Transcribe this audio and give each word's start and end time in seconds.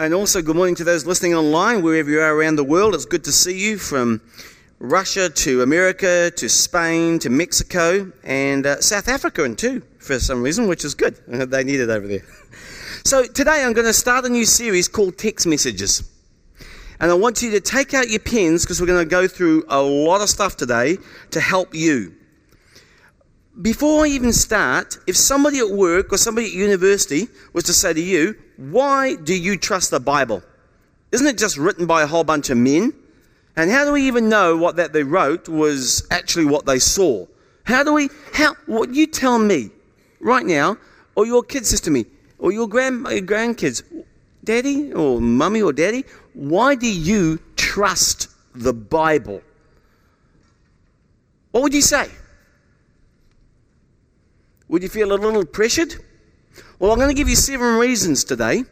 And 0.00 0.14
also, 0.14 0.40
good 0.40 0.56
morning 0.56 0.76
to 0.76 0.84
those 0.84 1.04
listening 1.04 1.34
online, 1.34 1.82
wherever 1.82 2.08
you 2.08 2.22
are 2.22 2.34
around 2.34 2.56
the 2.56 2.64
world. 2.64 2.94
It's 2.94 3.04
good 3.04 3.22
to 3.24 3.32
see 3.32 3.60
you 3.60 3.76
from 3.76 4.22
Russia 4.78 5.28
to 5.28 5.60
America 5.60 6.30
to 6.36 6.48
Spain 6.48 7.18
to 7.18 7.28
Mexico 7.28 8.10
and 8.24 8.64
uh, 8.64 8.80
South 8.80 9.08
Africa, 9.08 9.44
and 9.44 9.58
too, 9.58 9.82
for 9.98 10.18
some 10.18 10.42
reason, 10.42 10.68
which 10.68 10.86
is 10.86 10.94
good. 10.94 11.18
They 11.50 11.64
need 11.64 11.80
it 11.80 11.90
over 11.90 12.06
there. 12.06 12.22
So, 13.04 13.24
today 13.24 13.62
I'm 13.62 13.74
going 13.74 13.86
to 13.86 13.92
start 13.92 14.24
a 14.24 14.30
new 14.30 14.46
series 14.46 14.88
called 14.88 15.18
Text 15.18 15.46
Messages. 15.46 16.10
And 16.98 17.10
I 17.10 17.14
want 17.14 17.42
you 17.42 17.50
to 17.50 17.60
take 17.60 17.92
out 17.92 18.08
your 18.08 18.20
pens 18.20 18.64
because 18.64 18.80
we're 18.80 18.86
going 18.86 19.06
to 19.06 19.10
go 19.10 19.28
through 19.28 19.64
a 19.68 19.82
lot 19.82 20.22
of 20.22 20.30
stuff 20.30 20.56
today 20.56 20.96
to 21.32 21.40
help 21.42 21.74
you. 21.74 22.14
Before 23.60 24.04
I 24.04 24.08
even 24.08 24.32
start, 24.32 24.98
if 25.06 25.16
somebody 25.16 25.58
at 25.58 25.70
work 25.70 26.12
or 26.12 26.16
somebody 26.16 26.46
at 26.46 26.52
university 26.52 27.28
was 27.52 27.64
to 27.64 27.72
say 27.72 27.92
to 27.92 28.00
you, 28.00 28.36
Why 28.56 29.16
do 29.16 29.34
you 29.34 29.56
trust 29.56 29.90
the 29.90 30.00
Bible? 30.00 30.42
Isn't 31.12 31.26
it 31.26 31.36
just 31.36 31.56
written 31.56 31.86
by 31.86 32.02
a 32.02 32.06
whole 32.06 32.24
bunch 32.24 32.50
of 32.50 32.56
men? 32.56 32.94
And 33.56 33.70
how 33.70 33.84
do 33.84 33.92
we 33.92 34.06
even 34.06 34.28
know 34.28 34.56
what 34.56 34.76
that 34.76 34.92
they 34.92 35.02
wrote 35.02 35.48
was 35.48 36.06
actually 36.10 36.44
what 36.44 36.64
they 36.64 36.78
saw? 36.78 37.26
How 37.64 37.82
do 37.82 37.92
we, 37.92 38.08
how, 38.32 38.54
what 38.66 38.94
you 38.94 39.06
tell 39.06 39.38
me 39.38 39.70
right 40.20 40.46
now, 40.46 40.78
or 41.16 41.26
your 41.26 41.42
kid 41.42 41.66
says 41.66 41.80
to 41.82 41.90
me, 41.90 42.06
or 42.38 42.52
your 42.52 42.68
grand, 42.68 43.06
your 43.08 43.20
grandkids, 43.20 43.82
daddy 44.44 44.92
or 44.92 45.20
mummy 45.20 45.60
or 45.60 45.72
daddy, 45.72 46.04
why 46.34 46.74
do 46.74 46.90
you 46.90 47.38
trust 47.56 48.28
the 48.54 48.72
Bible? 48.72 49.42
What 51.50 51.64
would 51.64 51.74
you 51.74 51.82
say? 51.82 52.08
Would 54.70 54.84
you 54.84 54.88
feel 54.88 55.12
a 55.12 55.14
little 55.14 55.44
pressured? 55.44 55.96
Well, 56.78 56.92
I'm 56.92 56.98
going 56.98 57.10
to 57.10 57.14
give 57.14 57.28
you 57.28 57.34
seven 57.34 57.74
reasons 57.74 58.22
today 58.22 58.62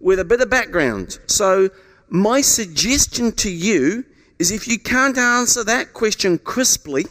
with 0.00 0.18
a 0.18 0.24
bit 0.24 0.40
of 0.40 0.50
background. 0.50 1.20
So, 1.28 1.70
my 2.08 2.40
suggestion 2.40 3.30
to 3.36 3.48
you 3.48 4.04
is 4.40 4.50
if 4.50 4.66
you 4.66 4.80
can't 4.80 5.16
answer 5.16 5.62
that 5.62 5.92
question 5.92 6.38
crisply, 6.38 7.06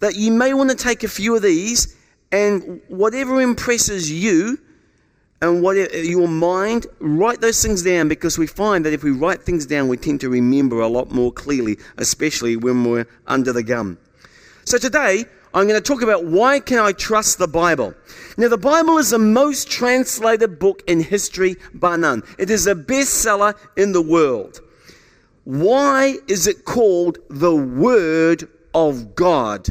that 0.00 0.16
you 0.16 0.32
may 0.32 0.52
want 0.52 0.68
to 0.68 0.76
take 0.76 1.02
a 1.02 1.08
few 1.08 1.34
of 1.34 1.40
these 1.40 1.96
and 2.30 2.82
whatever 2.88 3.40
impresses 3.40 4.12
you, 4.12 4.58
and 5.40 5.62
what 5.62 5.76
your 6.04 6.28
mind 6.28 6.88
write 6.98 7.40
those 7.40 7.62
things 7.62 7.82
down 7.82 8.08
because 8.08 8.36
we 8.36 8.46
find 8.46 8.84
that 8.84 8.92
if 8.92 9.02
we 9.02 9.12
write 9.12 9.40
things 9.44 9.64
down 9.64 9.86
we 9.86 9.96
tend 9.96 10.20
to 10.20 10.28
remember 10.28 10.80
a 10.80 10.88
lot 10.88 11.12
more 11.12 11.30
clearly 11.30 11.78
especially 11.96 12.56
when 12.56 12.82
we're 12.82 13.06
under 13.28 13.52
the 13.52 13.62
gun 13.62 13.96
so 14.64 14.76
today 14.78 15.24
i'm 15.58 15.66
going 15.66 15.80
to 15.80 15.86
talk 15.86 16.02
about 16.02 16.24
why 16.24 16.60
can 16.60 16.78
i 16.78 16.92
trust 16.92 17.38
the 17.38 17.48
bible 17.48 17.92
now 18.36 18.48
the 18.48 18.56
bible 18.56 18.98
is 18.98 19.10
the 19.10 19.18
most 19.18 19.68
translated 19.68 20.58
book 20.58 20.82
in 20.86 21.00
history 21.00 21.56
by 21.74 21.96
none 21.96 22.22
it 22.38 22.48
is 22.48 22.66
a 22.66 22.74
bestseller 22.74 23.54
in 23.76 23.92
the 23.92 24.02
world 24.02 24.60
why 25.44 26.16
is 26.28 26.46
it 26.46 26.64
called 26.64 27.18
the 27.28 27.54
word 27.54 28.48
of 28.72 29.14
god 29.14 29.68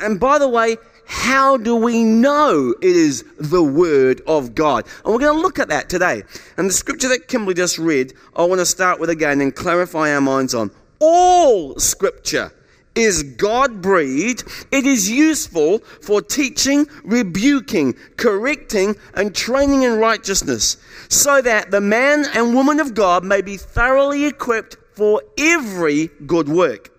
and 0.00 0.18
by 0.18 0.38
the 0.38 0.48
way 0.48 0.76
how 1.08 1.56
do 1.56 1.74
we 1.74 2.04
know 2.04 2.74
it 2.82 2.94
is 2.94 3.24
the 3.38 3.62
Word 3.62 4.20
of 4.26 4.54
God? 4.54 4.84
And 5.04 5.14
we're 5.14 5.20
going 5.20 5.34
to 5.34 5.40
look 5.40 5.58
at 5.58 5.68
that 5.68 5.88
today. 5.88 6.22
And 6.58 6.68
the 6.68 6.74
scripture 6.74 7.08
that 7.08 7.28
Kimberly 7.28 7.54
just 7.54 7.78
read, 7.78 8.12
I 8.36 8.44
want 8.44 8.58
to 8.58 8.66
start 8.66 9.00
with 9.00 9.08
again 9.08 9.40
and 9.40 9.56
clarify 9.56 10.12
our 10.12 10.20
minds 10.20 10.54
on. 10.54 10.70
All 11.00 11.78
scripture 11.78 12.52
is 12.98 13.22
God 13.22 13.80
breathed. 13.80 14.44
It 14.70 14.84
is 14.84 15.08
useful 15.08 15.78
for 15.78 16.20
teaching, 16.20 16.86
rebuking, 17.04 17.94
correcting, 18.16 18.96
and 19.14 19.34
training 19.34 19.84
in 19.84 19.98
righteousness, 19.98 20.76
so 21.08 21.40
that 21.40 21.70
the 21.70 21.80
man 21.80 22.26
and 22.34 22.54
woman 22.54 22.80
of 22.80 22.94
God 22.94 23.24
may 23.24 23.40
be 23.40 23.56
thoroughly 23.56 24.24
equipped 24.26 24.76
for 24.94 25.22
every 25.38 26.08
good 26.26 26.48
work. 26.48 26.90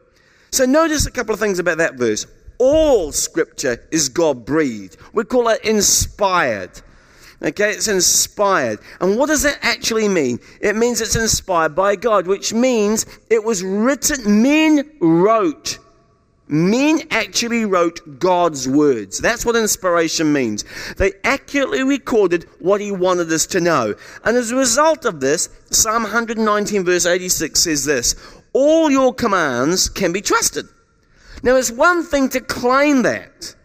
So 0.52 0.66
notice 0.66 1.06
a 1.06 1.12
couple 1.12 1.34
of 1.34 1.40
things 1.40 1.60
about 1.60 1.78
that 1.78 1.96
verse 1.96 2.26
all 2.60 3.12
scripture 3.14 3.88
is 3.90 4.10
God 4.10 4.46
breathed. 4.46 4.98
We 5.14 5.24
call 5.24 5.48
it 5.48 5.64
inspired. 5.64 6.82
Okay, 7.42 7.72
it's 7.72 7.88
inspired. 7.88 8.80
And 9.00 9.18
what 9.18 9.28
does 9.28 9.44
that 9.44 9.60
actually 9.62 10.10
mean? 10.10 10.40
It 10.60 10.76
means 10.76 11.00
it's 11.00 11.16
inspired 11.16 11.74
by 11.74 11.96
God, 11.96 12.28
which 12.28 12.54
means 12.54 13.06
it 13.30 13.44
was 13.44 13.64
written, 13.64 14.44
men 14.44 14.90
wrote. 15.00 15.80
Men 16.52 17.02
actually 17.12 17.64
wrote 17.66 18.20
God's 18.20 18.68
words. 18.68 19.20
That's 19.20 19.46
what 19.46 19.56
inspiration 19.56 20.34
means. 20.34 20.66
They 20.98 21.12
accurately 21.24 21.84
recorded 21.84 22.46
what 22.58 22.82
He 22.82 22.92
wanted 22.92 23.32
us 23.32 23.46
to 23.48 23.62
know. 23.62 23.94
And 24.26 24.36
as 24.36 24.50
a 24.50 24.56
result 24.56 25.06
of 25.06 25.20
this, 25.20 25.48
Psalm 25.70 26.02
119, 26.04 26.84
verse 26.84 27.06
86 27.06 27.60
says 27.60 27.86
this 27.86 28.16
All 28.54 28.90
your 28.90 29.14
commands 29.14 29.90
can 29.90 30.12
be 30.12 30.22
trusted. 30.22 30.66
Now, 31.44 31.56
it's 31.56 31.70
one 31.70 32.04
thing 32.04 32.30
to 32.30 32.42
claim 32.42 33.04
that, 33.04 33.56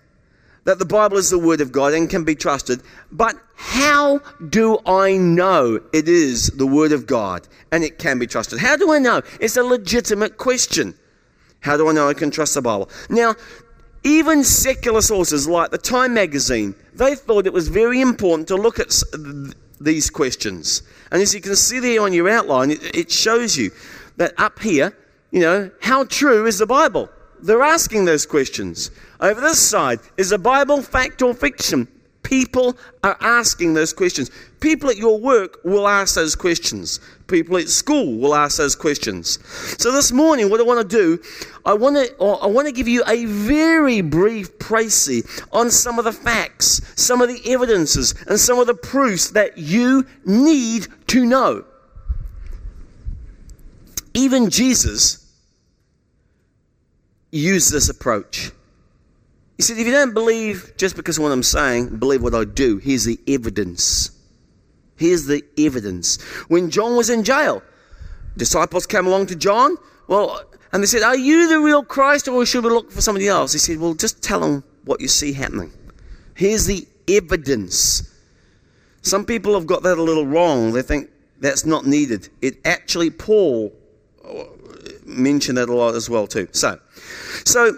that 0.65 0.78
the 0.78 0.84
Bible 0.84 1.16
is 1.16 1.31
the 1.31 1.39
Word 1.39 1.62
of 1.62 1.72
God 1.72 1.95
and 1.95 2.11
can 2.11 2.25
be 2.25 2.34
trusted, 2.34 2.83
but 3.11 3.34
how 3.56 4.19
do 4.51 4.78
I 4.84 5.16
know 5.16 5.81
it 5.95 6.06
is 6.06 6.49
the 6.49 6.66
Word 6.66 6.93
of 6.93 7.06
God 7.06 7.49
and 7.72 7.83
it 7.83 7.99
can 7.99 8.19
be 8.19 8.27
trusted? 8.27 8.59
How 8.59 8.77
do 8.77 8.93
I 8.93 8.99
know? 8.99 9.22
It's 9.41 9.56
a 9.56 9.65
legitimate 9.65 10.37
question. 10.37 10.95
How 11.65 11.79
do 11.79 11.89
I 11.89 11.93
know 11.93 12.09
I 12.09 12.15
can 12.15 12.31
trust 12.31 12.55
the 12.55 12.63
Bible? 12.63 12.91
Now, 13.09 13.35
even 14.03 14.45
secular 14.45 15.01
sources 15.01 15.49
like 15.49 15.71
the 15.71 15.79
Time 15.79 16.13
magazine, 16.13 16.75
they 16.95 17.15
thought 17.15 17.47
it 17.47 17.55
was 17.55 17.69
very 17.69 18.03
important 18.03 18.49
to 18.49 18.57
look 18.57 18.79
at 18.79 18.93
these 19.81 20.11
questions. 20.11 20.83
And 21.11 21.23
as 21.23 21.35
you 21.35 21.41
can 21.41 21.57
see 21.57 21.79
there 21.81 22.03
on 22.03 22.13
your 22.13 22.29
outline, 22.29 22.71
it 22.71 23.11
shows 23.11 23.57
you 23.57 23.71
that 24.19 24.35
up 24.39 24.59
here, 24.59 24.95
you 25.31 25.41
know, 25.41 25.71
how 25.81 26.05
true 26.05 26.45
is 26.45 26.59
the 26.59 26.67
Bible? 26.67 27.09
They're 27.41 27.63
asking 27.63 28.05
those 28.05 28.27
questions. 28.27 28.91
Over 29.21 29.41
this 29.41 29.59
side, 29.59 30.01
is 30.19 30.29
the 30.31 30.39
Bible 30.39 30.83
fact 30.83 31.23
or 31.23 31.33
fiction? 31.33 31.89
People 32.34 32.77
are 33.05 33.17
asking 33.21 33.75
those 33.75 33.93
questions. 33.93 34.28
People 34.59 34.91
at 34.91 34.97
your 34.97 35.21
work 35.21 35.61
will 35.62 35.87
ask 35.87 36.17
those 36.17 36.34
questions. 36.34 36.99
People 37.28 37.59
at 37.59 37.69
school 37.69 38.19
will 38.19 38.34
ask 38.34 38.56
those 38.56 38.75
questions. 38.75 39.39
So 39.81 39.93
this 39.93 40.11
morning, 40.11 40.50
what 40.50 40.59
I 40.59 40.65
want 40.65 40.91
to 40.91 40.97
do, 40.97 41.22
I 41.65 41.75
want 41.75 41.95
to, 41.95 42.12
I 42.21 42.49
want 42.49 42.67
to 42.67 42.72
give 42.72 42.89
you 42.89 43.05
a 43.06 43.25
very 43.27 44.00
brief 44.00 44.59
précis 44.59 45.47
on 45.53 45.71
some 45.71 45.97
of 46.00 46.06
the 46.06 46.12
facts, 46.12 46.81
some 47.00 47.22
of 47.22 47.28
the 47.28 47.41
evidences, 47.53 48.17
and 48.27 48.41
some 48.41 48.59
of 48.59 48.66
the 48.66 48.75
proofs 48.75 49.31
that 49.31 49.56
you 49.56 50.05
need 50.25 50.89
to 51.06 51.25
know. 51.25 51.65
Even 54.12 54.51
Jesus 54.51 55.25
used 57.31 57.71
this 57.71 57.89
approach. 57.89 58.51
He 59.56 59.62
said, 59.62 59.78
if 59.78 59.87
you 59.87 59.92
don't 59.92 60.15
believe 60.15 60.72
just 60.76 60.97
because 60.97 61.19
of 61.19 61.25
what 61.25 61.32
I'm 61.32 61.42
saying, 61.42 61.98
believe 61.98 62.22
what 62.22 62.34
I 62.34 62.44
do. 62.44 62.78
Here's 62.78 63.04
the 63.04 63.19
evidence. 63.28 64.10
Here's 64.97 65.26
the 65.26 65.42
evidence. 65.59 66.20
When 66.48 66.70
John 66.70 66.97
was 66.97 67.10
in 67.10 67.25
jail, 67.25 67.62
disciples 68.37 68.87
came 68.87 69.06
along 69.06 69.26
to 69.26 69.37
John, 69.37 69.76
well, 70.09 70.42
and 70.72 70.82
they 70.82 70.87
said, 70.87 71.03
Are 71.03 71.16
you 71.16 71.48
the 71.48 71.60
real 71.60 71.84
Christ 71.84 72.26
or 72.26 72.44
should 72.44 72.65
we 72.65 72.70
look 72.70 72.91
for 72.91 73.00
somebody 73.00 73.28
else? 73.28 73.53
He 73.53 73.59
said, 73.59 73.78
Well, 73.78 73.94
just 73.94 74.22
tell 74.22 74.41
them 74.41 74.65
what 74.84 75.00
you 75.00 75.09
see 75.09 75.32
happening. 75.32 75.72
Here's 76.34 76.66
the 76.66 76.86
evidence. 77.09 78.10
Some 79.03 79.25
people 79.25 79.54
have 79.54 79.66
got 79.66 79.82
that 79.84 79.98
a 79.98 80.03
little 80.03 80.26
wrong. 80.26 80.72
They 80.72 80.82
think 80.82 81.10
that's 81.41 81.65
not 81.65 81.86
needed. 81.86 82.28
It 82.42 82.56
actually, 82.65 83.10
Paul 83.10 83.72
uh, 84.26 84.44
mentioned 85.04 85.59
that 85.59 85.69
a 85.69 85.75
lot 85.75 85.94
as 85.94 86.09
well, 86.09 86.26
too. 86.26 86.48
So, 86.53 86.81
so, 87.44 87.76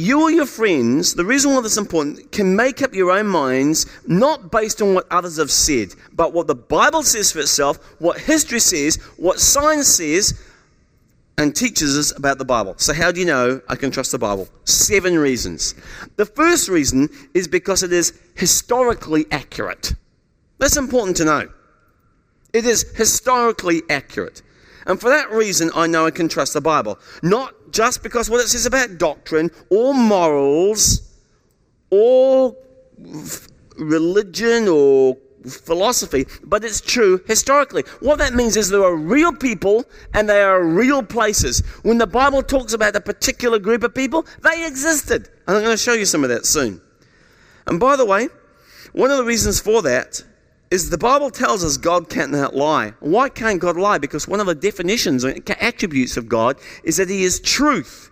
you 0.00 0.22
or 0.22 0.30
your 0.30 0.46
friends, 0.46 1.14
the 1.14 1.24
reason 1.24 1.52
why 1.52 1.60
that's 1.60 1.76
important, 1.76 2.32
can 2.32 2.56
make 2.56 2.80
up 2.82 2.94
your 2.94 3.10
own 3.10 3.26
minds 3.26 3.86
not 4.06 4.50
based 4.50 4.80
on 4.80 4.94
what 4.94 5.06
others 5.10 5.36
have 5.36 5.50
said, 5.50 5.94
but 6.12 6.32
what 6.32 6.46
the 6.46 6.54
Bible 6.54 7.02
says 7.02 7.30
for 7.30 7.40
itself, 7.40 7.76
what 8.00 8.18
history 8.18 8.60
says, 8.60 8.96
what 9.18 9.38
science 9.38 9.88
says, 9.88 10.40
and 11.36 11.54
teaches 11.54 11.96
us 11.96 12.16
about 12.16 12.38
the 12.38 12.44
Bible. 12.44 12.74
So, 12.76 12.92
how 12.92 13.12
do 13.12 13.20
you 13.20 13.26
know 13.26 13.60
I 13.68 13.76
can 13.76 13.90
trust 13.90 14.12
the 14.12 14.18
Bible? 14.18 14.48
Seven 14.64 15.18
reasons. 15.18 15.74
The 16.16 16.26
first 16.26 16.68
reason 16.68 17.08
is 17.34 17.48
because 17.48 17.82
it 17.82 17.92
is 17.92 18.18
historically 18.36 19.26
accurate. 19.30 19.94
That's 20.58 20.76
important 20.76 21.16
to 21.18 21.24
know. 21.24 21.48
It 22.52 22.66
is 22.66 22.90
historically 22.96 23.82
accurate. 23.88 24.42
And 24.86 25.00
for 25.00 25.08
that 25.10 25.30
reason, 25.30 25.70
I 25.74 25.86
know 25.86 26.06
I 26.06 26.10
can 26.10 26.28
trust 26.28 26.54
the 26.54 26.60
Bible. 26.60 26.98
Not 27.22 27.54
just 27.70 28.02
because 28.02 28.30
what 28.30 28.40
it 28.40 28.48
says 28.48 28.66
about 28.66 28.98
doctrine 28.98 29.50
or 29.70 29.94
morals 29.94 31.02
or 31.90 32.56
religion 33.78 34.68
or 34.68 35.16
philosophy, 35.48 36.26
but 36.44 36.64
it's 36.64 36.80
true 36.80 37.22
historically. 37.26 37.82
What 38.00 38.18
that 38.18 38.34
means 38.34 38.56
is 38.56 38.68
there 38.68 38.84
are 38.84 38.94
real 38.94 39.32
people 39.32 39.84
and 40.12 40.28
they 40.28 40.42
are 40.42 40.62
real 40.62 41.02
places. 41.02 41.60
When 41.82 41.98
the 41.98 42.06
Bible 42.06 42.42
talks 42.42 42.72
about 42.72 42.96
a 42.96 43.00
particular 43.00 43.58
group 43.58 43.82
of 43.82 43.94
people, 43.94 44.26
they 44.42 44.66
existed. 44.66 45.28
And 45.46 45.56
I'm 45.56 45.62
going 45.62 45.76
to 45.76 45.82
show 45.82 45.94
you 45.94 46.04
some 46.04 46.24
of 46.24 46.30
that 46.30 46.46
soon. 46.46 46.80
And 47.66 47.80
by 47.80 47.96
the 47.96 48.04
way, 48.04 48.28
one 48.92 49.10
of 49.10 49.16
the 49.16 49.24
reasons 49.24 49.60
for 49.60 49.82
that 49.82 50.22
is 50.70 50.90
the 50.90 50.98
Bible 50.98 51.30
tells 51.30 51.64
us 51.64 51.76
God 51.76 52.08
cannot 52.08 52.54
lie. 52.54 52.94
Why 53.00 53.28
can't 53.28 53.60
God 53.60 53.76
lie? 53.76 53.98
Because 53.98 54.28
one 54.28 54.38
of 54.40 54.46
the 54.46 54.54
definitions 54.54 55.24
and 55.24 55.48
attributes 55.60 56.16
of 56.16 56.28
God 56.28 56.58
is 56.84 56.96
that 56.98 57.10
He 57.10 57.24
is 57.24 57.40
truth. 57.40 58.10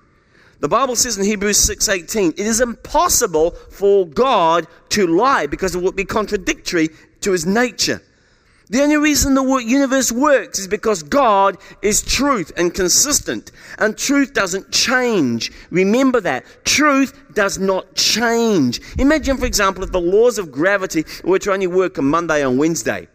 The 0.60 0.69
Bible 0.69 0.96
says 0.96 1.16
in 1.16 1.25
Hebrews 1.25 1.58
6:18, 1.58 2.31
it 2.31 2.40
is 2.40 2.60
impossible 2.60 3.52
for 3.70 4.06
God 4.06 4.66
to 4.88 5.06
lie 5.06 5.46
because 5.46 5.76
it 5.76 5.82
would 5.82 5.94
be 5.94 6.05
contradictory 6.05 6.88
to 7.20 7.31
his 7.31 7.46
nature. 7.46 8.02
The 8.70 8.82
only 8.82 8.99
reason 8.99 9.35
the 9.35 9.44
universe 9.65 10.12
works 10.12 10.59
is 10.59 10.69
because 10.69 11.03
God 11.03 11.56
is 11.81 12.03
truth 12.03 12.53
and 12.56 12.75
consistent. 12.75 13.50
And 13.79 13.97
truth 13.97 14.35
doesn't 14.35 14.70
change. 14.73 15.50
Remember 15.70 16.20
that. 16.20 16.44
Truth 16.65 17.35
does 17.35 17.59
not 17.59 17.94
change. 17.94 18.81
Imagine, 18.99 19.38
for 19.38 19.47
example, 19.47 19.85
if 19.85 19.93
the 19.93 20.00
laws 20.00 20.37
of 20.37 20.53
gravity 20.53 21.05
were 21.25 21.38
to 21.38 21.53
only 21.53 21.67
work 21.67 21.99
on 21.99 22.05
Monday 22.05 22.44
and 22.44 22.59
Wednesday, 22.59 23.09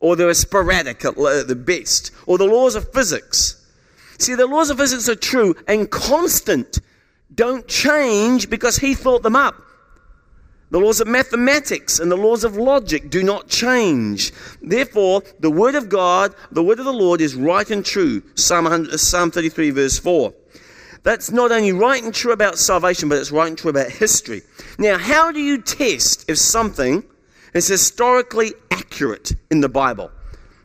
or 0.00 0.14
they 0.14 0.26
were 0.26 0.34
sporadic 0.34 1.04
at 1.06 1.14
the 1.14 1.56
best, 1.56 2.10
or 2.26 2.36
the 2.36 2.44
laws 2.44 2.74
of 2.74 2.92
physics. 2.92 3.62
See, 4.18 4.34
the 4.34 4.46
laws 4.46 4.68
of 4.68 4.76
physics 4.76 5.08
are 5.08 5.14
true 5.14 5.56
and 5.66 5.90
constant, 5.90 6.80
don't 7.34 7.66
change 7.66 8.50
because 8.50 8.76
he 8.76 8.94
thought 8.94 9.22
them 9.22 9.36
up. 9.36 9.54
The 10.70 10.80
laws 10.80 11.00
of 11.00 11.06
mathematics 11.06 12.00
and 12.00 12.10
the 12.10 12.16
laws 12.16 12.42
of 12.42 12.56
logic 12.56 13.08
do 13.08 13.22
not 13.22 13.48
change. 13.48 14.32
Therefore, 14.60 15.22
the 15.38 15.50
word 15.50 15.76
of 15.76 15.88
God, 15.88 16.34
the 16.50 16.62
word 16.62 16.80
of 16.80 16.84
the 16.84 16.92
Lord 16.92 17.20
is 17.20 17.36
right 17.36 17.70
and 17.70 17.84
true. 17.84 18.22
Psalm, 18.34 18.86
Psalm 18.98 19.30
33, 19.30 19.70
verse 19.70 19.98
4. 19.98 20.34
That's 21.04 21.30
not 21.30 21.52
only 21.52 21.70
right 21.70 22.02
and 22.02 22.12
true 22.12 22.32
about 22.32 22.58
salvation, 22.58 23.08
but 23.08 23.18
it's 23.18 23.30
right 23.30 23.46
and 23.46 23.56
true 23.56 23.70
about 23.70 23.90
history. 23.90 24.42
Now, 24.76 24.98
how 24.98 25.30
do 25.30 25.40
you 25.40 25.62
test 25.62 26.28
if 26.28 26.36
something 26.36 27.04
is 27.54 27.68
historically 27.68 28.54
accurate 28.72 29.32
in 29.52 29.60
the 29.60 29.68
Bible? 29.68 30.10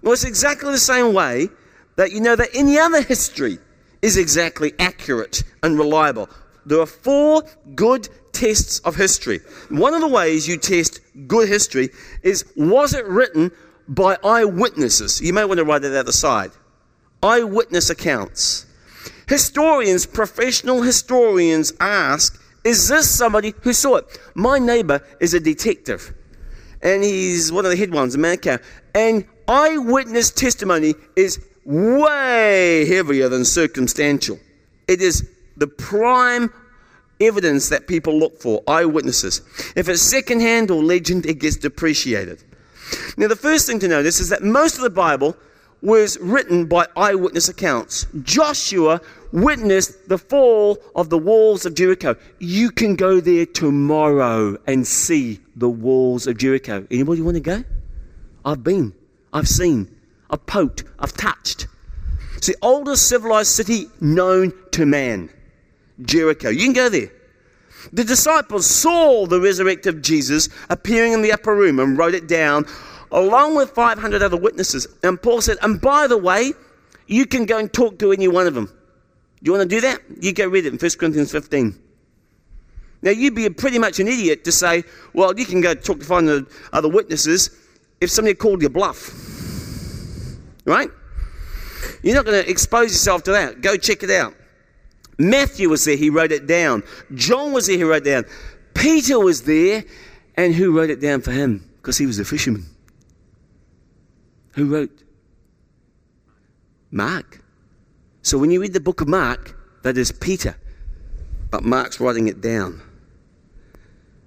Well, 0.01 0.13
it's 0.13 0.23
exactly 0.23 0.71
the 0.71 0.79
same 0.79 1.13
way 1.13 1.49
that 1.95 2.11
you 2.11 2.21
know 2.21 2.35
that 2.35 2.49
any 2.55 2.79
other 2.79 3.03
history 3.03 3.59
is 4.01 4.17
exactly 4.17 4.73
accurate 4.79 5.43
and 5.61 5.77
reliable. 5.77 6.27
There 6.65 6.79
are 6.79 6.85
four 6.85 7.43
good 7.75 8.09
tests 8.31 8.79
of 8.79 8.95
history. 8.95 9.39
One 9.69 9.93
of 9.93 10.01
the 10.01 10.07
ways 10.07 10.47
you 10.47 10.57
test 10.57 10.99
good 11.27 11.47
history 11.47 11.89
is 12.23 12.45
was 12.55 12.93
it 12.93 13.05
written 13.05 13.51
by 13.87 14.17
eyewitnesses? 14.23 15.21
You 15.21 15.33
may 15.33 15.45
want 15.45 15.57
to 15.59 15.65
write 15.65 15.83
it 15.83 15.93
at 15.93 16.05
the 16.05 16.13
side. 16.13 16.51
Eyewitness 17.23 17.89
accounts. 17.89 18.65
Historians, 19.27 20.05
professional 20.05 20.81
historians 20.81 21.71
ask, 21.79 22.41
is 22.63 22.87
this 22.89 23.09
somebody 23.09 23.53
who 23.61 23.73
saw 23.73 23.97
it? 23.97 24.19
My 24.35 24.59
neighbor 24.59 25.01
is 25.19 25.33
a 25.33 25.39
detective, 25.39 26.13
and 26.81 27.03
he's 27.03 27.51
one 27.51 27.65
of 27.65 27.71
the 27.71 27.77
head 27.77 27.91
ones, 27.91 28.15
a 28.15 28.17
man 28.17 28.37
And 28.93 29.25
eyewitness 29.47 30.31
testimony 30.31 30.95
is 31.15 31.39
way 31.63 32.85
heavier 32.85 33.29
than 33.29 33.45
circumstantial. 33.45 34.39
It 34.87 35.01
is 35.01 35.27
the 35.57 35.67
prime 35.67 36.51
evidence 37.19 37.69
that 37.69 37.87
people 37.87 38.17
look 38.17 38.41
for, 38.41 38.63
eyewitnesses. 38.67 39.41
If 39.75 39.87
it's 39.87 40.01
secondhand 40.01 40.71
or 40.71 40.83
legend, 40.83 41.25
it 41.25 41.39
gets 41.39 41.57
depreciated. 41.57 42.43
Now, 43.17 43.27
the 43.27 43.35
first 43.35 43.67
thing 43.67 43.79
to 43.79 43.87
notice 43.87 44.19
is 44.19 44.29
that 44.29 44.43
most 44.43 44.75
of 44.75 44.81
the 44.81 44.89
Bible 44.89 45.35
was 45.81 46.17
written 46.19 46.65
by 46.65 46.87
eyewitness 46.95 47.49
accounts. 47.49 48.05
Joshua 48.21 49.01
witnessed 49.31 50.09
the 50.09 50.17
fall 50.17 50.77
of 50.95 51.09
the 51.09 51.17
walls 51.17 51.65
of 51.65 51.73
Jericho. 51.73 52.15
You 52.39 52.69
can 52.69 52.95
go 52.95 53.19
there 53.19 53.45
tomorrow 53.45 54.57
and 54.67 54.85
see 54.85 55.39
the 55.55 55.69
walls 55.69 56.27
of 56.27 56.37
Jericho. 56.37 56.85
Anybody 56.91 57.21
want 57.21 57.35
to 57.35 57.41
go? 57.41 57.63
I've 58.45 58.63
been. 58.63 58.93
I've 59.33 59.47
seen. 59.47 59.95
I've 60.29 60.45
poked. 60.45 60.83
I've 60.99 61.13
touched. 61.13 61.67
It's 62.37 62.47
the 62.47 62.55
oldest 62.61 63.07
civilized 63.07 63.49
city 63.49 63.87
known 63.99 64.53
to 64.71 64.85
man. 64.85 65.29
Jericho. 66.03 66.49
You 66.49 66.65
can 66.65 66.73
go 66.73 66.89
there. 66.89 67.11
The 67.93 68.03
disciples 68.03 68.67
saw 68.67 69.25
the 69.25 69.39
resurrected 69.39 70.03
Jesus 70.03 70.49
appearing 70.69 71.13
in 71.13 71.21
the 71.21 71.31
upper 71.31 71.55
room 71.55 71.79
and 71.79 71.97
wrote 71.97 72.13
it 72.13 72.27
down 72.27 72.65
along 73.11 73.55
with 73.55 73.71
500 73.71 74.21
other 74.21 74.37
witnesses. 74.37 74.87
And 75.03 75.21
Paul 75.21 75.41
said, 75.41 75.57
and 75.61 75.81
by 75.81 76.07
the 76.07 76.17
way, 76.17 76.53
you 77.07 77.25
can 77.25 77.45
go 77.45 77.57
and 77.57 77.71
talk 77.71 77.99
to 77.99 78.11
any 78.11 78.27
one 78.27 78.47
of 78.47 78.53
them. 78.53 78.67
Do 78.67 79.51
you 79.51 79.57
want 79.57 79.69
to 79.69 79.75
do 79.75 79.81
that? 79.81 79.99
You 80.21 80.33
go 80.33 80.47
read 80.47 80.65
it 80.65 80.73
in 80.73 80.79
1 80.79 80.91
Corinthians 80.99 81.31
15. 81.31 81.77
Now, 83.01 83.11
you'd 83.11 83.33
be 83.33 83.49
pretty 83.49 83.79
much 83.79 83.99
an 83.99 84.07
idiot 84.07 84.43
to 84.43 84.51
say, 84.51 84.83
well, 85.13 85.37
you 85.37 85.45
can 85.45 85.59
go 85.59 85.73
talk 85.73 85.99
to 85.99 86.05
find 86.05 86.27
the 86.27 86.45
other 86.71 86.87
witnesses 86.87 87.49
if 87.99 88.11
somebody 88.11 88.35
called 88.35 88.61
you 88.61 88.69
bluff. 88.69 89.11
Right? 90.65 90.89
You're 92.03 92.15
not 92.15 92.25
going 92.25 92.43
to 92.43 92.49
expose 92.49 92.91
yourself 92.91 93.23
to 93.23 93.31
that. 93.31 93.61
Go 93.61 93.75
check 93.75 94.03
it 94.03 94.11
out. 94.11 94.35
Matthew 95.29 95.69
was 95.69 95.85
there, 95.85 95.95
he 95.95 96.09
wrote 96.09 96.31
it 96.31 96.47
down. 96.47 96.83
John 97.13 97.53
was 97.53 97.67
there, 97.67 97.77
he 97.77 97.83
wrote 97.83 98.07
it 98.07 98.09
down. 98.09 98.25
Peter 98.73 99.19
was 99.19 99.43
there, 99.43 99.83
and 100.35 100.55
who 100.55 100.75
wrote 100.75 100.89
it 100.89 100.99
down 100.99 101.21
for 101.21 101.31
him? 101.31 101.69
Because 101.77 101.97
he 101.97 102.05
was 102.05 102.19
a 102.19 102.25
fisherman. 102.25 102.65
Who 104.53 104.73
wrote? 104.73 105.03
Mark. 106.89 107.41
So 108.21 108.37
when 108.37 108.51
you 108.51 108.61
read 108.61 108.73
the 108.73 108.79
book 108.79 109.01
of 109.01 109.07
Mark, 109.07 109.57
that 109.83 109.97
is 109.97 110.11
Peter, 110.11 110.55
but 111.49 111.63
Mark's 111.63 111.99
writing 111.99 112.27
it 112.27 112.41
down. 112.41 112.81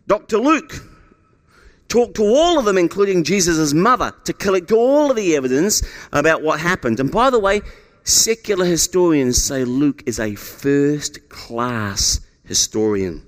Dr. 0.07 0.39
Luke 0.39 0.75
talked 1.89 2.17
to 2.17 2.25
all 2.25 2.59
of 2.59 2.65
them, 2.65 2.77
including 2.77 3.25
Jesus' 3.25 3.73
mother, 3.73 4.13
to 4.25 4.33
collect 4.33 4.73
all 4.73 5.11
of 5.11 5.17
the 5.17 5.37
evidence 5.37 5.83
about 6.13 6.43
what 6.43 6.61
happened. 6.61 7.01
And 7.01 7.11
by 7.11 7.31
the 7.31 7.39
way, 7.39 7.63
Secular 8.07 8.67
historians 8.67 9.43
say 9.43 9.65
Luke 9.65 10.03
is 10.05 10.21
a 10.21 10.35
first 10.35 11.31
class 11.31 12.21
historian. 12.45 13.27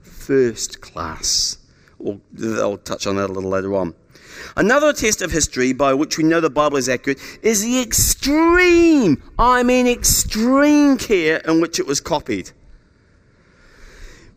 First 0.00 0.80
class. 0.80 1.58
We'll, 1.98 2.18
I'll 2.58 2.78
touch 2.78 3.06
on 3.06 3.16
that 3.16 3.28
a 3.28 3.32
little 3.32 3.50
later 3.50 3.76
on. 3.76 3.94
Another 4.56 4.94
test 4.94 5.20
of 5.20 5.30
history 5.30 5.74
by 5.74 5.92
which 5.92 6.16
we 6.16 6.24
know 6.24 6.40
the 6.40 6.48
Bible 6.48 6.78
is 6.78 6.88
accurate 6.88 7.18
is 7.42 7.62
the 7.62 7.82
extreme, 7.82 9.22
I 9.38 9.62
mean 9.64 9.86
extreme 9.86 10.96
care 10.96 11.36
in 11.38 11.60
which 11.60 11.78
it 11.78 11.86
was 11.86 12.00
copied. 12.00 12.52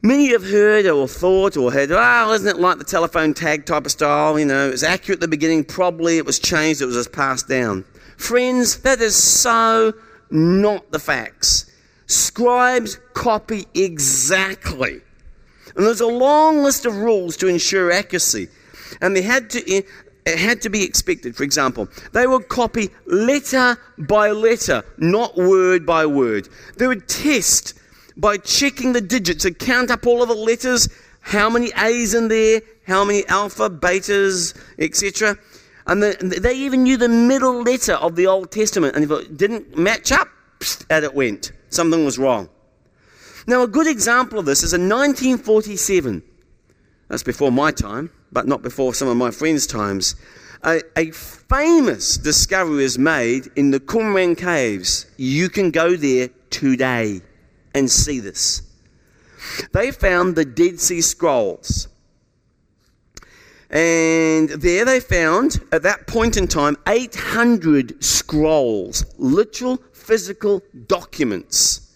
Many 0.01 0.31
have 0.33 0.43
heard 0.43 0.85
or 0.87 1.07
thought 1.07 1.55
or 1.55 1.71
heard, 1.71 1.89
oh, 1.89 1.97
ah, 1.97 2.33
isn't 2.33 2.57
it 2.57 2.59
like 2.59 2.79
the 2.79 2.83
telephone 2.83 3.33
tag 3.33 3.65
type 3.65 3.85
of 3.85 3.93
style? 3.93 4.37
You 4.37 4.43
know, 4.43 4.69
it's 4.69 4.83
accurate 4.83 5.17
at 5.17 5.21
the 5.21 5.29
beginning, 5.29 5.63
probably 5.63 6.17
it 6.17 6.25
was 6.25 6.37
changed, 6.37 6.81
it 6.81 6.85
was 6.85 6.95
just 6.95 7.13
passed 7.13 7.47
down. 7.47 7.85
Friends, 8.17 8.79
that 8.79 9.01
is 9.01 9.15
so 9.15 9.93
not 10.29 10.91
the 10.91 10.99
facts. 10.99 11.71
Scribes 12.07 12.99
copy 13.13 13.65
exactly. 13.73 15.01
And 15.75 15.85
there's 15.85 16.01
a 16.01 16.07
long 16.07 16.63
list 16.63 16.85
of 16.85 16.95
rules 16.97 17.37
to 17.37 17.47
ensure 17.47 17.91
accuracy. 17.91 18.49
And 19.01 19.15
they 19.15 19.21
had 19.21 19.49
to, 19.51 19.71
eh, 19.71 19.81
it 20.25 20.39
had 20.39 20.61
to 20.61 20.69
be 20.69 20.83
expected. 20.83 21.35
For 21.35 21.43
example, 21.43 21.87
they 22.11 22.27
would 22.27 22.47
copy 22.49 22.89
letter 23.05 23.77
by 23.97 24.31
letter, 24.31 24.83
not 24.97 25.35
word 25.35 25.85
by 25.85 26.05
word. 26.05 26.49
They 26.77 26.87
would 26.87 27.07
test 27.07 27.73
by 28.15 28.37
checking 28.37 28.93
the 28.93 29.01
digits 29.01 29.45
and 29.45 29.57
count 29.57 29.89
up 29.89 30.05
all 30.05 30.21
of 30.21 30.29
the 30.29 30.35
letters, 30.35 30.87
how 31.21 31.49
many 31.49 31.71
A's 31.77 32.13
in 32.13 32.27
there, 32.27 32.61
how 32.85 33.03
many 33.03 33.25
alpha, 33.27 33.69
betas, 33.69 34.55
etc. 34.77 35.37
And 35.85 36.01
the, 36.01 36.39
they 36.41 36.55
even 36.55 36.83
knew 36.83 36.97
the 36.97 37.09
middle 37.09 37.61
letter 37.61 37.93
of 37.93 38.15
the 38.15 38.27
Old 38.27 38.51
Testament. 38.51 38.95
And 38.95 39.03
if 39.03 39.11
it 39.11 39.37
didn't 39.37 39.77
match 39.77 40.11
up, 40.11 40.29
out 40.89 41.03
it 41.03 41.13
went. 41.13 41.51
Something 41.69 42.05
was 42.05 42.17
wrong. 42.17 42.49
Now, 43.45 43.63
a 43.63 43.67
good 43.67 43.87
example 43.87 44.39
of 44.39 44.45
this 44.45 44.63
is 44.63 44.73
in 44.73 44.87
1947. 44.87 46.23
That's 47.09 47.23
before 47.23 47.51
my 47.51 47.71
time, 47.71 48.09
but 48.31 48.47
not 48.47 48.61
before 48.61 48.93
some 48.93 49.09
of 49.09 49.17
my 49.17 49.31
friends' 49.31 49.67
times. 49.67 50.15
A, 50.63 50.81
a 50.95 51.11
famous 51.11 52.17
discovery 52.17 52.85
is 52.85 52.97
made 52.97 53.51
in 53.57 53.71
the 53.71 53.81
Qumran 53.81 54.37
Caves. 54.37 55.07
You 55.17 55.49
can 55.49 55.71
go 55.71 55.97
there 55.97 56.29
today 56.49 57.21
and 57.75 57.91
see 57.91 58.21
this. 58.21 58.61
They 59.73 59.91
found 59.91 60.35
the 60.35 60.45
Dead 60.45 60.79
Sea 60.79 61.01
Scrolls. 61.01 61.89
And 63.73 64.49
there 64.49 64.85
they 64.85 64.99
found, 64.99 65.59
at 65.71 65.81
that 65.81 66.05
point 66.05 66.37
in 66.37 66.47
time, 66.47 66.77
800 66.87 68.03
scrolls, 68.03 69.03
literal 69.17 69.77
physical 69.93 70.61
documents. 70.85 71.91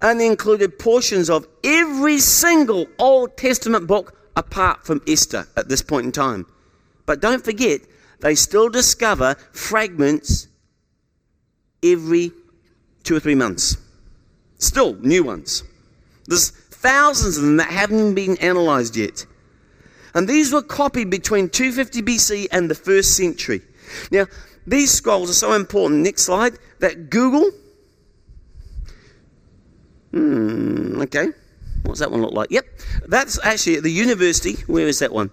And 0.00 0.20
they 0.20 0.28
included 0.28 0.78
portions 0.78 1.28
of 1.28 1.44
every 1.64 2.18
single 2.18 2.86
Old 3.00 3.36
Testament 3.36 3.88
book 3.88 4.16
apart 4.36 4.86
from 4.86 5.02
Esther 5.08 5.48
at 5.56 5.68
this 5.68 5.82
point 5.82 6.06
in 6.06 6.12
time. 6.12 6.46
But 7.04 7.20
don't 7.20 7.44
forget, 7.44 7.80
they 8.20 8.36
still 8.36 8.68
discover 8.68 9.34
fragments 9.50 10.46
every 11.82 12.30
two 13.02 13.16
or 13.16 13.20
three 13.20 13.34
months. 13.34 13.76
Still 14.58 14.94
new 14.94 15.24
ones. 15.24 15.64
There's 16.26 16.50
thousands 16.50 17.38
of 17.38 17.42
them 17.42 17.56
that 17.56 17.70
haven't 17.70 18.14
been 18.14 18.36
analyzed 18.38 18.96
yet. 18.96 19.26
And 20.16 20.26
these 20.26 20.50
were 20.50 20.62
copied 20.62 21.10
between 21.10 21.50
250 21.50 22.00
BC 22.00 22.46
and 22.50 22.70
the 22.70 22.74
first 22.74 23.18
century. 23.18 23.60
Now, 24.10 24.24
these 24.66 24.90
scrolls 24.90 25.28
are 25.28 25.34
so 25.34 25.52
important. 25.52 26.00
Next 26.00 26.22
slide. 26.22 26.58
That 26.78 27.10
Google. 27.10 27.50
Hmm, 30.12 31.02
okay. 31.02 31.28
What's 31.82 32.00
that 32.00 32.10
one 32.10 32.22
look 32.22 32.32
like? 32.32 32.50
Yep. 32.50 32.64
That's 33.06 33.38
actually 33.44 33.76
at 33.76 33.82
the 33.82 33.92
university. 33.92 34.54
Where 34.66 34.88
is 34.88 35.00
that 35.00 35.12
one? 35.12 35.30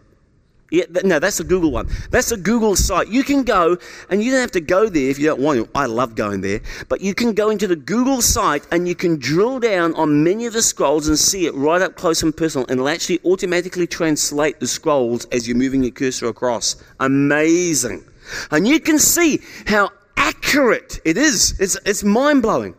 Yeah, 0.74 0.86
no, 1.04 1.20
that's 1.20 1.40
a 1.40 1.44
Google 1.44 1.70
one. 1.70 1.88
That's 2.10 2.32
a 2.32 2.38
Google 2.38 2.76
site. 2.76 3.08
You 3.08 3.24
can 3.24 3.44
go, 3.44 3.78
and 4.10 4.24
you 4.24 4.32
don't 4.32 4.42
have 4.42 4.54
to 4.54 4.60
go 4.60 4.90
there 4.90 5.08
if 5.08 5.20
you 5.20 5.28
don't 5.28 5.40
want 5.40 5.60
to. 5.60 5.70
I 5.78 5.86
love 5.86 6.16
going 6.16 6.42
there. 6.42 6.62
But 6.90 7.00
you 7.00 7.14
can 7.14 7.34
go 7.34 7.52
into 7.52 7.68
the 7.68 7.76
Google 7.76 8.24
site 8.24 8.66
and 8.72 8.88
you 8.88 8.96
can 8.96 9.20
drill 9.20 9.60
down 9.60 9.94
on 9.94 10.24
many 10.24 10.48
of 10.48 10.54
the 10.54 10.64
scrolls 10.64 11.08
and 11.08 11.20
see 11.20 11.46
it 11.46 11.54
right 11.54 11.80
up 11.80 11.96
close 11.96 12.24
and 12.24 12.36
personal. 12.36 12.66
And 12.66 12.80
it'll 12.80 12.90
actually 12.90 13.20
automatically 13.24 13.86
translate 13.86 14.60
the 14.60 14.66
scrolls 14.66 15.26
as 15.26 15.48
you're 15.48 15.56
moving 15.56 15.84
your 15.84 15.92
cursor 15.92 16.26
across. 16.26 16.76
Amazing. 17.00 18.04
And 18.50 18.68
you 18.68 18.80
can 18.80 18.98
see 18.98 19.42
how 19.68 19.92
accurate 20.18 21.00
it 21.06 21.18
is. 21.18 21.54
It's, 21.60 21.78
it's 21.86 22.04
mind 22.04 22.42
blowing. 22.42 22.74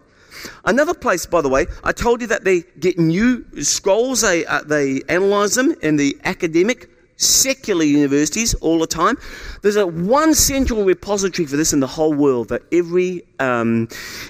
Another 0.64 0.94
place, 0.94 1.26
by 1.26 1.42
the 1.42 1.48
way, 1.48 1.66
I 1.84 1.92
told 1.92 2.22
you 2.22 2.26
that 2.26 2.42
they 2.42 2.64
get 2.80 2.98
new 2.98 3.44
scrolls, 3.62 4.22
they, 4.22 4.44
uh, 4.46 4.62
they 4.62 5.02
analyze 5.08 5.54
them 5.54 5.76
in 5.80 5.94
the 5.94 6.18
academic 6.24 6.90
secular 7.16 7.84
universities 7.84 8.54
all 8.54 8.78
the 8.78 8.86
time. 8.86 9.16
There's 9.62 9.76
a 9.76 9.86
one 9.86 10.34
central 10.34 10.84
repository 10.84 11.46
for 11.46 11.56
this 11.56 11.72
in 11.72 11.80
the 11.80 11.86
whole 11.86 12.14
world 12.14 12.48
that 12.48 12.62
every 12.72 13.22
um, 13.38 13.88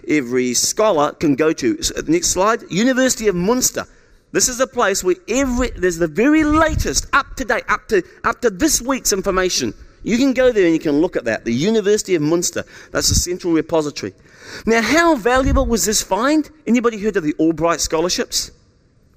every 0.08 0.54
scholar 0.54 1.12
can 1.12 1.34
go 1.34 1.52
to. 1.52 1.82
So, 1.82 1.94
next 2.06 2.28
slide. 2.28 2.62
University 2.70 3.28
of 3.28 3.34
Munster. 3.34 3.86
This 4.32 4.48
is 4.48 4.58
a 4.58 4.66
place 4.66 5.04
where 5.04 5.14
every 5.28 5.70
there's 5.70 5.98
the 5.98 6.08
very 6.08 6.42
latest, 6.42 7.06
up 7.12 7.36
to 7.36 7.44
date, 7.44 7.64
up 7.68 7.86
to 7.88 8.02
up 8.24 8.40
to 8.40 8.50
this 8.50 8.82
week's 8.82 9.12
information. 9.12 9.72
You 10.02 10.18
can 10.18 10.34
go 10.34 10.52
there 10.52 10.64
and 10.64 10.74
you 10.74 10.80
can 10.80 11.00
look 11.00 11.16
at 11.16 11.24
that. 11.24 11.44
The 11.44 11.52
University 11.52 12.14
of 12.14 12.20
Munster. 12.22 12.64
That's 12.90 13.08
the 13.08 13.14
central 13.14 13.54
repository. 13.54 14.12
Now, 14.66 14.82
how 14.82 15.16
valuable 15.16 15.64
was 15.64 15.86
this 15.86 16.02
find? 16.02 16.50
Anybody 16.66 16.98
heard 16.98 17.16
of 17.16 17.24
the 17.24 17.34
Albright 17.38 17.80
scholarships? 17.80 18.50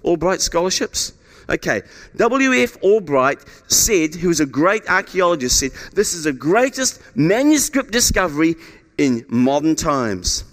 Albright 0.04 0.40
scholarships? 0.40 1.12
Okay, 1.50 1.82
W.F. 2.18 2.78
Albright 2.84 3.40
said, 3.68 4.16
who 4.16 4.28
was 4.28 4.42
a 4.42 4.46
great 4.46 4.88
archaeologist, 4.90 5.60
said, 5.60 5.72
This 5.94 6.14
is 6.14 6.26
the 6.26 6.34
greatest 6.34 7.02
manuscript 7.16 7.92
discovery 7.92 8.56
in 8.98 9.26
modern 9.30 9.76
times. 9.76 10.44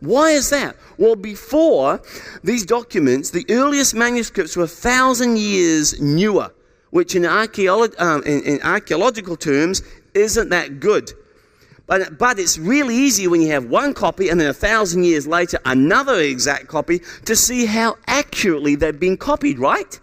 Why 0.00 0.30
is 0.30 0.50
that? 0.50 0.76
Well, 0.98 1.16
before 1.16 2.00
these 2.44 2.64
documents, 2.64 3.30
the 3.30 3.44
earliest 3.50 3.94
manuscripts 3.94 4.56
were 4.56 4.64
a 4.64 4.68
thousand 4.68 5.38
years 5.38 6.00
newer, 6.00 6.52
which 6.90 7.14
in, 7.14 7.22
archeolo- 7.22 8.00
um, 8.00 8.22
in, 8.24 8.42
in 8.44 8.62
archaeological 8.62 9.36
terms 9.36 9.82
isn't 10.14 10.48
that 10.50 10.80
good. 10.80 11.12
But, 11.86 12.18
but 12.18 12.38
it's 12.38 12.56
really 12.56 12.94
easy 12.94 13.26
when 13.26 13.42
you 13.42 13.48
have 13.48 13.64
one 13.64 13.94
copy 13.94 14.28
and 14.28 14.40
then 14.40 14.48
a 14.48 14.54
thousand 14.54 15.02
years 15.04 15.26
later 15.26 15.58
another 15.64 16.20
exact 16.20 16.68
copy 16.68 17.00
to 17.24 17.34
see 17.34 17.66
how 17.66 17.96
accurately 18.06 18.76
they've 18.76 18.98
been 18.98 19.16
copied, 19.16 19.58
right? 19.58 19.98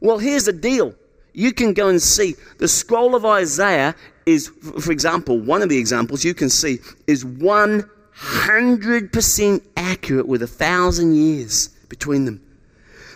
Well, 0.00 0.18
here's 0.18 0.44
the 0.44 0.52
deal. 0.52 0.94
You 1.32 1.52
can 1.52 1.74
go 1.74 1.88
and 1.88 2.02
see 2.02 2.34
the 2.58 2.66
scroll 2.68 3.14
of 3.14 3.24
Isaiah 3.24 3.94
is, 4.26 4.48
for 4.80 4.90
example, 4.92 5.38
one 5.38 5.62
of 5.62 5.68
the 5.68 5.78
examples 5.78 6.24
you 6.24 6.34
can 6.34 6.50
see 6.50 6.80
is 7.06 7.24
100% 7.24 9.62
accurate 9.76 10.26
with 10.26 10.42
a 10.42 10.46
thousand 10.46 11.14
years 11.14 11.68
between 11.88 12.24
them. 12.24 12.40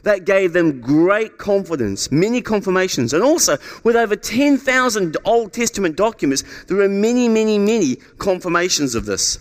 That 0.03 0.27
gave 0.27 0.53
them 0.53 0.83
great 0.83 1.39
confidence, 1.39 2.13
many 2.13 2.43
confirmations. 2.43 3.15
And 3.15 3.25
also, 3.25 3.57
with 3.85 3.97
over 3.97 4.17
10,000 4.17 5.17
Old 5.25 5.55
Testament 5.55 5.97
documents, 5.97 6.45
there 6.67 6.79
are 6.81 6.89
many, 6.89 7.27
many, 7.29 7.59
many 7.59 7.97
confirmations 8.19 8.95
of 8.95 9.07
this. 9.07 9.39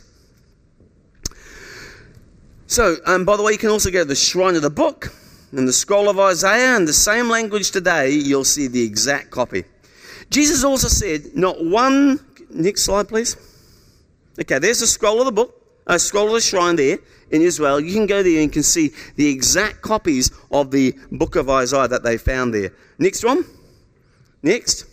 So, 2.68 2.96
um, 3.06 3.26
by 3.26 3.36
the 3.36 3.44
way, 3.44 3.52
you 3.52 3.58
can 3.58 3.72
also 3.72 3.92
go 3.92 4.00
to 4.00 4.06
the 4.06 4.16
Shrine 4.16 4.56
of 4.56 4.62
the 4.62 4.70
Book 4.70 5.14
in 5.54 5.66
the 5.66 5.74
scroll 5.74 6.10
of 6.10 6.20
Isaiah, 6.20 6.76
in 6.76 6.86
the 6.86 6.94
same 6.94 7.30
language 7.30 7.72
today, 7.72 8.10
you'll 8.10 8.44
see 8.44 8.68
the 8.68 8.84
exact 8.84 9.30
copy. 9.30 9.64
Jesus 10.30 10.64
also 10.64 10.88
said, 10.88 11.36
not 11.36 11.64
one. 11.64 12.20
Next 12.50 12.84
slide, 12.84 13.08
please. 13.08 13.38
Okay, 14.40 14.58
there's 14.58 14.82
a 14.82 14.88
scroll 14.88 15.20
of 15.20 15.26
the 15.26 15.32
book, 15.32 15.62
a 15.86 16.00
scroll 16.00 16.28
of 16.28 16.34
the 16.34 16.42
shrine 16.42 16.76
there 16.76 16.98
in 17.30 17.42
Israel. 17.42 17.80
You 17.80 17.94
can 17.94 18.08
go 18.08 18.24
there 18.24 18.34
and 18.42 18.44
you 18.44 18.50
can 18.50 18.64
see 18.64 18.92
the 19.16 19.28
exact 19.30 19.82
copies 19.82 20.32
of 20.52 20.72
the 20.72 20.96
book 21.12 21.36
of 21.36 21.50
Isaiah 21.50 21.88
that 21.88 22.04
they 22.04 22.18
found 22.18 22.54
there. 22.54 22.74
Next 22.98 23.24
one. 23.24 23.46
Next. 24.42 24.86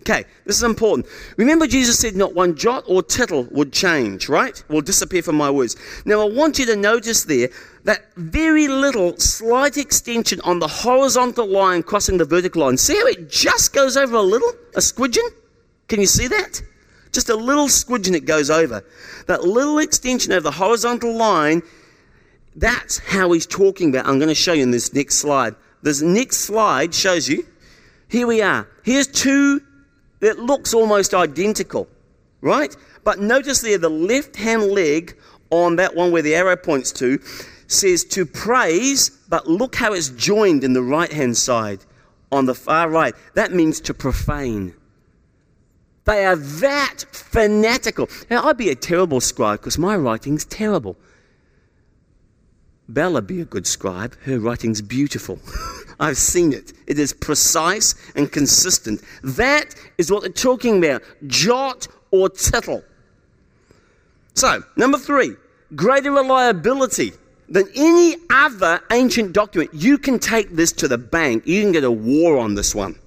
Okay, 0.00 0.24
this 0.46 0.56
is 0.56 0.62
important. 0.62 1.06
Remember, 1.36 1.66
Jesus 1.66 1.98
said 1.98 2.16
not 2.16 2.34
one 2.34 2.56
jot 2.56 2.84
or 2.86 3.02
tittle 3.02 3.44
would 3.50 3.70
change, 3.70 4.30
right? 4.30 4.62
Will 4.68 4.80
disappear 4.80 5.22
from 5.22 5.36
my 5.36 5.50
words. 5.50 5.76
Now, 6.06 6.22
I 6.22 6.24
want 6.24 6.58
you 6.58 6.64
to 6.66 6.76
notice 6.76 7.24
there 7.24 7.50
that 7.84 8.06
very 8.16 8.66
little 8.66 9.16
slight 9.18 9.76
extension 9.76 10.40
on 10.40 10.58
the 10.58 10.68
horizontal 10.68 11.46
line 11.46 11.82
crossing 11.82 12.16
the 12.16 12.24
vertical 12.24 12.62
line. 12.62 12.78
See 12.78 12.96
how 12.96 13.06
it 13.08 13.30
just 13.30 13.74
goes 13.74 13.98
over 13.98 14.16
a 14.16 14.22
little? 14.22 14.50
A 14.74 14.80
squidgen? 14.80 15.28
Can 15.88 16.00
you 16.00 16.06
see 16.06 16.28
that? 16.28 16.62
Just 17.12 17.28
a 17.28 17.36
little 17.36 17.66
squidgen 17.66 18.14
it 18.14 18.24
goes 18.24 18.48
over. 18.48 18.82
That 19.26 19.44
little 19.44 19.78
extension 19.80 20.32
over 20.32 20.42
the 20.42 20.50
horizontal 20.50 21.14
line, 21.14 21.62
that's 22.56 22.98
how 22.98 23.32
he's 23.32 23.46
talking 23.46 23.90
about. 23.90 24.06
I'm 24.06 24.18
going 24.18 24.28
to 24.28 24.34
show 24.34 24.54
you 24.54 24.62
in 24.62 24.70
this 24.70 24.94
next 24.94 25.16
slide. 25.16 25.56
This 25.82 26.00
next 26.00 26.38
slide 26.38 26.94
shows 26.94 27.28
you. 27.28 27.46
Here 28.08 28.26
we 28.26 28.40
are. 28.40 28.66
Here's 28.82 29.06
two 29.06 29.60
that 30.20 30.38
looks 30.38 30.72
almost 30.74 31.14
identical, 31.14 31.88
right? 32.40 32.74
But 33.04 33.18
notice 33.18 33.60
there 33.60 33.78
the 33.78 33.88
left 33.88 34.36
hand 34.36 34.70
leg 34.70 35.16
on 35.50 35.76
that 35.76 35.94
one 35.94 36.12
where 36.12 36.22
the 36.22 36.34
arrow 36.34 36.56
points 36.56 36.92
to 36.92 37.18
says 37.66 38.04
to 38.04 38.26
praise, 38.26 39.10
but 39.28 39.46
look 39.46 39.76
how 39.76 39.92
it's 39.92 40.08
joined 40.10 40.64
in 40.64 40.72
the 40.72 40.82
right 40.82 41.12
hand 41.12 41.36
side 41.36 41.84
on 42.32 42.46
the 42.46 42.54
far 42.54 42.88
right. 42.88 43.14
That 43.34 43.52
means 43.52 43.80
to 43.82 43.94
profane. 43.94 44.74
They 46.04 46.24
are 46.24 46.36
that 46.36 47.04
fanatical. 47.12 48.08
Now, 48.28 48.44
I'd 48.46 48.56
be 48.56 48.70
a 48.70 48.74
terrible 48.74 49.20
scribe 49.20 49.60
because 49.60 49.78
my 49.78 49.96
writing's 49.96 50.44
terrible. 50.44 50.96
Bella 52.88 53.22
be 53.22 53.40
a 53.40 53.44
good 53.44 53.66
scribe. 53.66 54.16
Her 54.22 54.40
writing's 54.40 54.82
beautiful. 54.82 55.38
I've 56.00 56.16
seen 56.16 56.54
it. 56.54 56.72
It 56.86 56.98
is 56.98 57.12
precise 57.12 57.94
and 58.16 58.32
consistent. 58.32 59.02
That 59.22 59.74
is 59.98 60.10
what 60.10 60.22
they're 60.22 60.32
talking 60.32 60.82
about 60.82 61.02
jot 61.26 61.86
or 62.10 62.30
tittle. 62.30 62.82
So, 64.34 64.62
number 64.76 64.96
three, 64.96 65.36
greater 65.76 66.10
reliability 66.10 67.12
than 67.50 67.68
any 67.76 68.16
other 68.30 68.80
ancient 68.90 69.34
document. 69.34 69.74
You 69.74 69.98
can 69.98 70.18
take 70.18 70.50
this 70.50 70.72
to 70.72 70.88
the 70.88 70.96
bank. 70.96 71.46
You 71.46 71.62
can 71.62 71.72
get 71.72 71.84
a 71.84 71.90
war 71.90 72.38
on 72.38 72.54
this 72.54 72.74
one. 72.74 72.98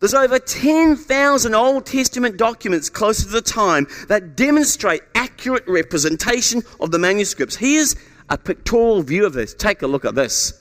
There's 0.00 0.14
over 0.14 0.38
10,000 0.38 1.54
Old 1.54 1.86
Testament 1.86 2.36
documents 2.36 2.90
closer 2.90 3.24
to 3.24 3.30
the 3.30 3.42
time 3.42 3.86
that 4.08 4.36
demonstrate 4.36 5.02
accurate 5.14 5.66
representation 5.66 6.62
of 6.80 6.90
the 6.90 6.98
manuscripts. 6.98 7.56
Here's 7.56 7.96
a 8.28 8.36
pictorial 8.36 9.02
view 9.02 9.24
of 9.24 9.32
this. 9.32 9.54
Take 9.54 9.82
a 9.82 9.86
look 9.86 10.04
at 10.04 10.14
this. 10.14 10.54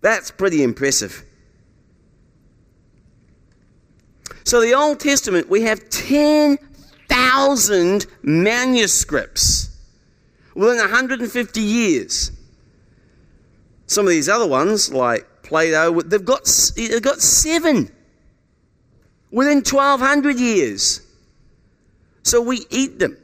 That's 0.00 0.30
pretty 0.30 0.62
impressive. 0.62 1.24
So, 4.44 4.60
the 4.60 4.74
Old 4.74 5.00
Testament, 5.00 5.50
we 5.50 5.62
have 5.62 5.90
10,000 5.90 8.06
manuscripts 8.22 9.76
within 10.54 10.78
150 10.78 11.60
years. 11.60 12.30
Some 13.86 14.06
of 14.06 14.10
these 14.10 14.28
other 14.28 14.46
ones, 14.46 14.92
like 14.92 15.26
Plato, 15.42 16.00
they've 16.02 16.24
got, 16.24 16.44
they've 16.76 17.02
got 17.02 17.20
seven 17.20 17.90
within 19.30 19.58
1200 19.58 20.38
years. 20.38 21.00
So 22.22 22.40
we 22.40 22.66
eat 22.70 22.98
them. 22.98 23.18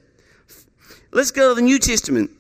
Let's 1.12 1.30
go 1.30 1.50
to 1.50 1.54
the 1.54 1.62
New 1.62 1.78
Testament. 1.78 2.30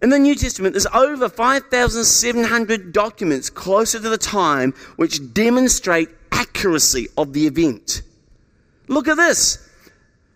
In 0.00 0.10
the 0.10 0.18
New 0.18 0.34
Testament, 0.36 0.74
there's 0.74 0.86
over 0.86 1.28
5,700 1.28 2.92
documents 2.92 3.50
closer 3.50 3.98
to 3.98 4.08
the 4.08 4.18
time 4.18 4.72
which 4.96 5.32
demonstrate 5.34 6.08
accuracy 6.30 7.08
of 7.16 7.32
the 7.32 7.46
event. 7.46 8.02
Look 8.86 9.08
at 9.08 9.16
this. 9.16 9.68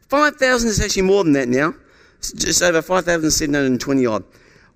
5,000 0.08 0.68
is 0.68 0.80
actually 0.80 1.02
more 1.02 1.22
than 1.22 1.32
that 1.34 1.48
now 1.48 1.74
It's 2.18 2.32
just 2.32 2.62
over 2.62 2.82
5,720 2.82 4.06
odd, 4.06 4.24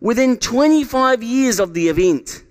within 0.00 0.36
25 0.36 1.22
years 1.22 1.58
of 1.58 1.74
the 1.74 1.88
event. 1.88 2.44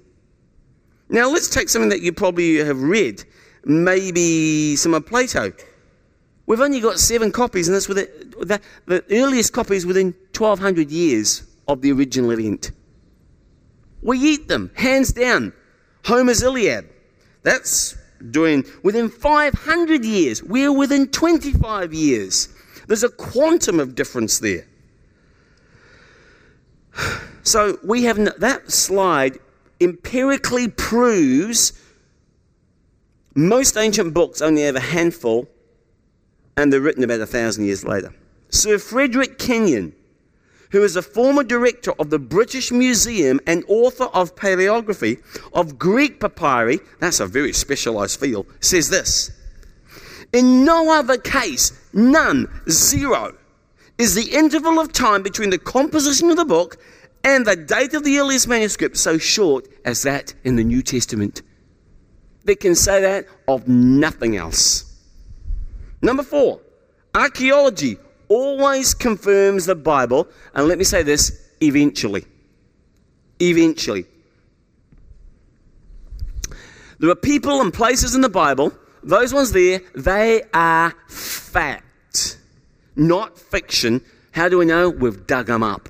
Now, 1.07 1.29
let's 1.29 1.49
take 1.49 1.69
something 1.69 1.89
that 1.89 2.01
you 2.01 2.11
probably 2.11 2.57
have 2.57 2.81
read, 2.81 3.23
maybe 3.63 4.75
some 4.75 4.93
of 4.93 5.05
Plato. 5.05 5.53
We've 6.47 6.59
only 6.59 6.81
got 6.81 6.99
seven 6.99 7.31
copies, 7.31 7.67
and 7.67 7.75
that's 7.75 7.87
with 7.87 7.97
the, 7.97 8.61
the 8.85 9.03
earliest 9.09 9.53
copies 9.53 9.85
within 9.85 10.07
1,200 10.37 10.91
years 10.91 11.43
of 11.67 11.81
the 11.81 11.91
original 11.91 12.31
event. 12.31 12.71
We 14.01 14.19
eat 14.19 14.47
them, 14.47 14.71
hands 14.75 15.13
down. 15.13 15.53
Homer's 16.05 16.43
Iliad. 16.43 16.89
That's 17.43 17.97
doing 18.31 18.65
within 18.83 19.09
500 19.09 20.05
years. 20.05 20.43
We're 20.43 20.71
within 20.71 21.07
25 21.07 21.93
years. 21.93 22.49
There's 22.87 23.03
a 23.03 23.09
quantum 23.09 23.79
of 23.79 23.95
difference 23.95 24.39
there. 24.39 24.65
So 27.47 27.77
we 27.83 28.05
have 28.05 28.17
that 28.39 28.71
slide 28.71 29.37
empirically 29.79 30.67
proves 30.67 31.73
most 33.35 33.77
ancient 33.77 34.15
books 34.15 34.41
only 34.41 34.63
have 34.63 34.75
a 34.75 34.79
handful 34.79 35.47
and 36.57 36.71
they're 36.73 36.81
written 36.81 37.03
about 37.03 37.19
a 37.19 37.25
thousand 37.25 37.65
years 37.65 37.83
later. 37.83 38.15
Sir 38.49 38.79
Frederick 38.79 39.37
Kenyon, 39.37 39.93
who 40.71 40.83
is 40.83 40.95
a 40.95 41.01
former 41.01 41.43
director 41.43 41.91
of 41.99 42.09
the 42.09 42.19
British 42.19 42.71
Museum 42.71 43.39
and 43.47 43.63
author 43.67 44.05
of 44.05 44.35
paleography 44.35 45.21
of 45.53 45.77
Greek 45.77 46.19
papyri, 46.19 46.79
that's 46.99 47.19
a 47.19 47.27
very 47.27 47.53
specialized 47.53 48.19
field, 48.19 48.45
says 48.59 48.89
this 48.89 49.31
In 50.33 50.65
no 50.65 50.91
other 50.91 51.17
case, 51.17 51.71
none, 51.93 52.49
zero, 52.69 53.35
is 53.97 54.15
the 54.15 54.35
interval 54.35 54.79
of 54.79 54.91
time 54.91 55.23
between 55.23 55.49
the 55.49 55.57
composition 55.57 56.29
of 56.29 56.37
the 56.37 56.45
book 56.45 56.77
and 57.23 57.45
the 57.45 57.55
date 57.55 57.93
of 57.93 58.03
the 58.03 58.19
earliest 58.19 58.47
manuscript 58.47 58.97
so 58.97 59.17
short 59.17 59.67
as 59.83 60.03
that 60.03 60.33
in 60.43 60.55
the 60.55 60.63
New 60.63 60.81
Testament. 60.81 61.41
They 62.43 62.55
can 62.55 62.75
say 62.75 63.01
that 63.01 63.25
of 63.47 63.67
nothing 63.67 64.37
else. 64.37 64.95
Number 66.01 66.21
four, 66.21 66.61
archaeology 67.15 67.97
always 68.27 68.93
confirms 68.93 69.65
the 69.65 69.75
Bible, 69.75 70.27
and 70.53 70.67
let 70.67 70.77
me 70.77 70.83
say 70.83 71.03
this 71.03 71.49
eventually. 71.61 72.25
Eventually. 73.39 74.05
There 76.99 77.09
are 77.09 77.15
people 77.15 77.61
and 77.61 77.73
places 77.73 78.15
in 78.15 78.21
the 78.21 78.29
Bible, 78.29 78.71
those 79.03 79.33
ones 79.33 79.51
there, 79.51 79.81
they 79.93 80.43
are 80.53 80.93
fact, 81.07 82.39
not 82.95 83.37
fiction. 83.37 84.01
How 84.31 84.49
do 84.49 84.57
we 84.57 84.65
know? 84.65 84.89
We've 84.89 85.27
dug 85.27 85.47
them 85.47 85.61
up. 85.61 85.89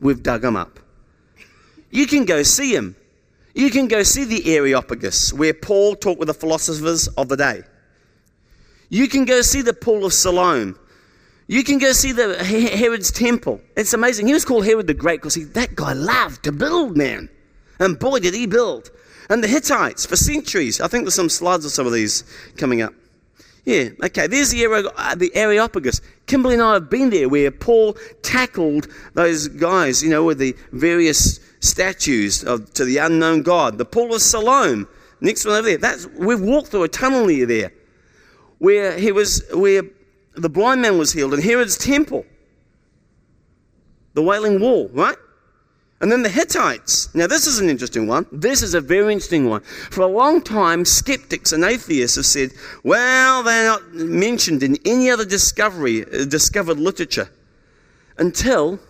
We've 0.00 0.22
dug 0.22 0.42
them 0.42 0.56
up. 0.56 0.80
You 1.90 2.06
can 2.06 2.24
go 2.24 2.42
see 2.42 2.74
them. 2.74 2.96
You 3.54 3.70
can 3.70 3.86
go 3.86 4.02
see 4.02 4.24
the 4.24 4.56
Areopagus, 4.56 5.32
where 5.32 5.54
Paul 5.54 5.94
talked 5.94 6.18
with 6.18 6.28
the 6.28 6.34
philosophers 6.34 7.08
of 7.08 7.28
the 7.28 7.36
day. 7.36 7.62
You 8.88 9.08
can 9.08 9.24
go 9.24 9.42
see 9.42 9.62
the 9.62 9.72
Pool 9.72 10.04
of 10.04 10.12
Siloam. 10.12 10.78
You 11.52 11.62
can 11.62 11.76
go 11.76 11.92
see 11.92 12.12
the 12.12 12.42
Herod's 12.42 13.10
temple. 13.10 13.60
It's 13.76 13.92
amazing. 13.92 14.26
He 14.26 14.32
was 14.32 14.42
called 14.42 14.64
Herod 14.64 14.86
the 14.86 14.94
Great 14.94 15.20
because 15.20 15.34
that 15.50 15.76
guy 15.76 15.92
loved 15.92 16.44
to 16.44 16.50
build, 16.50 16.96
man. 16.96 17.28
And 17.78 17.98
boy, 17.98 18.20
did 18.20 18.32
he 18.32 18.46
build. 18.46 18.90
And 19.28 19.44
the 19.44 19.48
Hittites 19.48 20.06
for 20.06 20.16
centuries. 20.16 20.80
I 20.80 20.88
think 20.88 21.04
there's 21.04 21.14
some 21.14 21.28
slides 21.28 21.66
of 21.66 21.70
some 21.70 21.86
of 21.86 21.92
these 21.92 22.24
coming 22.56 22.80
up. 22.80 22.94
Yeah, 23.66 23.90
okay. 24.02 24.28
There's 24.28 24.48
the, 24.48 24.64
uh, 24.96 25.14
the 25.14 25.30
Areopagus. 25.36 26.00
Kimberly 26.24 26.54
and 26.54 26.62
I 26.62 26.72
have 26.72 26.88
been 26.88 27.10
there 27.10 27.28
where 27.28 27.50
Paul 27.50 27.98
tackled 28.22 28.88
those 29.12 29.48
guys, 29.48 30.02
you 30.02 30.08
know, 30.08 30.24
with 30.24 30.38
the 30.38 30.56
various 30.72 31.38
statues 31.60 32.44
of, 32.44 32.72
to 32.72 32.86
the 32.86 32.96
unknown 32.96 33.42
God. 33.42 33.76
The 33.76 33.84
Pool 33.84 34.14
of 34.14 34.22
Siloam. 34.22 34.88
Next 35.20 35.44
one 35.44 35.56
over 35.56 35.68
there. 35.68 35.76
That's, 35.76 36.06
we've 36.06 36.40
walked 36.40 36.68
through 36.68 36.84
a 36.84 36.88
tunnel 36.88 37.26
near 37.26 37.44
there 37.44 37.74
where 38.58 38.96
he 38.96 39.12
was 39.12 39.44
where 39.52 39.82
the 40.34 40.48
blind 40.48 40.82
man 40.82 40.98
was 40.98 41.12
healed 41.12 41.34
and 41.34 41.42
Herod's 41.42 41.76
temple. 41.76 42.24
The 44.14 44.22
Wailing 44.22 44.60
Wall, 44.60 44.88
right? 44.92 45.16
And 46.00 46.10
then 46.10 46.22
the 46.22 46.28
Hittites. 46.28 47.14
Now, 47.14 47.28
this 47.28 47.46
is 47.46 47.60
an 47.60 47.70
interesting 47.70 48.08
one. 48.08 48.26
This 48.32 48.60
is 48.60 48.74
a 48.74 48.80
very 48.80 49.12
interesting 49.12 49.48
one. 49.48 49.62
For 49.62 50.02
a 50.02 50.06
long 50.06 50.42
time, 50.42 50.84
skeptics 50.84 51.52
and 51.52 51.64
atheists 51.64 52.16
have 52.16 52.26
said, 52.26 52.50
well, 52.82 53.42
they're 53.44 53.66
not 53.66 53.94
mentioned 53.94 54.64
in 54.64 54.76
any 54.84 55.10
other 55.10 55.24
discovery, 55.24 56.04
uh, 56.04 56.24
discovered 56.24 56.78
literature 56.78 57.30
until 58.18 58.80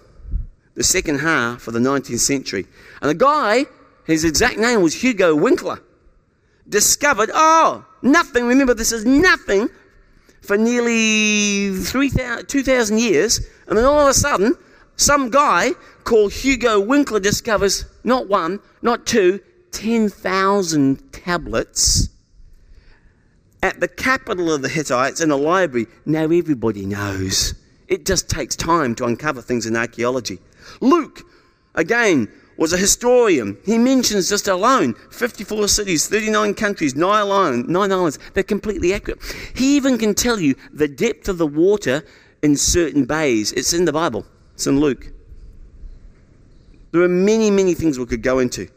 the 0.74 0.83
second 0.83 1.18
half 1.18 1.68
of 1.68 1.74
the 1.74 1.81
19th 1.81 2.20
century. 2.20 2.66
And 3.02 3.11
the 3.11 3.14
guy, 3.14 3.66
his 4.07 4.24
exact 4.24 4.57
name 4.59 4.81
was 4.81 5.02
Hugo 5.02 5.35
Winkler 5.35 5.81
discovered, 6.68 7.31
oh, 7.35 7.85
nothing, 8.00 8.46
remember 8.46 8.74
this 8.74 8.92
is 8.92 9.05
nothing 9.05 9.68
for 10.42 10.59
nearly 10.59 11.72
2,000 11.85 12.98
years, 12.98 13.40
and 13.66 13.78
then 13.78 13.85
all 13.85 14.00
of 14.00 14.09
a 14.09 14.14
sudden, 14.14 14.57
some 14.96 15.31
guy 15.31 15.72
called 16.05 16.33
Hugo 16.33 16.81
Winkler 16.81 17.20
discovers 17.20 17.87
not 18.05 18.28
one, 18.28 18.61
not 18.83 19.07
two, 19.07 19.40
10,000 19.70 21.12
tablets 21.12 22.09
at 23.62 23.81
the 23.81 23.88
capital 23.88 24.52
of 24.52 24.62
the 24.62 24.68
Hittites 24.68 25.20
in 25.20 25.31
a 25.31 25.37
library. 25.37 25.87
Now 26.05 26.24
everybody 26.24 26.85
knows. 26.85 27.55
It 27.88 28.05
just 28.05 28.28
takes 28.28 28.57
time 28.57 28.94
to 28.96 29.05
uncover 29.05 29.40
things 29.40 29.66
in 29.66 29.76
archaeology. 29.76 30.40
Luke, 30.81 31.22
again, 31.74 32.28
was 32.56 32.72
a 32.72 32.76
historian. 32.76 33.56
He 33.64 33.78
mentions 33.78 34.28
just 34.28 34.48
alone 34.48 34.94
54 35.10 35.68
cities, 35.68 36.08
39 36.08 36.54
countries, 36.54 36.94
nine 36.94 37.26
islands, 37.30 37.68
nine 37.68 37.92
islands. 37.92 38.18
They're 38.34 38.42
completely 38.42 38.92
accurate. 38.92 39.20
He 39.54 39.76
even 39.76 39.98
can 39.98 40.14
tell 40.14 40.38
you 40.38 40.54
the 40.72 40.88
depth 40.88 41.28
of 41.28 41.38
the 41.38 41.46
water 41.46 42.04
in 42.42 42.56
certain 42.56 43.04
bays. 43.04 43.52
It's 43.52 43.72
in 43.72 43.84
the 43.84 43.92
Bible, 43.92 44.26
it's 44.54 44.66
in 44.66 44.80
Luke. 44.80 45.12
There 46.92 47.02
are 47.02 47.08
many, 47.08 47.50
many 47.50 47.74
things 47.74 47.98
we 47.98 48.06
could 48.06 48.22
go 48.22 48.38
into. 48.38 48.68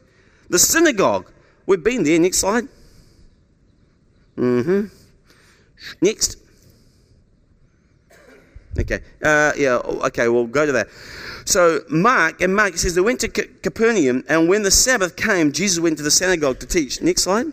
The 0.49 0.59
synagogue, 0.59 1.31
we've 1.65 1.83
been 1.83 2.03
there. 2.03 2.19
Next 2.19 2.37
slide. 2.37 2.67
Mm 4.37 4.63
hmm. 4.63 4.85
Next. 6.01 6.37
Okay. 8.77 9.01
Uh, 9.23 9.53
yeah, 9.57 9.77
okay, 9.77 10.27
we'll 10.27 10.47
go 10.47 10.65
to 10.65 10.71
that. 10.73 10.87
So 11.45 11.81
Mark, 11.89 12.41
and 12.41 12.55
Mark 12.55 12.75
says 12.77 12.95
they 12.95 13.01
went 13.01 13.19
to 13.21 13.29
Capernaum, 13.29 14.23
and 14.27 14.49
when 14.49 14.63
the 14.63 14.71
Sabbath 14.71 15.15
came, 15.15 15.51
Jesus 15.51 15.79
went 15.79 15.97
to 15.97 16.03
the 16.03 16.11
synagogue 16.11 16.59
to 16.59 16.65
teach. 16.65 17.01
Next 17.01 17.23
slide. 17.23 17.47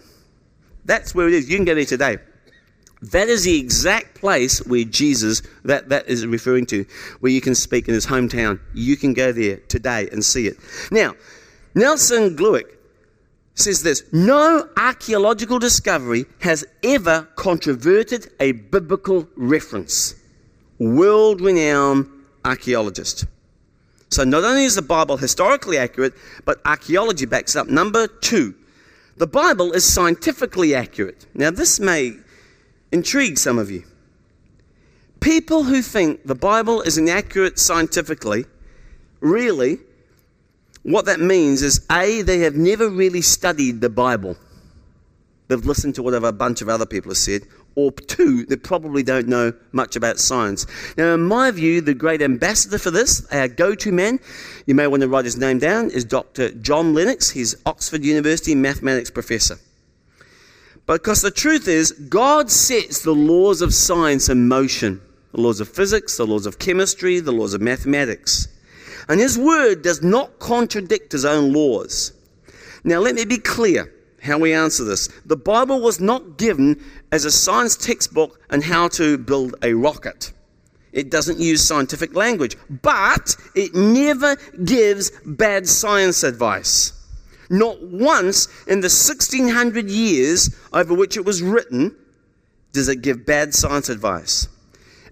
That's 0.85 1.15
where 1.15 1.29
it 1.29 1.35
is. 1.35 1.49
You 1.49 1.57
can 1.57 1.67
go 1.67 1.75
there 1.75 1.85
today. 1.85 2.19
That 3.03 3.29
is 3.29 3.45
the 3.45 3.59
exact 3.59 4.15
place 4.15 4.65
where 4.67 4.85
Jesus, 4.85 5.43
that, 5.65 5.89
that 5.89 6.09
is 6.09 6.25
referring 6.25 6.67
to, 6.67 6.87
where 7.21 7.33
you 7.33 7.41
can 7.41 7.55
speak 7.55 7.89
in 7.89 7.95
his 7.95 8.07
hometown. 8.07 8.61
You 8.75 8.97
can 8.97 9.13
go 9.13 9.33
there 9.33 9.57
today 9.69 10.09
and 10.11 10.25
see 10.25 10.47
it. 10.47 10.57
Now, 10.91 11.15
Nelson 11.75 12.37
Glueck 12.37 12.77
says 13.55 13.83
this 13.83 14.05
No 14.13 14.69
archaeological 14.77 15.59
discovery 15.59 16.27
has 16.41 16.65
ever 16.85 17.29
controverted 17.35 18.31
a 18.41 18.53
biblical 18.53 19.29
reference. 19.37 20.15
World 20.79 21.41
renowned 21.41 22.09
archaeologist. 22.45 23.27
So 24.13 24.25
not 24.25 24.45
only 24.45 24.65
is 24.65 24.75
the 24.75 24.83
Bible 24.83 25.17
historically 25.17 25.79
accurate, 25.79 26.13
but 26.45 26.61
archaeology 26.67 27.25
backs 27.25 27.57
up. 27.57 27.69
Number 27.69 28.07
two, 28.07 28.55
the 29.17 29.27
Bible 29.27 29.73
is 29.73 29.91
scientifically 29.91 30.75
accurate. 30.75 31.27
Now, 31.33 31.51
this 31.51 31.81
may 31.81 32.19
intrigue 32.91 33.39
some 33.39 33.59
of 33.59 33.71
you. 33.71 33.85
People 35.21 35.63
who 35.63 35.81
think 35.81 36.27
the 36.27 36.35
Bible 36.35 36.83
is 36.83 36.99
inaccurate 36.99 37.59
scientifically, 37.59 38.45
really, 39.21 39.79
what 40.83 41.07
that 41.07 41.21
means 41.21 41.63
is 41.63 41.87
A, 41.91 42.21
they 42.21 42.41
have 42.41 42.55
never 42.55 42.91
really 42.91 43.23
studied 43.23 43.81
the 43.81 43.89
Bible. 43.89 44.37
They've 45.49 45.65
listened 45.65 45.95
to 45.95 46.03
whatever 46.03 46.29
a 46.29 46.33
bunch 46.33 46.61
of 46.61 46.69
other 46.69 46.87
people 46.87 47.11
have 47.11 47.19
said, 47.19 47.43
or 47.75 47.93
two 47.93 48.45
that 48.47 48.63
probably 48.63 49.03
don't 49.03 49.29
know 49.29 49.53
much 49.73 49.97
about 49.97 50.19
science. 50.19 50.67
Now, 50.97 51.15
in 51.15 51.23
my 51.23 51.51
view, 51.51 51.81
the 51.81 51.95
great 51.95 52.23
ambassador 52.23 52.79
for 52.79 52.91
this, 52.91 53.27
our 53.33 53.49
go 53.49 53.75
to 53.75 53.93
man, 53.93 54.21
you 54.67 54.75
may 54.75 54.87
want 54.87 55.03
to 55.03 55.09
write 55.09 55.25
his 55.25 55.37
name 55.37 55.59
down, 55.59 55.91
is 55.91 56.05
Dr. 56.05 56.51
John 56.53 56.95
Lennox. 56.95 57.31
He's 57.31 57.55
Oxford 57.67 58.05
University 58.05 58.55
mathematics 58.55 59.11
professor. 59.11 59.59
Because 60.87 61.23
the 61.23 61.31
truth 61.31 61.69
is, 61.69 61.93
God 61.93 62.51
sets 62.51 63.03
the 63.03 63.15
laws 63.15 63.63
of 63.63 63.73
science 63.73 64.29
in 64.29 64.49
motion 64.49 65.01
the 65.33 65.41
laws 65.41 65.61
of 65.61 65.69
physics, 65.69 66.19
the 66.19 66.27
laws 66.27 66.45
of 66.47 66.59
chemistry, 66.59 67.19
the 67.19 67.33
laws 67.33 67.55
of 67.55 67.61
mathematics. 67.61 68.49
And 69.09 69.19
His 69.19 69.39
Word 69.39 69.83
does 69.83 70.03
not 70.03 70.39
contradict 70.39 71.13
His 71.13 71.25
own 71.25 71.53
laws. 71.53 72.13
Now, 72.85 72.99
let 72.99 73.15
me 73.15 73.25
be 73.25 73.39
clear 73.39 73.93
how 74.23 74.39
we 74.39 74.53
answer 74.53 74.85
this. 74.85 75.09
The 75.25 75.37
Bible 75.37 75.81
was 75.81 76.01
not 76.01 76.37
given 76.37 76.83
as 77.13 77.27
a 77.27 77.31
science 77.31 77.77
textbook 77.77 78.41
on 78.51 78.63
how 78.63 78.89
to 78.89 79.19
build 79.19 79.55
a 79.63 79.75
rocket. 79.75 80.33
It 80.93 81.11
doesn't 81.11 81.39
use 81.39 81.67
scientific 81.67 82.17
language, 82.17 82.57
but 82.83 83.37
it 83.55 83.75
never 83.75 84.37
gives 84.65 85.11
bad 85.25 85.69
science 85.69 86.23
advice. 86.23 86.93
Not 87.51 87.83
once 87.83 88.49
in 88.67 88.81
the 88.81 88.87
1600 88.87 89.89
years 89.91 90.57
over 90.73 90.95
which 90.95 91.17
it 91.17 91.25
was 91.25 91.43
written 91.43 91.95
does 92.73 92.89
it 92.89 93.03
give 93.03 93.27
bad 93.27 93.55
science 93.55 93.91
advice. 93.91 94.49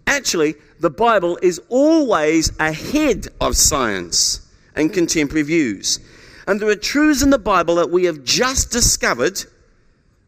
Actually, 0.06 0.54
the 0.80 0.90
Bible 0.90 1.38
is 1.42 1.60
always 1.68 2.50
ahead 2.58 3.28
of 3.40 3.56
science 3.56 4.50
and 4.74 4.92
contemporary 4.92 5.42
views. 5.42 6.00
And 6.46 6.58
there 6.58 6.70
are 6.70 6.76
truths 6.76 7.22
in 7.22 7.28
the 7.28 7.38
Bible 7.38 7.74
that 7.76 7.90
we 7.90 8.04
have 8.04 8.24
just 8.24 8.70
discovered 8.70 9.44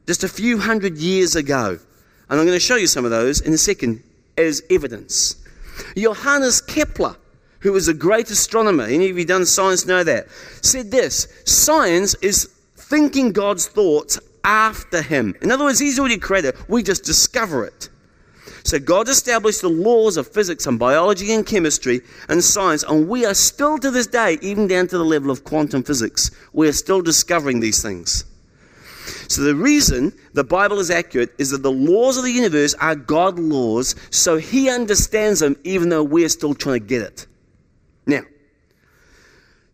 just 0.06 0.24
a 0.24 0.28
few 0.28 0.58
hundred 0.58 0.98
years 0.98 1.36
ago. 1.36 1.78
And 2.28 2.40
I'm 2.40 2.46
going 2.46 2.56
to 2.56 2.60
show 2.60 2.76
you 2.76 2.86
some 2.86 3.04
of 3.04 3.10
those 3.10 3.40
in 3.40 3.52
a 3.52 3.58
second 3.58 4.02
as 4.36 4.62
evidence. 4.70 5.36
Johannes 5.96 6.60
Kepler, 6.60 7.16
who 7.60 7.72
was 7.72 7.88
a 7.88 7.94
great 7.94 8.30
astronomer, 8.30 8.84
any 8.84 9.10
of 9.10 9.18
you 9.18 9.24
done 9.24 9.44
science 9.44 9.86
know 9.86 10.02
that, 10.04 10.26
said 10.62 10.90
this 10.90 11.28
Science 11.44 12.14
is 12.16 12.46
thinking 12.76 13.32
God's 13.32 13.66
thoughts 13.68 14.18
after 14.44 15.02
him. 15.02 15.34
In 15.42 15.50
other 15.50 15.64
words, 15.64 15.78
he's 15.78 15.98
already 15.98 16.18
created, 16.18 16.56
we 16.68 16.82
just 16.82 17.04
discover 17.04 17.64
it. 17.64 17.88
So 18.64 18.78
God 18.78 19.08
established 19.08 19.60
the 19.60 19.68
laws 19.68 20.16
of 20.16 20.28
physics 20.28 20.66
and 20.66 20.78
biology 20.78 21.32
and 21.32 21.44
chemistry 21.44 22.00
and 22.28 22.42
science, 22.42 22.84
and 22.84 23.08
we 23.08 23.24
are 23.24 23.34
still 23.34 23.78
to 23.78 23.90
this 23.90 24.06
day, 24.06 24.38
even 24.40 24.68
down 24.68 24.86
to 24.88 24.98
the 24.98 25.04
level 25.04 25.30
of 25.30 25.44
quantum 25.44 25.82
physics, 25.82 26.30
we 26.52 26.68
are 26.68 26.72
still 26.72 27.02
discovering 27.02 27.60
these 27.60 27.82
things. 27.82 28.24
So 29.28 29.42
the 29.42 29.54
reason 29.54 30.12
the 30.34 30.44
Bible 30.44 30.78
is 30.78 30.90
accurate 30.90 31.30
is 31.38 31.50
that 31.50 31.62
the 31.62 31.72
laws 31.72 32.16
of 32.16 32.24
the 32.24 32.30
universe 32.30 32.74
are 32.74 32.94
God 32.94 33.38
laws, 33.38 33.94
so 34.10 34.36
he 34.36 34.68
understands 34.70 35.40
them 35.40 35.56
even 35.64 35.88
though 35.88 36.02
we're 36.02 36.28
still 36.28 36.54
trying 36.54 36.80
to 36.80 36.86
get 36.86 37.02
it. 37.02 37.26
Now, 38.06 38.22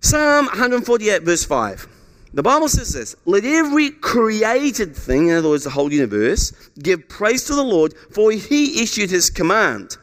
Psalm 0.01 0.47
148, 0.47 1.23
verse 1.23 1.45
5. 1.45 1.89
The 2.35 2.43
Bible 2.43 2.69
says 2.69 2.93
this 2.93 3.17
Let 3.25 3.45
every 3.45 3.91
created 3.91 4.95
thing, 4.95 5.29
in 5.29 5.37
other 5.37 5.49
words, 5.49 5.65
the 5.65 5.71
whole 5.71 5.93
universe, 5.93 6.53
give 6.79 7.09
praise 7.09 7.45
to 7.45 7.55
the 7.55 7.65
Lord, 7.65 7.95
for 8.11 8.31
he 8.31 8.83
issued 8.83 9.11
his 9.11 9.31
command. 9.31 9.97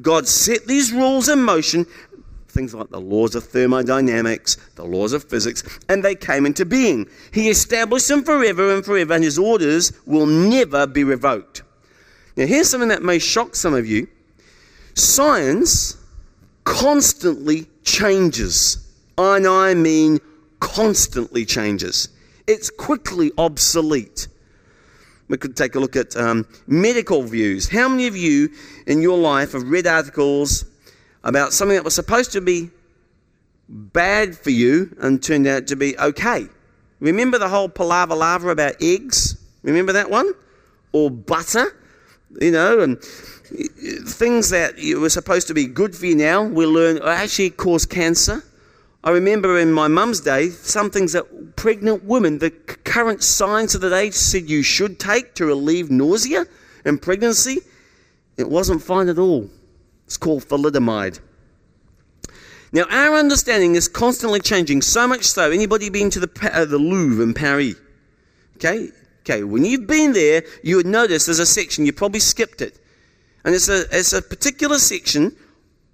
God 0.00 0.26
set 0.26 0.66
these 0.66 0.92
rules 0.92 1.28
in 1.28 1.42
motion, 1.42 1.86
things 2.52 2.74
like 2.74 2.90
the 2.90 3.00
laws 3.00 3.34
of 3.34 3.44
thermodynamics, 3.44 4.56
the 4.74 4.84
laws 4.84 5.12
of 5.12 5.24
physics, 5.24 5.62
and 5.88 6.04
they 6.04 6.14
came 6.14 6.46
into 6.46 6.64
being. 6.64 7.08
He 7.32 7.48
established 7.48 8.08
them 8.08 8.22
forever 8.22 8.74
and 8.74 8.84
forever, 8.84 9.14
and 9.14 9.24
his 9.24 9.38
orders 9.38 9.92
will 10.06 10.26
never 10.26 10.86
be 10.86 11.02
revoked. 11.02 11.62
Now, 12.36 12.46
here's 12.46 12.70
something 12.70 12.88
that 12.90 13.02
may 13.02 13.18
shock 13.18 13.56
some 13.56 13.74
of 13.74 13.86
you 13.86 14.08
science 14.94 15.96
constantly 16.64 17.66
changes. 17.84 18.78
And 19.18 19.46
I 19.46 19.74
mean 19.74 20.20
constantly 20.60 21.44
changes, 21.44 22.08
it's 22.46 22.70
quickly 22.70 23.32
obsolete. 23.36 24.28
We 25.28 25.38
could 25.38 25.56
take 25.56 25.74
a 25.74 25.80
look 25.80 25.96
at 25.96 26.16
um, 26.16 26.46
medical 26.66 27.22
views. 27.22 27.68
How 27.68 27.88
many 27.88 28.06
of 28.06 28.16
you 28.16 28.50
in 28.86 29.00
your 29.00 29.18
life 29.18 29.52
have 29.52 29.68
read 29.68 29.86
articles 29.86 30.64
about 31.24 31.52
something 31.52 31.76
that 31.76 31.84
was 31.84 31.94
supposed 31.94 32.32
to 32.32 32.40
be 32.40 32.70
bad 33.68 34.36
for 34.36 34.50
you 34.50 34.94
and 35.00 35.22
turned 35.22 35.46
out 35.46 35.66
to 35.68 35.76
be 35.76 35.96
okay? 35.98 36.46
Remember 37.00 37.38
the 37.38 37.48
whole 37.48 37.68
palaver 37.68 38.14
lava 38.14 38.48
about 38.50 38.76
eggs? 38.80 39.36
Remember 39.62 39.92
that 39.92 40.10
one? 40.10 40.32
Or 40.92 41.10
butter? 41.10 41.76
You 42.40 42.50
know, 42.50 42.80
and 42.80 43.02
things 43.02 44.50
that 44.50 44.74
were 44.98 45.10
supposed 45.10 45.48
to 45.48 45.54
be 45.54 45.66
good 45.66 45.94
for 45.94 46.06
you 46.06 46.14
now, 46.14 46.44
we 46.44 46.64
learn 46.64 47.00
oh, 47.02 47.08
actually 47.08 47.50
cause 47.50 47.84
cancer. 47.84 48.42
I 49.04 49.10
remember 49.10 49.58
in 49.58 49.72
my 49.72 49.88
mum's 49.88 50.20
day, 50.20 50.50
some 50.50 50.90
things 50.90 51.12
that 51.12 51.56
pregnant 51.56 52.04
women, 52.04 52.38
the 52.38 52.50
current 52.50 53.22
science 53.22 53.74
of 53.74 53.80
the 53.80 53.90
day 53.90 54.10
said 54.10 54.48
you 54.48 54.62
should 54.62 55.00
take 55.00 55.34
to 55.34 55.46
relieve 55.46 55.90
nausea 55.90 56.46
and 56.84 57.02
pregnancy. 57.02 57.58
It 58.36 58.48
wasn't 58.48 58.80
fine 58.82 59.08
at 59.08 59.18
all. 59.18 59.50
It's 60.12 60.18
called 60.18 60.44
thalidomide. 60.44 61.20
Now, 62.70 62.82
our 62.90 63.14
understanding 63.14 63.76
is 63.76 63.88
constantly 63.88 64.40
changing, 64.40 64.82
so 64.82 65.08
much 65.08 65.24
so. 65.24 65.50
Anybody 65.50 65.88
been 65.88 66.10
to 66.10 66.20
the, 66.20 66.50
uh, 66.52 66.66
the 66.66 66.76
Louvre 66.76 67.22
in 67.24 67.32
Paris? 67.32 67.76
Okay? 68.56 68.90
Okay, 69.20 69.42
when 69.42 69.64
you've 69.64 69.86
been 69.86 70.12
there, 70.12 70.42
you 70.62 70.76
would 70.76 70.84
notice 70.84 71.24
there's 71.24 71.38
a 71.38 71.46
section, 71.46 71.86
you 71.86 71.94
probably 71.94 72.20
skipped 72.20 72.60
it. 72.60 72.78
And 73.42 73.54
it's 73.54 73.70
a, 73.70 73.86
it's 73.90 74.12
a 74.12 74.20
particular 74.20 74.76
section 74.76 75.34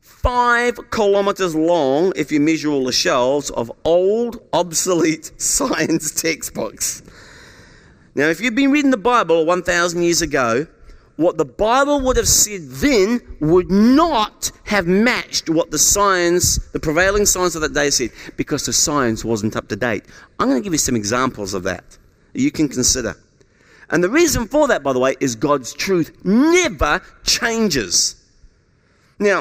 five 0.01 0.91
kilometers 0.91 1.55
long 1.55 2.13
if 2.17 2.33
you 2.33 2.41
measure 2.41 2.71
all 2.71 2.87
the 2.87 2.93
shelves 2.93 3.51
of 3.51 3.71
old, 3.85 4.43
obsolete 4.53 5.31
science 5.41 6.11
textbooks. 6.11 7.05
Now, 8.17 8.27
if 8.27 8.41
you've 8.41 8.57
been 8.57 8.73
reading 8.73 8.91
the 8.91 8.97
Bible 8.97 9.47
1,000 9.47 10.03
years 10.03 10.23
ago, 10.23 10.67
what 11.19 11.37
the 11.37 11.45
Bible 11.45 12.01
would 12.03 12.17
have 12.17 12.29
said 12.29 12.61
then 12.69 13.21
would 13.41 13.73
not 13.73 14.53
have 14.63 14.87
matched 14.87 15.51
what 15.51 15.73
the 15.73 15.79
science, 15.79 16.59
the 16.69 16.79
prevailing 16.79 17.27
science 17.27 17.57
of 17.57 17.61
that 17.63 17.75
day 17.75 17.91
said, 17.91 18.11
because 18.37 18.65
the 18.67 18.73
science 18.73 19.25
wasn't 19.25 19.57
up 19.57 19.67
to 19.67 19.75
date. 19.75 20.05
I'm 20.39 20.49
going 20.49 20.61
to 20.61 20.65
give 20.65 20.73
you 20.73 20.79
some 20.79 20.95
examples 20.95 21.55
of 21.55 21.65
that 21.65 21.99
you 22.35 22.53
can 22.53 22.69
consider. 22.69 23.17
And 23.91 24.05
the 24.05 24.09
reason 24.09 24.47
for 24.47 24.69
that, 24.69 24.85
by 24.85 24.93
the 24.93 25.01
way, 25.01 25.17
is 25.19 25.35
God's 25.35 25.75
truth 25.75 26.17
never 26.25 27.03
changes. 27.25 28.15
Now, 29.19 29.39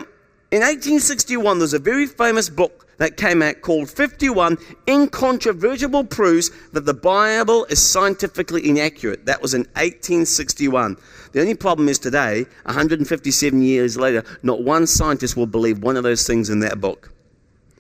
in 0.50 0.62
1861, 0.62 1.60
there's 1.60 1.76
a 1.76 1.80
very 1.80 2.08
famous 2.08 2.50
book 2.50 2.87
that 2.98 3.18
came 3.18 3.42
out 3.42 3.62
called 3.62 3.90
51 3.90 4.58
Incontrovertible 4.88 6.04
Proofs 6.06 6.50
that 6.74 6.86
the 6.86 6.94
Bible 6.94 7.66
is 7.66 7.82
scientifically 7.82 8.68
inaccurate. 8.68 9.26
That 9.26 9.42
was 9.42 9.54
in 9.54 9.62
1861. 9.76 10.98
The 11.32 11.42
only 11.42 11.56
problem 11.56 11.90
is 11.90 12.00
today, 12.00 12.46
157 12.64 13.62
years 13.62 13.98
later, 13.98 14.24
not 14.44 14.64
one 14.64 14.88
scientist 14.88 15.38
will 15.38 15.48
believe 15.48 15.84
one 15.84 15.98
of 15.98 16.04
those 16.04 16.26
things 16.26 16.50
in 16.50 16.60
that 16.62 16.82
book. 16.82 17.12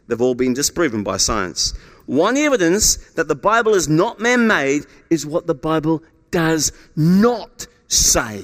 They've 0.07 0.21
all 0.21 0.35
been 0.35 0.53
disproven 0.53 1.03
by 1.03 1.17
science. 1.17 1.73
One 2.05 2.37
evidence 2.37 2.95
that 3.13 3.27
the 3.27 3.35
Bible 3.35 3.73
is 3.73 3.89
not 3.89 4.19
man 4.19 4.47
made 4.47 4.85
is 5.09 5.25
what 5.25 5.47
the 5.47 5.55
Bible 5.55 6.01
does 6.31 6.71
not 6.95 7.67
say. 7.87 8.43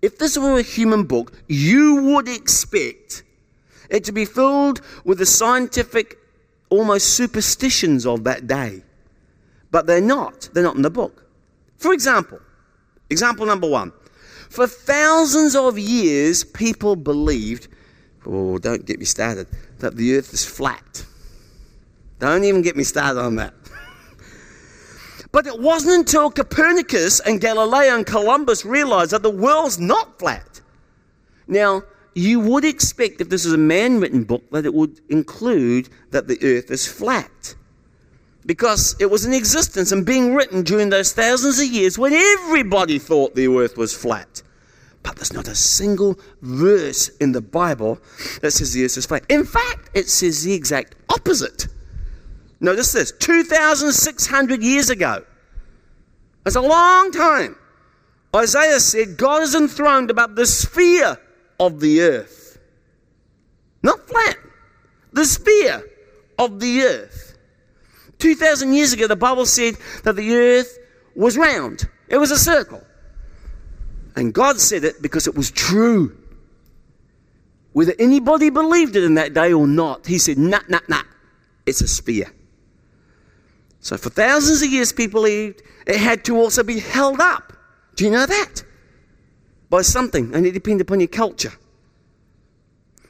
If 0.00 0.18
this 0.18 0.38
were 0.38 0.58
a 0.58 0.62
human 0.62 1.04
book, 1.04 1.32
you 1.46 2.02
would 2.02 2.26
expect 2.26 3.22
it 3.90 4.04
to 4.04 4.12
be 4.12 4.24
filled 4.24 4.80
with 5.04 5.18
the 5.18 5.26
scientific, 5.26 6.18
almost 6.70 7.14
superstitions 7.14 8.06
of 8.06 8.24
that 8.24 8.46
day. 8.46 8.82
But 9.70 9.86
they're 9.86 10.00
not. 10.00 10.48
They're 10.52 10.62
not 10.62 10.76
in 10.76 10.82
the 10.82 10.90
book. 10.90 11.26
For 11.76 11.92
example, 11.92 12.40
example 13.08 13.46
number 13.46 13.68
one. 13.68 13.92
For 14.48 14.66
thousands 14.66 15.54
of 15.54 15.78
years, 15.78 16.42
people 16.42 16.96
believed, 16.96 17.68
oh, 18.26 18.58
don't 18.58 18.84
get 18.84 18.98
me 18.98 19.04
started, 19.04 19.46
that 19.78 19.96
the 19.96 20.16
earth 20.16 20.32
is 20.32 20.44
flat. 20.44 21.04
Don't 22.18 22.44
even 22.44 22.62
get 22.62 22.76
me 22.76 22.82
started 22.84 23.20
on 23.20 23.36
that. 23.36 23.54
But 25.32 25.46
it 25.46 25.60
wasn't 25.60 25.94
until 25.94 26.28
Copernicus 26.28 27.20
and 27.20 27.40
Galileo 27.40 27.94
and 27.94 28.04
Columbus 28.04 28.64
realized 28.64 29.12
that 29.12 29.22
the 29.22 29.30
world's 29.30 29.78
not 29.78 30.18
flat. 30.18 30.60
Now, 31.46 31.82
you 32.20 32.38
would 32.40 32.64
expect 32.64 33.20
if 33.20 33.30
this 33.30 33.46
is 33.46 33.52
a 33.54 33.58
man 33.58 33.98
written 33.98 34.24
book 34.24 34.48
that 34.50 34.66
it 34.66 34.74
would 34.74 35.00
include 35.08 35.88
that 36.10 36.28
the 36.28 36.38
earth 36.42 36.70
is 36.70 36.86
flat. 36.86 37.54
Because 38.44 38.94
it 39.00 39.10
was 39.10 39.24
in 39.24 39.32
existence 39.32 39.90
and 39.90 40.04
being 40.04 40.34
written 40.34 40.62
during 40.62 40.90
those 40.90 41.12
thousands 41.12 41.58
of 41.58 41.66
years 41.66 41.98
when 41.98 42.12
everybody 42.12 42.98
thought 42.98 43.34
the 43.34 43.48
earth 43.48 43.76
was 43.76 43.94
flat. 43.94 44.42
But 45.02 45.16
there's 45.16 45.32
not 45.32 45.48
a 45.48 45.54
single 45.54 46.18
verse 46.42 47.08
in 47.20 47.32
the 47.32 47.40
Bible 47.40 47.98
that 48.42 48.50
says 48.50 48.74
the 48.74 48.84
earth 48.84 48.98
is 48.98 49.06
flat. 49.06 49.24
In 49.30 49.44
fact, 49.44 49.90
it 49.94 50.08
says 50.10 50.42
the 50.42 50.52
exact 50.52 50.96
opposite. 51.08 51.68
Notice 52.60 52.92
this 52.92 53.12
2,600 53.18 54.62
years 54.62 54.90
ago. 54.90 55.24
That's 56.44 56.56
a 56.56 56.60
long 56.60 57.12
time. 57.12 57.56
Isaiah 58.36 58.80
said, 58.80 59.16
God 59.16 59.42
is 59.42 59.54
enthroned 59.54 60.10
above 60.10 60.36
the 60.36 60.46
sphere 60.46 61.18
of 61.60 61.78
the 61.78 62.00
earth. 62.00 62.58
Not 63.82 64.00
flat, 64.08 64.36
the 65.12 65.24
sphere 65.24 65.84
of 66.38 66.58
the 66.58 66.82
earth. 66.82 67.38
2,000 68.18 68.74
years 68.74 68.92
ago, 68.92 69.06
the 69.06 69.16
Bible 69.16 69.46
said 69.46 69.76
that 70.04 70.16
the 70.16 70.34
earth 70.34 70.78
was 71.14 71.36
round, 71.36 71.88
it 72.08 72.16
was 72.16 72.30
a 72.30 72.38
circle. 72.38 72.82
And 74.16 74.34
God 74.34 74.58
said 74.58 74.82
it 74.84 75.00
because 75.00 75.28
it 75.28 75.36
was 75.36 75.50
true. 75.50 76.16
Whether 77.72 77.94
anybody 77.98 78.50
believed 78.50 78.96
it 78.96 79.04
in 79.04 79.14
that 79.14 79.34
day 79.34 79.52
or 79.52 79.66
not, 79.68 80.06
He 80.06 80.18
said, 80.18 80.36
nah, 80.36 80.60
nah, 80.68 80.80
nah, 80.88 81.02
it's 81.64 81.80
a 81.80 81.88
sphere. 81.88 82.32
So 83.78 83.96
for 83.96 84.10
thousands 84.10 84.62
of 84.62 84.68
years, 84.70 84.92
people 84.92 85.22
believed 85.22 85.62
it 85.86 85.96
had 85.96 86.24
to 86.24 86.36
also 86.36 86.62
be 86.62 86.80
held 86.80 87.20
up. 87.20 87.52
Do 87.94 88.04
you 88.04 88.10
know 88.10 88.26
that? 88.26 88.64
By 89.70 89.82
something, 89.82 90.34
and 90.34 90.44
it 90.44 90.52
depended 90.52 90.82
upon 90.86 91.00
your 91.00 91.08
culture. 91.08 91.52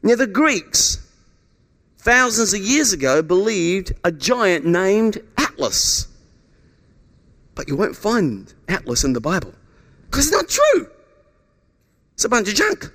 Now, 0.02 0.14
the 0.14 0.26
Greeks, 0.26 1.06
thousands 1.98 2.54
of 2.54 2.60
years 2.60 2.92
ago, 2.92 3.22
believed 3.22 3.92
a 4.04 4.12
giant 4.12 4.64
named 4.64 5.22
Atlas. 5.36 6.06
But 7.54 7.68
you 7.68 7.76
won't 7.76 7.96
find 7.96 8.52
Atlas 8.68 9.04
in 9.04 9.12
the 9.12 9.20
Bible 9.20 9.54
because 10.06 10.28
it's 10.28 10.36
not 10.36 10.48
true. 10.48 10.88
It's 12.14 12.24
a 12.24 12.28
bunch 12.28 12.48
of 12.48 12.54
junk. 12.54 12.90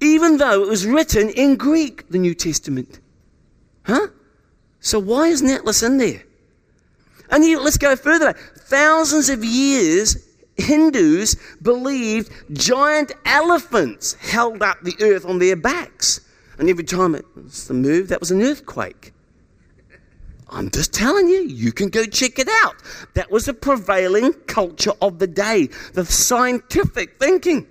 Even 0.00 0.36
though 0.36 0.62
it 0.62 0.68
was 0.68 0.86
written 0.86 1.30
in 1.30 1.56
Greek, 1.56 2.08
the 2.08 2.18
New 2.18 2.34
Testament. 2.34 3.00
Huh? 3.84 4.08
So 4.80 4.98
why 4.98 5.28
isn't 5.28 5.48
Atlas 5.48 5.82
in 5.82 5.98
there? 5.98 6.24
And 7.30 7.44
you, 7.44 7.60
let's 7.60 7.78
go 7.78 7.94
further. 7.96 8.32
Thousands 8.32 9.28
of 9.28 9.44
years, 9.44 10.28
Hindus 10.62 11.36
believed 11.60 12.32
giant 12.52 13.12
elephants 13.24 14.14
held 14.14 14.62
up 14.62 14.82
the 14.82 14.96
earth 15.00 15.26
on 15.26 15.38
their 15.38 15.56
backs. 15.56 16.20
And 16.58 16.68
every 16.68 16.84
time 16.84 17.14
it 17.14 17.24
was 17.34 17.66
the 17.66 17.74
move, 17.74 18.08
that 18.08 18.20
was 18.20 18.30
an 18.30 18.42
earthquake. 18.42 19.12
I'm 20.48 20.70
just 20.70 20.92
telling 20.92 21.28
you, 21.28 21.40
you 21.40 21.72
can 21.72 21.88
go 21.88 22.04
check 22.04 22.38
it 22.38 22.48
out. 22.62 22.76
That 23.14 23.30
was 23.30 23.46
the 23.46 23.54
prevailing 23.54 24.34
culture 24.46 24.92
of 25.00 25.18
the 25.18 25.26
day, 25.26 25.68
the 25.94 26.04
scientific 26.04 27.18
thinking. 27.18 27.66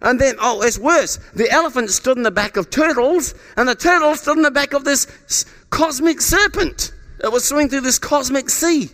And 0.00 0.20
then, 0.20 0.36
oh, 0.40 0.62
it's 0.62 0.78
worse. 0.78 1.18
The 1.34 1.50
elephant 1.50 1.90
stood 1.90 2.16
in 2.16 2.22
the 2.22 2.30
back 2.30 2.56
of 2.56 2.70
turtles, 2.70 3.34
and 3.56 3.68
the 3.68 3.74
turtle 3.74 4.14
stood 4.14 4.36
in 4.36 4.42
the 4.42 4.50
back 4.50 4.72
of 4.72 4.84
this 4.84 5.44
cosmic 5.70 6.20
serpent 6.20 6.92
that 7.20 7.32
was 7.32 7.44
swimming 7.44 7.68
through 7.68 7.80
this 7.82 7.98
cosmic 7.98 8.48
sea. 8.48 8.90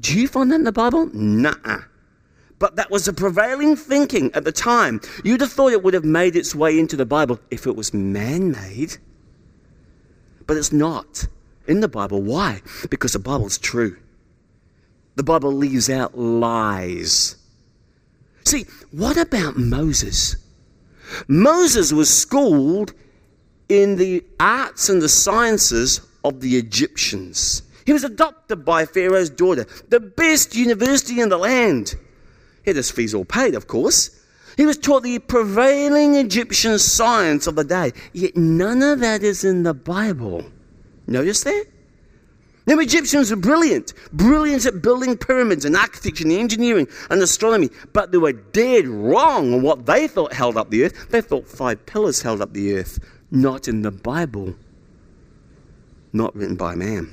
Do 0.00 0.18
you 0.18 0.26
find 0.26 0.50
that 0.50 0.56
in 0.56 0.64
the 0.64 0.72
Bible? 0.72 1.10
Nah. 1.12 1.82
But 2.58 2.76
that 2.76 2.90
was 2.90 3.06
the 3.06 3.12
prevailing 3.12 3.76
thinking 3.76 4.30
at 4.34 4.44
the 4.44 4.52
time. 4.52 5.00
You'd 5.24 5.40
have 5.40 5.52
thought 5.52 5.72
it 5.72 5.82
would 5.82 5.94
have 5.94 6.04
made 6.04 6.36
its 6.36 6.54
way 6.54 6.78
into 6.78 6.96
the 6.96 7.06
Bible 7.06 7.40
if 7.50 7.66
it 7.66 7.76
was 7.76 7.94
man 7.94 8.52
made. 8.52 8.96
But 10.46 10.56
it's 10.56 10.72
not 10.72 11.26
in 11.66 11.80
the 11.80 11.88
Bible. 11.88 12.22
Why? 12.22 12.60
Because 12.90 13.12
the 13.12 13.18
Bible's 13.18 13.56
true. 13.56 13.96
The 15.16 15.22
Bible 15.22 15.52
leaves 15.52 15.88
out 15.88 16.18
lies. 16.18 17.36
See, 18.44 18.66
what 18.90 19.16
about 19.16 19.56
Moses? 19.56 20.36
Moses 21.28 21.92
was 21.92 22.14
schooled 22.14 22.92
in 23.68 23.96
the 23.96 24.24
arts 24.38 24.88
and 24.88 25.00
the 25.00 25.08
sciences 25.08 26.00
of 26.24 26.40
the 26.40 26.56
Egyptians. 26.56 27.62
He 27.84 27.92
was 27.92 28.04
adopted 28.04 28.64
by 28.64 28.86
Pharaoh's 28.86 29.30
daughter, 29.30 29.66
the 29.88 30.00
best 30.00 30.54
university 30.54 31.20
in 31.20 31.28
the 31.28 31.38
land. 31.38 31.94
He 32.64 32.70
had 32.70 32.76
his 32.76 32.90
fees 32.90 33.14
all 33.14 33.24
paid, 33.24 33.54
of 33.54 33.66
course. 33.66 34.10
He 34.56 34.66
was 34.66 34.76
taught 34.76 35.02
the 35.02 35.18
prevailing 35.18 36.16
Egyptian 36.16 36.78
science 36.78 37.46
of 37.46 37.54
the 37.54 37.64
day, 37.64 37.92
yet 38.12 38.36
none 38.36 38.82
of 38.82 39.00
that 39.00 39.22
is 39.22 39.44
in 39.44 39.62
the 39.62 39.74
Bible. 39.74 40.44
Notice 41.06 41.42
that? 41.44 41.66
The 42.66 42.78
Egyptians 42.78 43.30
were 43.30 43.36
brilliant, 43.36 43.94
brilliant 44.12 44.66
at 44.66 44.82
building 44.82 45.16
pyramids 45.16 45.64
and 45.64 45.74
architecture 45.74 46.24
and 46.24 46.32
engineering 46.32 46.86
and 47.10 47.20
astronomy, 47.22 47.70
but 47.92 48.12
they 48.12 48.18
were 48.18 48.32
dead 48.32 48.86
wrong 48.86 49.54
on 49.54 49.62
what 49.62 49.86
they 49.86 50.06
thought 50.06 50.32
held 50.32 50.56
up 50.56 50.70
the 50.70 50.84
earth. 50.84 51.08
They 51.08 51.20
thought 51.20 51.48
five 51.48 51.84
pillars 51.86 52.22
held 52.22 52.40
up 52.40 52.52
the 52.52 52.74
earth, 52.74 53.00
not 53.30 53.66
in 53.66 53.82
the 53.82 53.90
Bible, 53.90 54.54
not 56.12 56.36
written 56.36 56.56
by 56.56 56.74
man. 56.74 57.10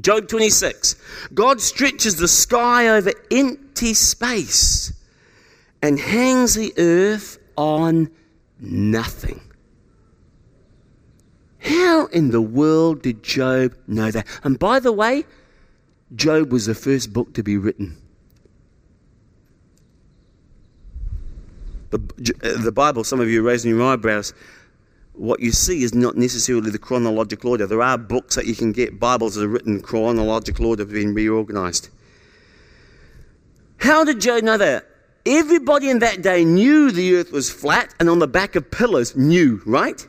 Job 0.00 0.28
26 0.28 0.96
God 1.34 1.60
stretches 1.60 2.16
the 2.16 2.28
sky 2.28 2.88
over 2.88 3.12
empty 3.30 3.94
space 3.94 4.92
and 5.82 5.98
hangs 5.98 6.54
the 6.54 6.72
earth 6.78 7.38
on 7.56 8.10
nothing. 8.60 9.40
How 11.58 12.06
in 12.06 12.30
the 12.30 12.40
world 12.40 13.02
did 13.02 13.22
Job 13.22 13.74
know 13.86 14.10
that? 14.10 14.26
And 14.44 14.58
by 14.58 14.78
the 14.78 14.92
way, 14.92 15.24
Job 16.14 16.52
was 16.52 16.66
the 16.66 16.74
first 16.74 17.12
book 17.12 17.34
to 17.34 17.42
be 17.42 17.56
written. 17.56 18.00
The, 21.90 21.98
uh, 22.42 22.62
the 22.62 22.72
Bible, 22.72 23.04
some 23.04 23.20
of 23.20 23.28
you 23.28 23.40
are 23.40 23.44
raising 23.44 23.70
your 23.72 23.82
eyebrows. 23.82 24.32
What 25.16 25.40
you 25.40 25.50
see 25.50 25.82
is 25.82 25.94
not 25.94 26.16
necessarily 26.16 26.70
the 26.70 26.78
chronological 26.78 27.50
order. 27.50 27.66
There 27.66 27.82
are 27.82 27.96
books 27.96 28.34
that 28.36 28.46
you 28.46 28.54
can 28.54 28.72
get, 28.72 29.00
Bibles 29.00 29.34
that 29.34 29.44
are 29.44 29.48
written 29.48 29.76
in 29.76 29.80
chronological 29.80 30.66
order, 30.66 30.84
being 30.84 31.14
reorganized. 31.14 31.88
How 33.78 34.04
did 34.04 34.20
Job 34.20 34.44
know 34.44 34.58
that? 34.58 34.86
Everybody 35.24 35.88
in 35.88 36.00
that 36.00 36.22
day 36.22 36.44
knew 36.44 36.90
the 36.92 37.16
earth 37.16 37.32
was 37.32 37.50
flat 37.50 37.94
and 37.98 38.10
on 38.10 38.18
the 38.18 38.28
back 38.28 38.56
of 38.56 38.70
pillars, 38.70 39.16
knew, 39.16 39.62
right? 39.64 40.06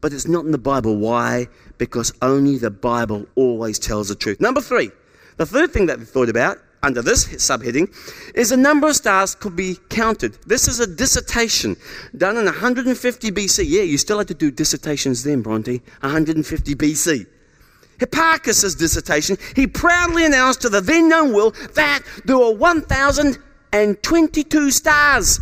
But 0.00 0.12
it's 0.12 0.26
not 0.26 0.44
in 0.44 0.50
the 0.50 0.58
Bible. 0.58 0.96
Why? 0.96 1.46
Because 1.78 2.12
only 2.20 2.58
the 2.58 2.70
Bible 2.70 3.26
always 3.36 3.78
tells 3.78 4.08
the 4.08 4.14
truth. 4.14 4.40
Number 4.40 4.60
three, 4.60 4.90
the 5.36 5.46
third 5.46 5.72
thing 5.72 5.86
that 5.86 5.98
we 5.98 6.04
thought 6.04 6.28
about 6.28 6.58
under 6.82 7.02
this 7.02 7.26
subheading 7.26 7.94
is 8.34 8.48
the 8.50 8.56
number 8.56 8.88
of 8.88 8.96
stars 8.96 9.34
could 9.34 9.54
be 9.54 9.76
counted. 9.88 10.38
This 10.46 10.66
is 10.68 10.80
a 10.80 10.86
dissertation 10.86 11.76
done 12.16 12.36
in 12.36 12.46
150 12.46 13.30
BC. 13.30 13.64
Yeah, 13.68 13.82
you 13.82 13.98
still 13.98 14.16
had 14.18 14.28
to 14.28 14.34
do 14.34 14.50
dissertations 14.50 15.22
then, 15.22 15.42
Bronte. 15.42 15.82
150 16.00 16.74
BC. 16.74 17.26
Hipparchus' 17.98 18.78
dissertation, 18.78 19.36
he 19.54 19.66
proudly 19.66 20.24
announced 20.24 20.62
to 20.62 20.70
the 20.70 20.80
then 20.80 21.10
known 21.10 21.34
world 21.34 21.54
that 21.74 22.00
there 22.24 22.38
were 22.38 22.54
1,022 22.54 24.70
stars 24.70 25.38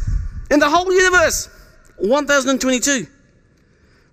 in 0.51 0.59
the 0.59 0.68
whole 0.68 0.92
universe. 0.92 1.48
1,022. 1.98 3.07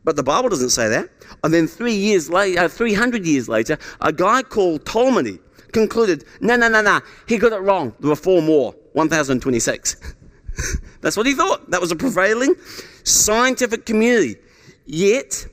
But 0.03 0.15
the 0.15 0.21
Bible 0.21 0.49
doesn't 0.49 0.69
say 0.69 0.87
that. 0.89 1.09
And 1.43 1.51
then 1.51 1.65
three 1.67 1.95
years 1.95 2.29
later, 2.29 2.61
uh, 2.61 2.67
300 2.67 3.25
years 3.25 3.49
later, 3.49 3.79
a 4.01 4.13
guy 4.13 4.43
called 4.43 4.85
Ptolemy 4.85 5.39
concluded, 5.75 6.25
no, 6.41 6.55
no, 6.55 6.67
no, 6.67 6.81
no, 6.81 6.99
he 7.27 7.37
got 7.37 7.53
it 7.53 7.59
wrong. 7.59 7.93
There 7.99 8.09
were 8.09 8.15
four 8.15 8.41
more, 8.41 8.73
1026. 8.93 10.15
That's 11.01 11.17
what 11.17 11.27
he 11.27 11.33
thought. 11.33 11.69
That 11.69 11.81
was 11.81 11.91
a 11.91 11.95
prevailing 11.95 12.55
scientific 13.03 13.85
community. 13.85 14.37
Yet, 14.85 15.45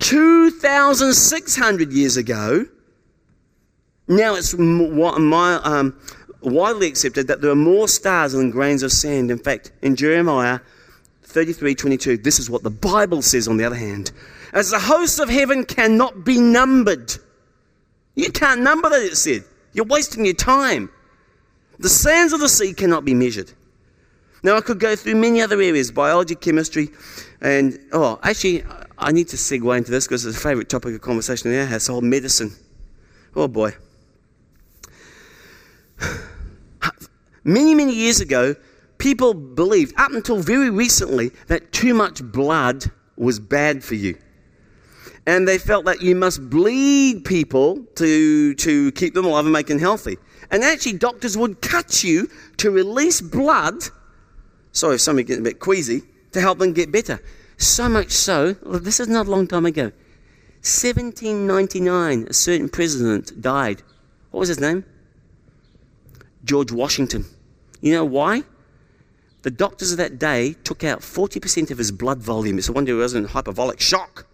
2,600 0.00 1.92
years 1.92 2.16
ago, 2.16 2.66
now 4.08 4.34
it's 4.34 4.52
um, 4.54 6.00
widely 6.42 6.88
accepted 6.88 7.28
that 7.28 7.40
there 7.40 7.50
are 7.50 7.56
more 7.56 7.86
stars 7.86 8.32
than 8.32 8.50
grains 8.50 8.82
of 8.82 8.92
sand. 8.92 9.30
In 9.30 9.38
fact, 9.38 9.72
in 9.82 9.96
Jeremiah 9.96 10.60
33 11.30 11.74
22. 11.76 12.16
This 12.18 12.38
is 12.38 12.50
what 12.50 12.62
the 12.62 12.70
Bible 12.70 13.22
says, 13.22 13.46
on 13.46 13.56
the 13.56 13.64
other 13.64 13.76
hand. 13.76 14.10
As 14.52 14.70
the 14.70 14.80
hosts 14.80 15.20
of 15.20 15.28
heaven 15.28 15.64
cannot 15.64 16.24
be 16.24 16.40
numbered. 16.40 17.14
You 18.16 18.32
can't 18.32 18.62
number 18.62 18.90
that, 18.90 19.02
it 19.02 19.16
said. 19.16 19.44
You're 19.72 19.86
wasting 19.86 20.24
your 20.24 20.34
time. 20.34 20.90
The 21.78 21.88
sands 21.88 22.32
of 22.32 22.40
the 22.40 22.48
sea 22.48 22.74
cannot 22.74 23.04
be 23.04 23.14
measured. 23.14 23.52
Now, 24.42 24.56
I 24.56 24.60
could 24.60 24.80
go 24.80 24.96
through 24.96 25.16
many 25.16 25.40
other 25.42 25.60
areas 25.60 25.92
biology, 25.92 26.34
chemistry, 26.34 26.90
and, 27.40 27.78
oh, 27.92 28.18
actually, 28.22 28.64
I 28.98 29.12
need 29.12 29.28
to 29.28 29.36
segue 29.36 29.76
into 29.76 29.90
this 29.90 30.06
because 30.06 30.24
it's 30.24 30.36
a 30.36 30.40
favorite 30.40 30.68
topic 30.68 30.94
of 30.94 31.00
conversation 31.00 31.52
in 31.52 31.60
our 31.60 31.66
house 31.66 31.86
whole 31.86 32.00
medicine. 32.00 32.52
Oh, 33.34 33.48
boy. 33.48 33.74
Many, 37.44 37.74
many 37.74 37.94
years 37.94 38.20
ago, 38.20 38.54
people 38.98 39.32
believed, 39.32 39.94
up 39.98 40.12
until 40.12 40.40
very 40.40 40.68
recently, 40.68 41.30
that 41.46 41.72
too 41.72 41.94
much 41.94 42.22
blood 42.22 42.84
was 43.16 43.40
bad 43.40 43.82
for 43.82 43.94
you. 43.94 44.18
And 45.30 45.46
they 45.46 45.58
felt 45.58 45.84
that 45.84 46.02
you 46.02 46.16
must 46.16 46.50
bleed 46.50 47.24
people 47.24 47.84
to, 47.94 48.52
to 48.52 48.90
keep 48.90 49.14
them 49.14 49.24
alive 49.24 49.44
and 49.44 49.52
make 49.52 49.68
them 49.68 49.78
healthy. 49.78 50.18
And 50.50 50.64
actually, 50.64 50.94
doctors 50.94 51.36
would 51.36 51.62
cut 51.62 52.02
you 52.02 52.28
to 52.56 52.72
release 52.72 53.20
blood. 53.20 53.80
Sorry 54.72 54.96
if 54.96 55.02
somebody 55.02 55.28
gets 55.28 55.38
a 55.38 55.42
bit 55.44 55.60
queasy, 55.60 56.02
to 56.32 56.40
help 56.40 56.58
them 56.58 56.72
get 56.72 56.90
better. 56.90 57.22
So 57.58 57.88
much 57.88 58.10
so, 58.10 58.54
this 58.54 58.98
is 58.98 59.06
not 59.06 59.28
a 59.28 59.30
long 59.30 59.46
time 59.46 59.66
ago. 59.66 59.92
1799, 60.62 62.26
a 62.28 62.32
certain 62.32 62.68
president 62.68 63.40
died. 63.40 63.84
What 64.32 64.40
was 64.40 64.48
his 64.48 64.58
name? 64.58 64.84
George 66.44 66.72
Washington. 66.72 67.24
You 67.80 67.92
know 67.92 68.04
why? 68.04 68.42
The 69.42 69.52
doctors 69.52 69.92
of 69.92 69.98
that 69.98 70.18
day 70.18 70.56
took 70.64 70.82
out 70.82 71.02
40% 71.02 71.70
of 71.70 71.78
his 71.78 71.92
blood 71.92 72.18
volume. 72.18 72.58
It's 72.58 72.68
a 72.68 72.72
wonder 72.72 72.94
he 72.94 72.98
wasn't 72.98 73.26
in 73.26 73.30
hyperbolic 73.30 73.78
shock. 73.78 74.26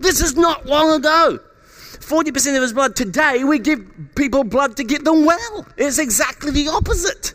This 0.00 0.20
is 0.22 0.34
not 0.34 0.66
long 0.66 0.90
ago. 0.96 1.38
40% 1.62 2.56
of 2.56 2.62
his 2.62 2.72
blood. 2.72 2.96
Today, 2.96 3.44
we 3.44 3.58
give 3.58 3.86
people 4.16 4.42
blood 4.42 4.76
to 4.78 4.84
get 4.84 5.04
them 5.04 5.24
well. 5.24 5.66
It's 5.76 5.98
exactly 5.98 6.50
the 6.50 6.68
opposite. 6.68 7.34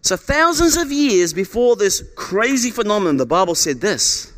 So, 0.00 0.16
thousands 0.16 0.76
of 0.76 0.90
years 0.90 1.32
before 1.34 1.76
this 1.76 2.02
crazy 2.16 2.70
phenomenon, 2.70 3.18
the 3.18 3.26
Bible 3.26 3.54
said 3.54 3.80
this 3.80 4.32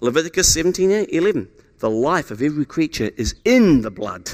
Leviticus 0.00 0.52
17 0.52 0.90
11. 1.10 1.48
The 1.78 1.90
life 1.90 2.30
of 2.30 2.42
every 2.42 2.64
creature 2.64 3.10
is 3.16 3.34
in 3.44 3.80
the 3.80 3.90
blood. 3.90 4.30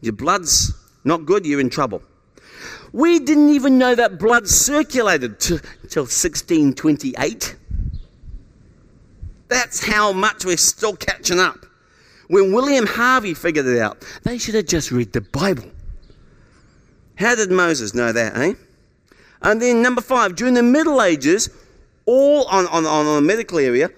Your 0.00 0.12
blood's 0.12 0.72
not 1.04 1.24
good, 1.24 1.46
you're 1.46 1.60
in 1.60 1.70
trouble. 1.70 2.02
We 2.92 3.18
didn't 3.18 3.50
even 3.50 3.78
know 3.78 3.94
that 3.94 4.18
blood 4.18 4.48
circulated 4.48 5.40
till 5.40 5.58
1628. 6.04 7.56
That's 9.54 9.86
how 9.86 10.12
much 10.12 10.44
we're 10.44 10.56
still 10.56 10.96
catching 10.96 11.38
up. 11.38 11.64
When 12.26 12.52
William 12.52 12.88
Harvey 12.88 13.34
figured 13.34 13.66
it 13.66 13.78
out, 13.78 14.04
they 14.24 14.36
should 14.36 14.56
have 14.56 14.66
just 14.66 14.90
read 14.90 15.12
the 15.12 15.20
Bible. 15.20 15.70
How 17.14 17.36
did 17.36 17.52
Moses 17.52 17.94
know 17.94 18.10
that, 18.10 18.36
eh? 18.36 18.54
And 19.42 19.62
then 19.62 19.80
number 19.80 20.00
five, 20.00 20.34
during 20.34 20.54
the 20.54 20.64
Middle 20.64 21.00
Ages, 21.00 21.50
all 22.04 22.46
on, 22.46 22.66
on, 22.66 22.84
on 22.84 23.14
the 23.14 23.20
medical 23.20 23.60
area, 23.60 23.90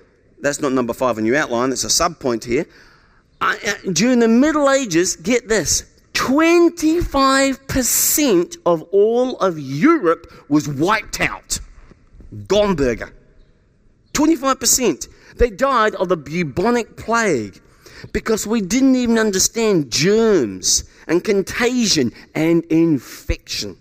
That's 0.42 0.60
not 0.60 0.72
number 0.72 0.92
five 0.92 1.16
in 1.16 1.24
your 1.24 1.36
outline, 1.36 1.72
it's 1.72 1.84
a 1.84 1.90
sub 1.90 2.20
point 2.20 2.44
here. 2.44 2.66
Uh, 3.40 3.56
uh, 3.66 3.72
during 3.94 4.18
the 4.18 4.28
Middle 4.28 4.68
Ages, 4.68 5.16
get 5.16 5.48
this 5.48 5.90
25% 6.12 8.56
of 8.66 8.82
all 8.92 9.38
of 9.38 9.58
Europe 9.58 10.30
was 10.50 10.68
wiped 10.68 11.22
out. 11.22 11.60
Gomberger. 12.46 13.10
25%. 14.12 15.08
They 15.36 15.50
died 15.50 15.94
of 15.94 16.08
the 16.08 16.16
bubonic 16.16 16.96
plague 16.96 17.60
because 18.12 18.46
we 18.46 18.60
didn't 18.60 18.96
even 18.96 19.18
understand 19.18 19.90
germs 19.90 20.84
and 21.06 21.22
contagion 21.22 22.12
and 22.34 22.64
infection. 22.64 23.78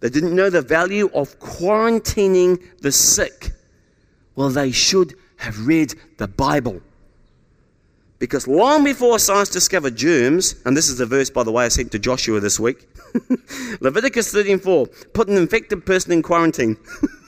They 0.00 0.10
didn't 0.10 0.34
know 0.34 0.50
the 0.50 0.62
value 0.62 1.10
of 1.14 1.38
quarantining 1.38 2.62
the 2.80 2.92
sick. 2.92 3.52
Well, 4.36 4.50
they 4.50 4.70
should 4.70 5.14
have 5.36 5.66
read 5.66 5.94
the 6.18 6.28
Bible. 6.28 6.80
Because 8.18 8.46
long 8.46 8.84
before 8.84 9.18
science 9.18 9.48
discovered 9.48 9.96
germs, 9.96 10.56
and 10.64 10.76
this 10.76 10.88
is 10.88 10.98
the 10.98 11.06
verse, 11.06 11.30
by 11.30 11.42
the 11.42 11.52
way, 11.52 11.64
I 11.64 11.68
sent 11.68 11.92
to 11.92 11.98
Joshua 11.98 12.40
this 12.40 12.60
week 12.60 12.86
Leviticus 13.80 14.32
13:4, 14.32 15.12
put 15.12 15.28
an 15.28 15.36
infected 15.36 15.86
person 15.86 16.12
in 16.12 16.22
quarantine. 16.22 16.76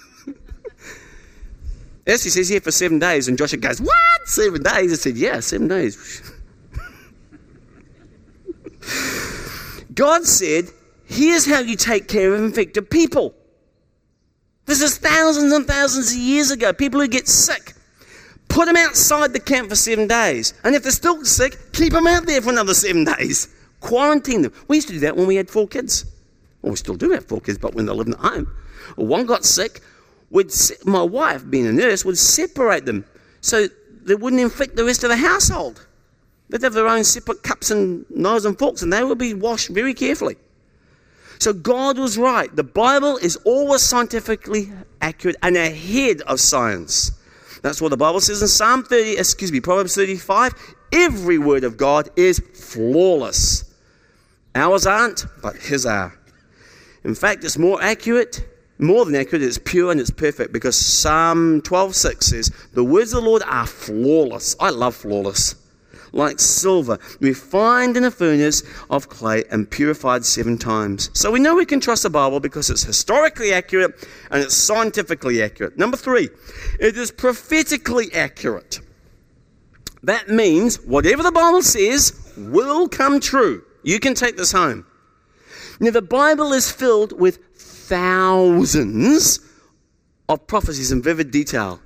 yes, 2.07 2.23
he 2.23 2.31
says 2.31 2.49
here 2.49 2.61
for 2.61 2.71
seven 2.71 2.99
days, 2.99 3.29
and 3.29 3.37
Joshua 3.37 3.59
goes, 3.59 3.81
What? 3.81 4.27
Seven 4.27 4.63
days? 4.63 4.93
I 4.93 4.97
said, 4.97 5.17
Yeah, 5.17 5.41
seven 5.41 5.69
days. 5.69 6.23
God 9.95 10.25
said, 10.25 10.71
Here's 11.07 11.47
how 11.47 11.61
you 11.61 11.77
take 11.77 12.09
care 12.09 12.35
of 12.35 12.43
infected 12.43 12.91
people. 12.91 13.35
This 14.67 14.83
is 14.83 14.99
thousands 14.99 15.53
and 15.53 15.67
thousands 15.67 16.13
of 16.13 16.19
years 16.19 16.51
ago. 16.51 16.73
People 16.73 17.01
who 17.01 17.07
get 17.07 17.29
sick, 17.29 17.75
put 18.49 18.67
them 18.67 18.77
outside 18.77 19.33
the 19.33 19.41
camp 19.41 19.71
for 19.71 19.77
seven 19.77 20.09
days. 20.09 20.53
And 20.65 20.75
if 20.75 20.83
they're 20.83 20.93
still 20.93 21.25
sick, 21.25 21.73
keep 21.73 21.93
them 21.93 22.07
out 22.07 22.27
there 22.27 22.43
for 22.43 22.51
another 22.51 22.75
seven 22.75 23.05
days. 23.05 23.49
Quarantine 23.81 24.43
them. 24.43 24.53
We 24.67 24.79
used 24.79 24.89
to 24.89 24.95
do 24.95 25.01
that 25.01 25.17
when 25.17 25.29
we 25.29 25.37
had 25.37 25.49
four 25.49 25.69
kids. 25.69 26.05
Well, 26.63 26.73
we 26.73 26.77
still 26.77 26.97
do 26.97 27.11
have 27.11 27.27
four 27.27 27.41
kids, 27.41 27.59
but 27.59 27.75
when 27.75 27.87
they're 27.87 27.95
living 27.95 28.15
at 28.15 28.21
home. 28.21 28.53
One 28.97 29.27
got 29.27 29.45
sick, 29.45 29.81
would 30.31 30.53
my 30.85 31.03
wife, 31.03 31.49
being 31.49 31.67
a 31.67 31.73
nurse, 31.73 32.05
would 32.05 32.19
separate 32.19 32.85
them 32.85 33.05
so 33.41 33.69
they 34.03 34.15
wouldn't 34.15 34.43
infect 34.43 34.77
the 34.77 34.85
rest 34.85 35.05
of 35.05 35.11
the 35.11 35.17
household. 35.17 35.87
They'd 36.49 36.63
have 36.63 36.75
their 36.75 36.89
own 36.89 37.05
separate 37.05 37.43
cups 37.43 37.71
and 37.71 38.05
knives 38.11 38.45
and 38.45 38.59
forks, 38.59 38.83
and 38.83 38.93
they 38.93 39.03
would 39.03 39.19
be 39.19 39.35
washed 39.35 39.69
very 39.69 39.95
carefully. 39.95 40.37
So 41.39 41.53
God 41.53 41.99
was 41.99 42.17
right. 42.17 42.55
The 42.55 42.65
Bible 42.65 43.17
is 43.17 43.37
always 43.45 43.83
scientifically 43.83 44.73
accurate 45.01 45.37
and 45.43 45.57
ahead 45.57 46.23
of 46.23 46.41
science. 46.41 47.11
That's 47.63 47.81
what 47.81 47.91
the 47.91 47.97
Bible 47.97 48.21
says 48.21 48.43
in 48.43 48.49
Psalm 48.49 48.85
30, 48.85 49.19
excuse 49.19 49.53
me, 49.53 49.61
Proverbs 49.61 49.95
35. 49.95 50.55
Every 50.93 51.39
word 51.39 51.65
of 51.65 51.77
God 51.77 52.09
is 52.17 52.39
flawless. 52.39 53.65
Ours 54.55 54.87
aren't, 54.87 55.27
but 55.43 55.57
His 55.57 55.85
are. 55.85 56.17
In 57.05 57.15
fact, 57.15 57.45
it's 57.45 57.59
more 57.59 57.83
accurate, 57.83 58.47
more 58.79 59.05
than 59.05 59.15
accurate, 59.15 59.43
it's 59.43 59.59
pure 59.59 59.91
and 59.91 60.01
it's 60.01 60.11
perfect 60.11 60.53
because 60.53 60.77
Psalm 60.77 61.63
12:6 61.63 62.23
says, 62.23 62.51
The 62.73 62.85
words 62.85 63.13
of 63.13 63.23
the 63.23 63.29
Lord 63.29 63.43
are 63.47 63.67
flawless. 63.67 64.57
I 64.61 64.71
love 64.71 64.95
flawless 64.95 65.55
like 66.17 66.41
silver, 66.41 66.99
refined 67.21 67.97
in 67.97 68.05
a 68.05 68.11
furnace 68.11 68.63
of 68.91 69.09
clay 69.09 69.45
and 69.51 69.71
purified 69.71 70.25
seven 70.25 70.59
times. 70.59 71.11
So 71.13 71.31
we 71.31 71.39
know 71.39 71.55
we 71.55 71.67
can 71.67 71.81
trust 71.81 72.03
the 72.03 72.11
Bible 72.11 72.41
because 72.41 72.71
it's 72.71 72.83
historically 72.83 73.53
accurate 73.53 74.09
and 74.31 74.43
it's 74.43 74.55
scientifically 74.55 75.43
accurate. 75.43 75.79
Number 75.79 75.97
three, 75.97 76.31
it 76.81 76.97
is 76.97 77.11
prophetically 77.11 78.13
accurate. 78.13 78.81
That 80.03 80.29
means 80.29 80.81
whatever 80.81 81.23
the 81.23 81.33
Bible 81.33 81.63
says 81.63 82.33
will 82.37 82.89
come 82.89 83.21
true. 83.21 83.65
You 83.83 84.01
can 84.01 84.15
take 84.15 84.37
this 84.37 84.53
home. 84.53 84.87
Now, 85.79 85.91
the 85.91 86.03
Bible 86.03 86.53
is 86.53 86.71
filled 86.71 87.19
with 87.19 87.39
thousands 87.89 89.41
of 90.29 90.47
prophecies 90.47 90.93
in 90.93 91.03
vivid 91.03 91.31
detail. 91.31 91.81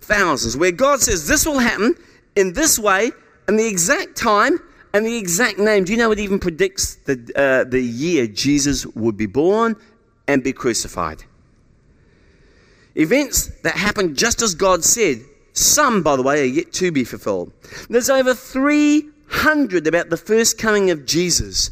Thousands, 0.00 0.56
where 0.56 0.72
God 0.72 1.00
says 1.00 1.26
this 1.26 1.46
will 1.46 1.58
happen, 1.58 1.96
in 2.36 2.52
this 2.52 2.78
way 2.78 3.12
and 3.46 3.58
the 3.58 3.66
exact 3.66 4.16
time 4.16 4.58
and 4.92 5.04
the 5.04 5.16
exact 5.16 5.58
name. 5.58 5.84
Do 5.84 5.92
you 5.92 5.98
know 5.98 6.12
it 6.12 6.18
even 6.18 6.38
predicts 6.38 6.96
the, 6.96 7.32
uh, 7.36 7.68
the 7.68 7.80
year 7.80 8.26
Jesus 8.26 8.86
would 8.86 9.16
be 9.16 9.26
born 9.26 9.76
and 10.28 10.42
be 10.42 10.52
crucified? 10.52 11.24
Events 12.94 13.46
that 13.62 13.74
happened 13.74 14.16
just 14.16 14.40
as 14.40 14.54
God 14.54 14.84
said. 14.84 15.18
Some, 15.52 16.02
by 16.02 16.16
the 16.16 16.22
way, 16.22 16.42
are 16.42 16.46
yet 16.46 16.72
to 16.74 16.90
be 16.90 17.04
fulfilled. 17.04 17.52
There's 17.88 18.10
over 18.10 18.34
300 18.34 19.86
about 19.86 20.10
the 20.10 20.16
first 20.16 20.58
coming 20.58 20.90
of 20.90 21.06
Jesus. 21.06 21.70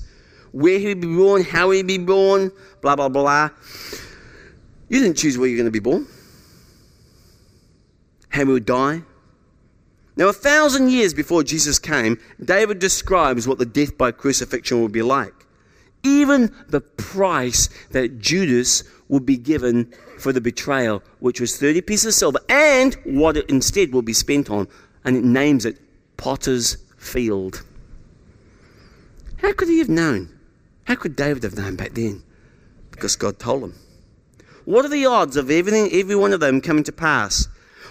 Where 0.52 0.78
he'd 0.78 1.00
be 1.00 1.16
born, 1.16 1.42
how 1.42 1.70
he'd 1.70 1.86
be 1.86 1.98
born, 1.98 2.52
blah, 2.82 2.94
blah, 2.96 3.08
blah. 3.08 3.48
You 4.88 5.00
didn't 5.00 5.16
choose 5.16 5.38
where 5.38 5.48
you're 5.48 5.56
going 5.56 5.64
to 5.64 5.70
be 5.70 5.78
born. 5.78 6.06
How 8.28 8.40
he 8.40 8.44
would 8.44 8.66
die, 8.66 9.02
now, 10.16 10.28
a 10.28 10.32
thousand 10.32 10.90
years 10.90 11.14
before 11.14 11.42
Jesus 11.42 11.78
came, 11.78 12.18
David 12.42 12.78
describes 12.78 13.48
what 13.48 13.58
the 13.58 13.66
death 13.66 13.96
by 13.96 14.12
crucifixion 14.12 14.82
would 14.82 14.92
be 14.92 15.02
like. 15.02 15.32
Even 16.02 16.54
the 16.68 16.80
price 16.80 17.68
that 17.90 18.18
Judas 18.18 18.84
would 19.08 19.24
be 19.24 19.38
given 19.38 19.92
for 20.18 20.32
the 20.32 20.40
betrayal, 20.40 21.02
which 21.20 21.40
was 21.40 21.56
30 21.56 21.80
pieces 21.82 22.06
of 22.06 22.14
silver, 22.14 22.40
and 22.48 22.94
what 23.04 23.36
it 23.36 23.48
instead 23.48 23.92
will 23.92 24.02
be 24.02 24.12
spent 24.12 24.50
on, 24.50 24.68
and 25.04 25.16
it 25.16 25.24
names 25.24 25.64
it 25.64 25.78
Potter's 26.16 26.76
Field. 26.98 27.64
How 29.38 29.52
could 29.54 29.68
he 29.68 29.78
have 29.78 29.88
known? 29.88 30.28
How 30.84 30.94
could 30.94 31.16
David 31.16 31.42
have 31.42 31.56
known 31.56 31.76
back 31.76 31.92
then? 31.92 32.22
Because 32.92 33.16
God 33.16 33.38
told 33.38 33.64
him. 33.64 33.74
What 34.64 34.84
are 34.84 34.88
the 34.88 35.06
odds 35.06 35.36
of 35.36 35.50
everything, 35.50 35.90
every 35.92 36.14
one 36.14 36.32
of 36.32 36.40
them 36.40 36.60
coming 36.60 36.84
to 36.84 36.92
pass? 36.92 37.48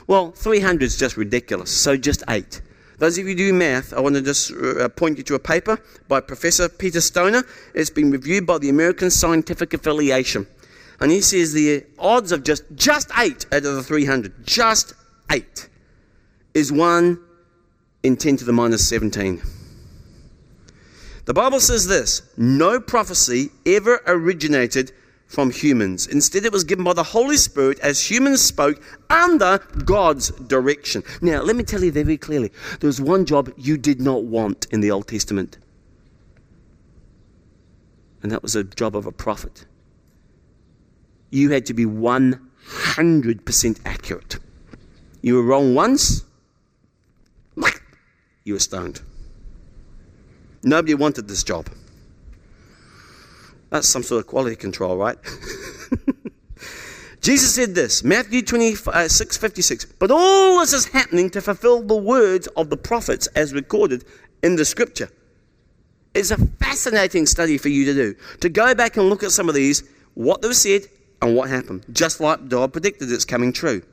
Well, 0.08 0.32
300 0.32 0.84
is 0.84 0.98
just 0.98 1.18
ridiculous, 1.18 1.70
so 1.70 1.98
just 1.98 2.24
eight. 2.30 2.62
Those 2.98 3.18
of 3.18 3.26
you 3.26 3.32
who 3.32 3.36
do 3.36 3.54
math, 3.54 3.94
I 3.94 4.00
want 4.00 4.16
to 4.16 4.22
just 4.22 4.52
uh, 4.52 4.88
point 4.90 5.18
you 5.18 5.24
to 5.24 5.36
a 5.36 5.40
paper 5.40 5.82
by 6.08 6.20
Professor 6.22 6.70
Peter 6.70 7.02
Stoner. 7.02 7.44
It's 7.74 7.90
been 7.90 8.12
reviewed 8.12 8.46
by 8.46 8.60
the 8.60 8.70
American 8.70 9.10
Scientific 9.10 9.74
Affiliation. 9.74 10.48
And 11.00 11.12
he 11.12 11.22
says 11.22 11.52
the 11.52 11.84
odds 11.98 12.32
of 12.32 12.44
just, 12.44 12.64
just 12.76 13.10
eight 13.18 13.48
out 13.52 13.66
of 13.66 13.76
the 13.76 13.84
300, 13.84 14.46
just 14.46 14.94
eight, 15.32 15.68
is 16.54 16.72
1 16.72 17.20
in 18.04 18.18
10 18.18 18.38
to 18.38 18.46
the 18.46 18.54
minus 18.54 18.88
17. 18.88 19.42
The 21.32 21.36
Bible 21.36 21.62
says 21.62 21.88
this 21.88 22.24
no 22.36 22.82
prophecy 22.82 23.52
ever 23.66 24.02
originated 24.06 24.92
from 25.28 25.50
humans. 25.50 26.06
Instead, 26.06 26.44
it 26.44 26.52
was 26.52 26.66
given 26.66 26.84
by 26.84 26.92
the 26.92 27.04
Holy 27.04 27.38
Spirit 27.38 27.80
as 27.80 28.12
humans 28.12 28.42
spoke 28.42 28.84
under 29.10 29.60
God's 29.86 30.32
direction. 30.32 31.04
Now, 31.22 31.42
let 31.42 31.56
me 31.56 31.64
tell 31.64 31.86
you 31.86 31.92
very 31.94 32.18
clearly 32.18 32.52
there 32.82 32.90
was 32.90 33.00
one 33.00 33.26
job 33.26 33.50
you 33.56 33.78
did 33.78 34.02
not 34.02 34.26
want 34.26 34.68
in 34.72 34.82
the 34.82 34.92
Old 34.92 35.08
Testament, 35.08 35.58
and 38.22 38.30
that 38.30 38.44
was 38.44 38.58
a 38.58 38.66
job 38.66 38.94
of 38.94 39.06
a 39.06 39.14
prophet. 39.14 39.64
You 41.30 41.52
had 41.52 41.66
to 41.68 41.74
be 41.74 41.86
100% 41.86 43.80
accurate. 43.86 44.38
You 45.22 45.36
were 45.36 45.44
wrong 45.44 45.76
once, 45.76 46.26
you 48.44 48.52
were 48.52 48.60
stoned. 48.60 49.02
Nobody 50.64 50.94
wanted 50.94 51.28
this 51.28 51.44
job. 51.44 51.70
That's 53.70 53.88
some 53.88 54.04
sort 54.04 54.22
of 54.22 54.28
quality 54.28 54.56
control, 54.56 54.98
right? 54.98 55.18
Jesus 57.22 57.54
said 57.54 57.76
this, 57.76 58.04
Matthew 58.04 58.42
26, 58.42 58.88
uh, 58.88 59.40
56. 59.40 59.86
But 60.00 60.12
all 60.12 60.60
this 60.60 60.74
is 60.74 60.88
happening 60.88 61.30
to 61.32 61.42
fulfill 61.42 61.84
the 61.84 61.96
words 61.96 62.48
of 62.58 62.70
the 62.70 62.78
prophets 62.78 63.28
as 63.28 63.54
recorded 63.54 64.04
in 64.44 64.56
the 64.56 64.66
scripture. 64.66 65.10
It's 66.14 66.32
a 66.32 66.38
fascinating 66.38 67.26
study 67.28 67.58
for 67.58 67.70
you 67.70 67.86
to 67.86 67.94
do. 67.94 68.16
To 68.42 68.50
go 68.50 68.76
back 68.76 68.98
and 68.98 69.10
look 69.10 69.24
at 69.24 69.32
some 69.32 69.48
of 69.48 69.56
these, 69.56 69.84
what 70.16 70.42
they 70.42 70.48
were 70.48 70.54
said 70.54 70.82
and 71.22 71.36
what 71.36 71.50
happened. 71.50 71.86
Just 71.92 72.20
like 72.20 72.50
God 72.50 72.74
predicted 72.74 73.12
it's 73.12 73.24
coming 73.24 73.54
true. 73.54 73.84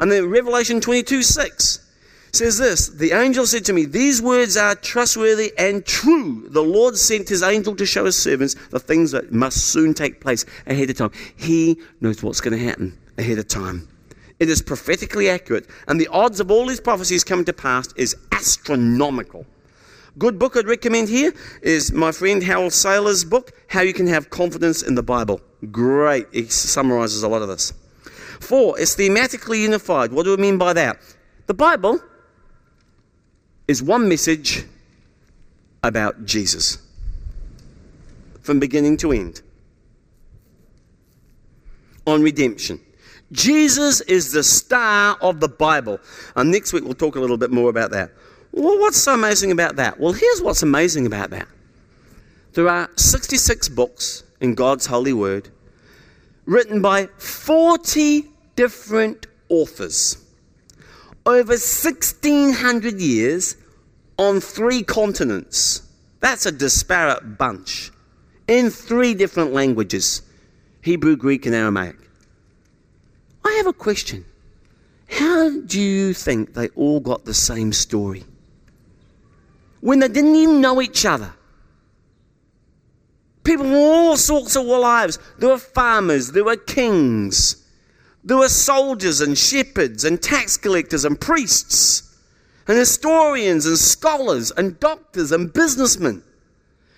And 0.00 0.10
then 0.10 0.28
Revelation 0.28 0.80
22 0.80 1.22
6 1.22 1.91
says 2.32 2.58
this 2.58 2.88
The 2.88 3.12
angel 3.12 3.46
said 3.46 3.64
to 3.66 3.72
me, 3.72 3.84
These 3.84 4.22
words 4.22 4.56
are 4.56 4.74
trustworthy 4.74 5.52
and 5.58 5.84
true. 5.84 6.48
The 6.48 6.62
Lord 6.62 6.96
sent 6.96 7.28
his 7.28 7.42
angel 7.42 7.76
to 7.76 7.86
show 7.86 8.04
his 8.04 8.20
servants 8.20 8.54
the 8.70 8.80
things 8.80 9.10
that 9.12 9.32
must 9.32 9.66
soon 9.66 9.94
take 9.94 10.20
place 10.20 10.44
ahead 10.66 10.90
of 10.90 10.96
time. 10.96 11.12
He 11.36 11.78
knows 12.00 12.22
what's 12.22 12.40
going 12.40 12.58
to 12.58 12.64
happen 12.64 12.98
ahead 13.18 13.38
of 13.38 13.48
time. 13.48 13.88
It 14.40 14.48
is 14.48 14.60
prophetically 14.60 15.28
accurate, 15.28 15.68
and 15.86 16.00
the 16.00 16.08
odds 16.08 16.40
of 16.40 16.50
all 16.50 16.66
these 16.66 16.80
prophecies 16.80 17.22
coming 17.22 17.44
to 17.44 17.52
pass 17.52 17.92
is 17.94 18.16
astronomical. 18.32 19.46
Good 20.18 20.38
book 20.38 20.56
I'd 20.56 20.66
recommend 20.66 21.08
here 21.08 21.32
is 21.62 21.92
my 21.92 22.12
friend 22.12 22.42
Harold 22.42 22.72
Sala's 22.72 23.24
book, 23.24 23.52
How 23.68 23.80
You 23.82 23.94
Can 23.94 24.06
Have 24.08 24.30
Confidence 24.30 24.82
in 24.82 24.94
the 24.94 25.02
Bible. 25.02 25.40
Great. 25.70 26.26
He 26.32 26.46
summarizes 26.46 27.22
a 27.22 27.28
lot 27.28 27.40
of 27.40 27.48
this. 27.48 27.72
Four, 28.40 28.78
it's 28.78 28.96
thematically 28.96 29.62
unified. 29.62 30.12
What 30.12 30.24
do 30.24 30.36
we 30.36 30.42
mean 30.42 30.58
by 30.58 30.72
that? 30.72 30.98
The 31.46 31.54
Bible 31.54 32.00
is 33.72 33.82
one 33.82 34.06
message 34.06 34.66
about 35.82 36.26
Jesus 36.26 36.76
from 38.42 38.60
beginning 38.60 38.98
to 38.98 39.12
end 39.12 39.40
on 42.06 42.22
redemption. 42.22 42.78
Jesus 43.32 44.02
is 44.02 44.30
the 44.30 44.42
star 44.42 45.16
of 45.22 45.40
the 45.40 45.48
Bible. 45.48 45.98
And 46.36 46.50
next 46.50 46.74
week 46.74 46.84
we'll 46.84 46.92
talk 46.92 47.16
a 47.16 47.20
little 47.20 47.38
bit 47.38 47.50
more 47.50 47.70
about 47.70 47.92
that. 47.92 48.10
Well, 48.52 48.78
what's 48.78 48.98
so 48.98 49.14
amazing 49.14 49.52
about 49.52 49.76
that? 49.76 49.98
Well, 49.98 50.12
here's 50.12 50.42
what's 50.42 50.62
amazing 50.62 51.06
about 51.06 51.30
that. 51.30 51.48
There 52.52 52.68
are 52.68 52.90
66 52.96 53.70
books 53.70 54.22
in 54.42 54.54
God's 54.54 54.84
holy 54.84 55.14
word 55.14 55.48
written 56.44 56.82
by 56.82 57.06
40 57.16 58.26
different 58.54 59.28
authors 59.48 60.22
over 61.24 61.52
1600 61.52 63.00
years 63.00 63.56
on 64.22 64.40
three 64.40 64.82
continents. 64.82 65.82
That's 66.20 66.46
a 66.46 66.52
disparate 66.52 67.36
bunch 67.36 67.90
in 68.46 68.70
three 68.70 69.14
different 69.14 69.52
languages 69.52 70.22
Hebrew, 70.80 71.16
Greek, 71.16 71.46
and 71.46 71.54
Aramaic. 71.54 71.96
I 73.44 73.52
have 73.58 73.66
a 73.66 73.72
question. 73.72 74.24
How 75.08 75.50
do 75.50 75.80
you 75.80 76.14
think 76.14 76.54
they 76.54 76.68
all 76.70 77.00
got 77.00 77.24
the 77.24 77.34
same 77.34 77.72
story? 77.72 78.24
When 79.80 79.98
they 79.98 80.08
didn't 80.08 80.36
even 80.36 80.60
know 80.60 80.80
each 80.80 81.04
other. 81.04 81.32
People 83.44 83.64
from 83.64 83.74
all 83.74 84.16
sorts 84.16 84.56
of 84.56 84.64
lives. 84.64 85.18
There 85.38 85.48
were 85.48 85.58
farmers, 85.58 86.30
there 86.30 86.44
were 86.44 86.56
kings, 86.56 87.64
there 88.22 88.36
were 88.36 88.48
soldiers 88.48 89.20
and 89.20 89.36
shepherds 89.36 90.04
and 90.04 90.22
tax 90.22 90.56
collectors 90.56 91.04
and 91.04 91.20
priests 91.20 92.11
and 92.68 92.78
historians 92.78 93.66
and 93.66 93.78
scholars 93.78 94.52
and 94.56 94.78
doctors 94.80 95.32
and 95.32 95.52
businessmen 95.52 96.22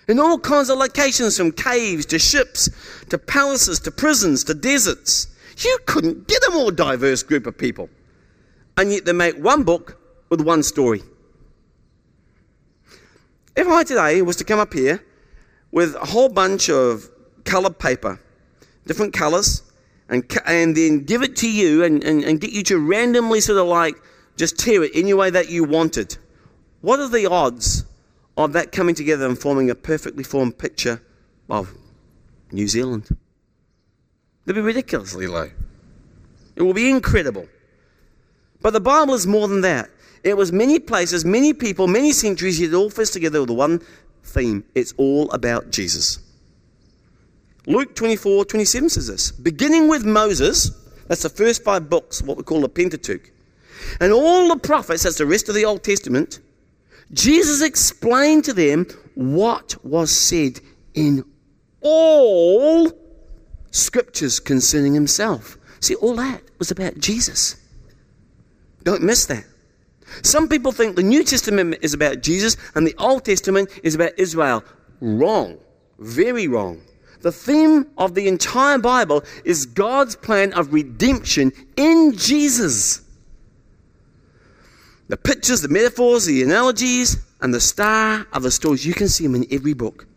in 0.07 0.19
all 0.19 0.37
kinds 0.37 0.69
of 0.69 0.77
locations 0.77 1.37
from 1.37 1.51
caves 1.51 2.05
to 2.07 2.19
ships 2.19 2.69
to 3.09 3.17
palaces 3.17 3.79
to 3.81 3.91
prisons 3.91 4.43
to 4.43 4.53
deserts. 4.53 5.27
You 5.57 5.77
couldn't 5.85 6.27
get 6.27 6.43
a 6.47 6.51
more 6.51 6.71
diverse 6.71 7.23
group 7.23 7.47
of 7.47 7.57
people. 7.57 7.89
And 8.77 8.91
yet 8.91 9.05
they 9.05 9.13
make 9.13 9.37
one 9.37 9.63
book 9.63 9.99
with 10.29 10.41
one 10.41 10.63
story. 10.63 11.01
If 13.55 13.67
I 13.67 13.83
today 13.83 14.21
was 14.21 14.35
to 14.37 14.43
come 14.43 14.59
up 14.59 14.73
here 14.73 15.03
with 15.71 15.95
a 15.95 16.05
whole 16.05 16.29
bunch 16.29 16.69
of 16.69 17.09
coloured 17.45 17.79
paper, 17.79 18.19
different 18.85 19.13
colours, 19.13 19.63
and, 20.09 20.23
and 20.45 20.75
then 20.75 21.03
give 21.03 21.23
it 21.23 21.35
to 21.37 21.49
you 21.49 21.83
and, 21.83 22.03
and, 22.03 22.23
and 22.23 22.41
get 22.41 22.51
you 22.51 22.63
to 22.63 22.77
randomly 22.77 23.39
sort 23.39 23.57
of 23.57 23.67
like 23.67 23.95
just 24.35 24.57
tear 24.59 24.83
it 24.83 24.91
any 24.93 25.13
way 25.13 25.29
that 25.29 25.49
you 25.49 25.63
wanted. 25.63 26.17
What 26.81 26.99
are 26.99 27.09
the 27.09 27.25
odds 27.25 27.85
of 28.37 28.53
that 28.53 28.71
coming 28.71 28.95
together 28.95 29.25
and 29.25 29.37
forming 29.37 29.69
a 29.69 29.75
perfectly 29.75 30.23
formed 30.23 30.57
picture 30.57 31.01
of 31.49 31.73
New 32.51 32.67
Zealand? 32.67 33.09
They'll 34.45 34.55
be 34.55 34.61
ridiculously 34.61 35.27
low. 35.27 35.49
It 36.55 36.61
will 36.61 36.73
be 36.73 36.89
incredible. 36.89 37.47
But 38.61 38.73
the 38.73 38.79
Bible 38.79 39.13
is 39.13 39.27
more 39.27 39.47
than 39.47 39.61
that. 39.61 39.89
It 40.23 40.35
was 40.37 40.51
many 40.51 40.79
places, 40.79 41.23
many 41.23 41.53
people, 41.53 41.87
many 41.87 42.11
centuries, 42.11 42.59
yet 42.59 42.73
all 42.73 42.89
fits 42.89 43.11
together 43.11 43.41
with 43.41 43.51
one 43.51 43.81
theme. 44.23 44.63
It's 44.73 44.93
all 44.97 45.29
about 45.31 45.69
Jesus. 45.69 46.19
Luke 47.67 47.95
24, 47.95 48.45
27 48.45 48.89
says 48.89 49.07
this. 49.07 49.31
Beginning 49.31 49.87
with 49.87 50.05
Moses, 50.05 50.71
that's 51.07 51.23
the 51.23 51.29
first 51.29 51.63
five 51.63 51.89
books, 51.89 52.21
what 52.21 52.37
we 52.37 52.43
call 52.43 52.61
the 52.61 52.69
Pentateuch, 52.69 53.31
and 53.99 54.11
all 54.11 54.47
the 54.47 54.57
prophets, 54.57 55.03
that's 55.03 55.17
the 55.17 55.25
rest 55.25 55.49
of 55.49 55.55
the 55.55 55.65
Old 55.65 55.83
Testament, 55.83 56.39
Jesus 57.13 57.61
explained 57.61 58.43
to 58.45 58.53
them 58.53 58.87
what 59.15 59.75
was 59.85 60.11
said 60.11 60.59
in 60.93 61.23
all 61.81 62.91
scriptures 63.71 64.39
concerning 64.39 64.93
himself. 64.93 65.57
See, 65.79 65.95
all 65.95 66.15
that 66.15 66.41
was 66.57 66.71
about 66.71 66.97
Jesus. 66.97 67.57
Don't 68.83 69.03
miss 69.03 69.25
that. 69.27 69.45
Some 70.21 70.47
people 70.47 70.71
think 70.71 70.95
the 70.95 71.03
New 71.03 71.23
Testament 71.23 71.77
is 71.81 71.93
about 71.93 72.21
Jesus 72.21 72.57
and 72.75 72.85
the 72.87 72.95
Old 72.97 73.25
Testament 73.25 73.69
is 73.83 73.95
about 73.95 74.17
Israel. 74.17 74.63
Wrong. 75.01 75.57
Very 75.99 76.47
wrong. 76.47 76.81
The 77.21 77.31
theme 77.31 77.87
of 77.97 78.13
the 78.13 78.27
entire 78.27 78.77
Bible 78.77 79.23
is 79.43 79.65
God's 79.65 80.15
plan 80.15 80.53
of 80.53 80.73
redemption 80.73 81.51
in 81.75 82.13
Jesus. 82.15 83.01
The 85.07 85.17
pictures, 85.17 85.61
the 85.61 85.67
metaphors, 85.67 86.25
the 86.25 86.41
analogies, 86.41 87.17
and 87.41 87.53
the 87.53 87.59
star 87.59 88.25
of 88.33 88.43
the 88.43 88.51
stories, 88.51 88.85
you 88.85 88.93
can 88.93 89.07
see 89.07 89.25
them 89.25 89.35
in 89.35 89.45
every 89.51 89.73
book. 89.73 90.07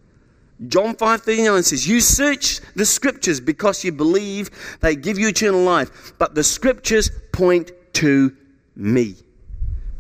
John 0.67 0.97
5:39 0.97 1.63
says, 1.63 1.87
"You 1.87 2.01
search 2.01 2.61
the 2.75 2.85
scriptures 2.85 3.39
because 3.39 3.85
you 3.85 3.93
believe 3.93 4.51
they 4.81 4.97
give 4.97 5.19
you 5.19 5.29
eternal 5.29 5.63
life, 5.63 6.15
but 6.19 6.35
the 6.35 6.43
scriptures 6.43 7.11
point 7.33 7.71
to 7.95 8.33
me." 8.75 9.17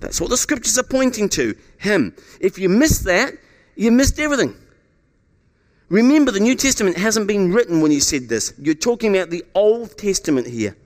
That's 0.00 0.20
what 0.20 0.30
the 0.30 0.36
scriptures 0.36 0.78
are 0.78 0.84
pointing 0.84 1.28
to, 1.30 1.54
him. 1.76 2.14
If 2.40 2.58
you 2.58 2.68
miss 2.68 3.00
that, 3.00 3.34
you 3.76 3.90
missed 3.90 4.18
everything. 4.18 4.56
Remember, 5.88 6.30
the 6.30 6.40
New 6.40 6.54
Testament 6.54 6.98
hasn't 6.98 7.26
been 7.26 7.52
written 7.52 7.80
when 7.80 7.90
he 7.90 8.00
said 8.00 8.28
this. 8.28 8.52
You're 8.58 8.74
talking 8.74 9.16
about 9.16 9.30
the 9.30 9.44
Old 9.54 9.96
Testament 9.96 10.46
here. 10.46 10.76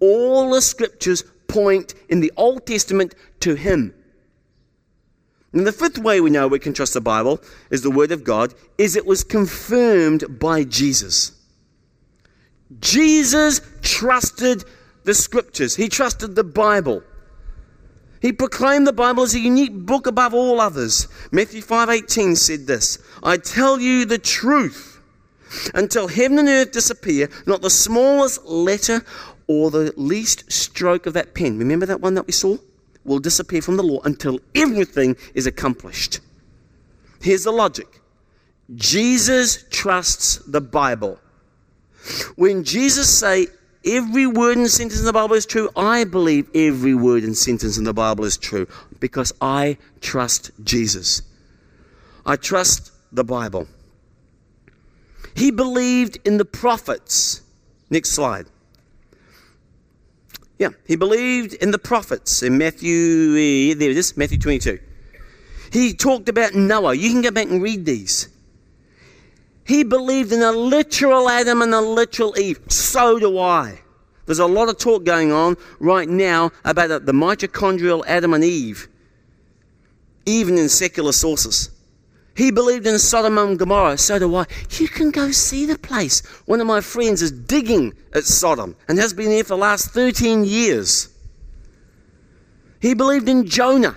All 0.00 0.50
the 0.52 0.60
scriptures 0.60 1.24
point 1.48 1.94
in 2.08 2.20
the 2.20 2.32
Old 2.36 2.66
Testament 2.66 3.14
to 3.40 3.54
him. 3.54 3.94
And 5.52 5.66
the 5.66 5.72
fifth 5.72 5.98
way 5.98 6.20
we 6.20 6.30
know 6.30 6.46
we 6.46 6.58
can 6.58 6.74
trust 6.74 6.94
the 6.94 7.00
Bible 7.00 7.40
is 7.70 7.82
the 7.82 7.90
Word 7.90 8.12
of 8.12 8.22
God, 8.22 8.54
is 8.76 8.94
it 8.94 9.06
was 9.06 9.24
confirmed 9.24 10.38
by 10.38 10.62
Jesus. 10.62 11.32
Jesus 12.80 13.60
trusted 13.80 14.64
the 15.04 15.14
Scriptures. 15.14 15.74
He 15.74 15.88
trusted 15.88 16.36
the 16.36 16.44
Bible. 16.44 17.02
He 18.20 18.32
proclaimed 18.32 18.86
the 18.86 18.92
Bible 18.92 19.22
as 19.22 19.34
a 19.34 19.40
unique 19.40 19.72
book 19.72 20.06
above 20.06 20.34
all 20.34 20.60
others. 20.60 21.08
Matthew 21.30 21.62
5:18 21.62 22.36
said 22.36 22.66
this, 22.66 22.98
"I 23.22 23.38
tell 23.38 23.80
you 23.80 24.04
the 24.04 24.18
truth, 24.18 25.00
until 25.72 26.08
heaven 26.08 26.38
and 26.38 26.48
earth 26.48 26.72
disappear, 26.72 27.30
not 27.46 27.62
the 27.62 27.70
smallest 27.70 28.44
letter 28.44 29.02
or 29.48 29.72
the 29.72 29.92
least 29.96 30.50
stroke 30.52 31.06
of 31.06 31.14
that 31.14 31.34
pen." 31.34 31.58
Remember 31.58 31.86
that 31.86 32.00
one 32.00 32.14
that 32.14 32.26
we 32.26 32.32
saw? 32.32 32.58
will 33.08 33.18
disappear 33.18 33.62
from 33.62 33.76
the 33.76 33.82
law 33.82 34.00
until 34.04 34.38
everything 34.54 35.16
is 35.34 35.46
accomplished. 35.46 36.20
Here's 37.20 37.44
the 37.44 37.50
logic 37.50 38.00
Jesus 38.74 39.64
trusts 39.70 40.36
the 40.46 40.60
Bible. 40.60 41.18
When 42.36 42.64
Jesus 42.64 43.08
say 43.08 43.48
every 43.84 44.26
word 44.26 44.58
and 44.58 44.70
sentence 44.70 45.00
in 45.00 45.06
the 45.06 45.12
Bible 45.12 45.34
is 45.34 45.46
true, 45.46 45.70
I 45.74 46.04
believe 46.04 46.48
every 46.54 46.94
word 46.94 47.24
and 47.24 47.36
sentence 47.36 47.78
in 47.78 47.84
the 47.84 47.94
Bible 47.94 48.24
is 48.24 48.36
true 48.36 48.68
because 49.00 49.32
I 49.40 49.78
trust 50.00 50.50
Jesus. 50.62 51.22
I 52.24 52.36
trust 52.36 52.92
the 53.10 53.24
Bible. 53.24 53.66
He 55.34 55.50
believed 55.50 56.18
in 56.24 56.36
the 56.36 56.44
prophets. 56.44 57.40
Next 57.90 58.10
slide. 58.10 58.46
Yeah, 60.58 60.70
he 60.86 60.96
believed 60.96 61.54
in 61.54 61.70
the 61.70 61.78
prophets 61.78 62.42
in 62.42 62.58
Matthew, 62.58 63.34
eh, 63.36 63.74
there 63.74 63.90
it 63.90 63.96
is, 63.96 64.16
Matthew 64.16 64.38
22. 64.38 64.80
He 65.72 65.94
talked 65.94 66.28
about 66.28 66.54
Noah. 66.54 66.94
You 66.94 67.10
can 67.10 67.22
go 67.22 67.30
back 67.30 67.46
and 67.46 67.62
read 67.62 67.84
these. 67.86 68.28
He 69.64 69.84
believed 69.84 70.32
in 70.32 70.42
a 70.42 70.50
literal 70.50 71.28
Adam 71.28 71.62
and 71.62 71.74
a 71.74 71.80
literal 71.80 72.36
Eve. 72.38 72.58
So 72.68 73.18
do 73.18 73.38
I. 73.38 73.80
There's 74.26 74.38
a 74.38 74.46
lot 74.46 74.68
of 74.68 74.78
talk 74.78 75.04
going 75.04 75.30
on 75.30 75.56
right 75.78 76.08
now 76.08 76.50
about 76.64 77.06
the 77.06 77.12
mitochondrial 77.12 78.04
Adam 78.06 78.34
and 78.34 78.42
Eve, 78.42 78.88
even 80.26 80.58
in 80.58 80.68
secular 80.68 81.12
sources. 81.12 81.70
He 82.38 82.52
believed 82.52 82.86
in 82.86 83.00
Sodom 83.00 83.36
and 83.36 83.58
Gomorrah, 83.58 83.98
so 83.98 84.16
do 84.20 84.32
I. 84.36 84.46
You 84.78 84.86
can 84.86 85.10
go 85.10 85.32
see 85.32 85.66
the 85.66 85.76
place. 85.76 86.24
One 86.46 86.60
of 86.60 86.68
my 86.68 86.80
friends 86.80 87.20
is 87.20 87.32
digging 87.32 87.94
at 88.14 88.22
Sodom 88.22 88.76
and 88.86 88.96
has 88.96 89.12
been 89.12 89.30
there 89.30 89.42
for 89.42 89.48
the 89.48 89.56
last 89.56 89.90
13 89.90 90.44
years. 90.44 91.08
He 92.80 92.94
believed 92.94 93.28
in 93.28 93.44
Jonah. 93.44 93.96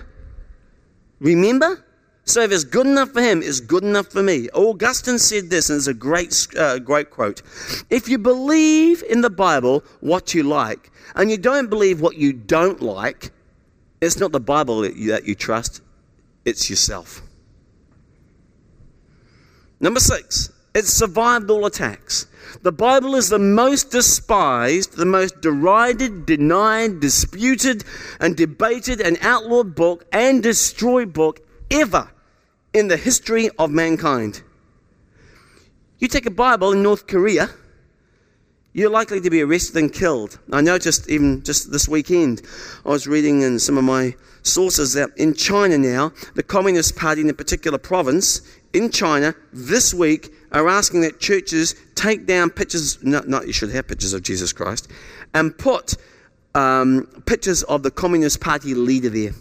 Remember? 1.20 1.84
So 2.24 2.40
if 2.40 2.50
it's 2.50 2.64
good 2.64 2.88
enough 2.88 3.10
for 3.10 3.22
him, 3.22 3.44
it's 3.44 3.60
good 3.60 3.84
enough 3.84 4.08
for 4.08 4.24
me. 4.24 4.48
Augustine 4.54 5.20
said 5.20 5.48
this, 5.48 5.70
and 5.70 5.76
it's 5.76 5.86
a 5.86 5.94
great, 5.94 6.48
uh, 6.58 6.80
great 6.80 7.10
quote. 7.10 7.42
If 7.90 8.08
you 8.08 8.18
believe 8.18 9.04
in 9.08 9.20
the 9.20 9.30
Bible 9.30 9.84
what 10.00 10.34
you 10.34 10.42
like, 10.42 10.90
and 11.14 11.30
you 11.30 11.38
don't 11.38 11.70
believe 11.70 12.00
what 12.00 12.16
you 12.16 12.32
don't 12.32 12.82
like, 12.82 13.30
it's 14.00 14.18
not 14.18 14.32
the 14.32 14.40
Bible 14.40 14.80
that 14.80 14.96
you, 14.96 15.12
that 15.12 15.26
you 15.26 15.36
trust, 15.36 15.80
it's 16.44 16.68
yourself. 16.68 17.22
Number 19.82 20.00
six, 20.00 20.50
it 20.74 20.86
survived 20.86 21.50
all 21.50 21.66
attacks. 21.66 22.28
The 22.62 22.70
Bible 22.70 23.16
is 23.16 23.28
the 23.28 23.38
most 23.40 23.90
despised, 23.90 24.96
the 24.96 25.04
most 25.04 25.40
derided, 25.40 26.24
denied, 26.24 27.00
disputed, 27.00 27.84
and 28.20 28.36
debated 28.36 29.00
and 29.00 29.18
outlawed 29.20 29.74
book 29.74 30.06
and 30.12 30.40
destroyed 30.40 31.12
book 31.12 31.40
ever 31.70 32.08
in 32.72 32.86
the 32.86 32.96
history 32.96 33.50
of 33.58 33.70
mankind. 33.70 34.42
You 35.98 36.06
take 36.06 36.26
a 36.26 36.30
Bible 36.30 36.72
in 36.72 36.82
North 36.82 37.08
Korea, 37.08 37.50
you're 38.72 38.90
likely 38.90 39.20
to 39.20 39.30
be 39.30 39.42
arrested 39.42 39.76
and 39.76 39.92
killed. 39.92 40.38
I 40.52 40.60
noticed 40.60 41.10
even 41.10 41.42
just 41.42 41.72
this 41.72 41.88
weekend, 41.88 42.42
I 42.86 42.90
was 42.90 43.06
reading 43.06 43.42
in 43.42 43.58
some 43.58 43.76
of 43.76 43.84
my 43.84 44.14
sources 44.42 44.94
that 44.94 45.10
in 45.16 45.34
China 45.34 45.76
now, 45.76 46.12
the 46.34 46.42
Communist 46.42 46.96
Party 46.96 47.20
in 47.20 47.30
a 47.30 47.34
particular 47.34 47.78
province 47.78 48.40
in 48.72 48.90
China 48.90 49.34
this 49.52 49.92
week 49.92 50.32
are 50.52 50.68
asking 50.68 51.02
that 51.02 51.20
churches 51.20 51.74
take 51.94 52.26
down 52.26 52.50
pictures, 52.50 53.02
not, 53.02 53.28
not 53.28 53.46
you 53.46 53.52
should 53.52 53.70
have 53.70 53.86
pictures 53.88 54.12
of 54.12 54.22
Jesus 54.22 54.52
Christ, 54.52 54.88
and 55.34 55.56
put 55.56 55.96
um, 56.54 57.06
pictures 57.26 57.62
of 57.64 57.82
the 57.82 57.90
Communist 57.90 58.40
Party 58.40 58.74
leader 58.74 59.08
there 59.08 59.32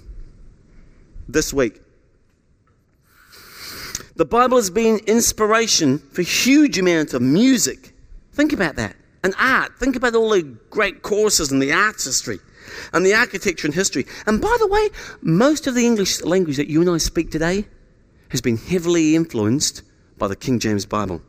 this 1.28 1.54
week. 1.54 1.82
The 4.16 4.26
Bible 4.26 4.58
has 4.58 4.70
been 4.70 5.00
inspiration 5.08 6.00
for 6.00 6.22
huge 6.22 6.78
amounts 6.78 7.14
of 7.14 7.22
music. 7.22 7.94
Think 8.34 8.54
about 8.54 8.76
that. 8.76 8.96
And 9.24 9.34
art. 9.38 9.78
Think 9.78 9.96
about 9.96 10.16
all 10.16 10.30
the 10.30 10.44
great 10.70 11.02
courses 11.02 11.52
in 11.52 11.60
the 11.60 11.72
arts 11.72 12.06
history 12.06 12.40
and 12.94 13.06
the 13.06 13.14
architecture 13.14 13.68
and 13.68 13.74
history. 13.74 14.06
And 14.26 14.42
by 14.42 14.56
the 14.60 14.68
way, 14.68 14.90
most 15.22 15.68
of 15.68 15.76
the 15.76 15.86
English 15.86 16.22
language 16.22 16.58
that 16.58 16.68
you 16.68 16.82
and 16.82 16.90
I 16.90 16.98
speak 16.98 17.32
today 17.32 17.66
has 18.32 18.42
been 18.42 18.58
heavily 18.58 19.16
influenced 19.16 19.84
by 20.18 20.28
the 20.28 20.36
King 20.36 20.60
James 20.60 20.86
Bible. 20.86 21.22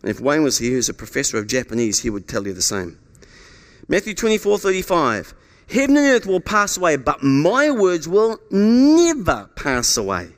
And 0.00 0.10
if 0.10 0.20
Wayne 0.20 0.42
was 0.42 0.58
here, 0.58 0.72
who's 0.72 0.88
a 0.88 0.94
professor 0.94 1.38
of 1.38 1.46
Japanese, 1.46 2.00
he 2.00 2.10
would 2.10 2.26
tell 2.26 2.46
you 2.46 2.52
the 2.52 2.62
same. 2.62 2.98
Matthew 3.88 4.14
24 4.14 4.58
35. 4.58 5.34
Heaven 5.68 5.96
and 5.96 6.06
earth 6.06 6.26
will 6.26 6.40
pass 6.40 6.76
away, 6.76 6.96
but 6.96 7.22
my 7.22 7.70
words 7.70 8.06
will 8.06 8.38
never 8.50 9.48
pass 9.56 9.96
away. 9.96 10.28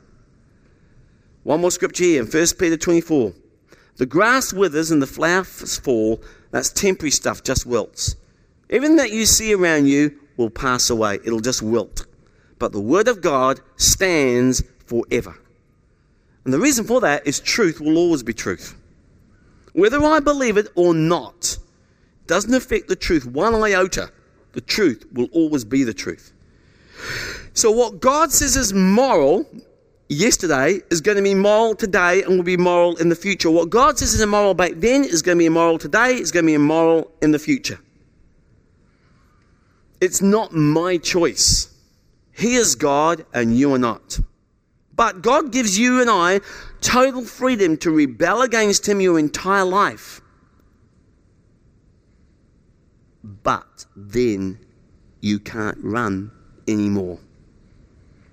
One 1.43 1.61
more 1.61 1.71
scripture 1.71 2.03
here 2.03 2.21
in 2.21 2.27
1 2.29 2.45
Peter 2.57 2.77
24. 2.77 3.33
The 3.97 4.05
grass 4.05 4.53
withers 4.53 4.91
and 4.91 5.01
the 5.01 5.07
flowers 5.07 5.77
fall. 5.77 6.21
That's 6.51 6.69
temporary 6.69 7.11
stuff, 7.11 7.43
just 7.43 7.65
wilts. 7.65 8.15
Everything 8.69 8.97
that 8.97 9.11
you 9.11 9.25
see 9.25 9.53
around 9.53 9.87
you 9.87 10.17
will 10.37 10.49
pass 10.49 10.89
away, 10.89 11.19
it'll 11.25 11.39
just 11.39 11.61
wilt. 11.61 12.05
But 12.59 12.71
the 12.71 12.81
Word 12.81 13.07
of 13.07 13.21
God 13.21 13.59
stands 13.75 14.63
forever. 14.87 15.37
And 16.45 16.53
the 16.53 16.59
reason 16.59 16.85
for 16.85 17.01
that 17.01 17.27
is 17.27 17.39
truth 17.39 17.79
will 17.79 17.97
always 17.97 18.23
be 18.23 18.33
truth. 18.33 18.75
Whether 19.73 20.03
I 20.03 20.19
believe 20.19 20.57
it 20.57 20.69
or 20.75 20.93
not 20.93 21.57
doesn't 22.25 22.53
affect 22.53 22.87
the 22.87 22.95
truth 22.95 23.25
one 23.25 23.53
iota. 23.55 24.11
The 24.53 24.61
truth 24.61 25.05
will 25.13 25.29
always 25.31 25.63
be 25.63 25.83
the 25.83 25.93
truth. 25.93 26.33
So, 27.53 27.71
what 27.71 27.99
God 27.99 28.31
says 28.31 28.55
is 28.55 28.73
moral 28.73 29.45
yesterday 30.09 30.79
is 30.89 31.01
going 31.01 31.17
to 31.17 31.23
be 31.23 31.35
moral 31.35 31.75
today 31.75 32.23
and 32.23 32.37
will 32.37 32.43
be 32.43 32.57
moral 32.57 32.95
in 32.97 33.09
the 33.09 33.15
future. 33.15 33.51
What 33.51 33.69
God 33.69 33.97
says 33.97 34.13
is 34.13 34.21
immoral 34.21 34.53
back 34.53 34.73
then 34.75 35.03
is 35.03 35.21
going 35.21 35.37
to 35.37 35.39
be 35.39 35.45
immoral 35.45 35.77
today, 35.77 36.15
it's 36.15 36.31
going 36.31 36.45
to 36.45 36.47
be 36.47 36.53
immoral 36.53 37.11
in 37.21 37.31
the 37.31 37.39
future. 37.39 37.79
It's 39.99 40.21
not 40.21 40.53
my 40.53 40.97
choice. 40.97 41.73
He 42.31 42.55
is 42.55 42.75
God 42.75 43.25
and 43.33 43.57
you 43.57 43.73
are 43.73 43.79
not. 43.79 44.19
But 44.97 45.21
God 45.21 45.51
gives 45.51 45.77
you 45.77 46.01
and 46.01 46.09
I 46.09 46.41
total 46.81 47.23
freedom 47.23 47.77
to 47.77 47.91
rebel 47.91 48.41
against 48.41 48.89
Him 48.89 48.99
your 48.99 49.17
entire 49.17 49.63
life. 49.63 50.19
But 53.23 53.85
then 53.95 54.59
you 55.21 55.39
can't 55.39 55.77
run 55.81 56.31
anymore. 56.67 57.19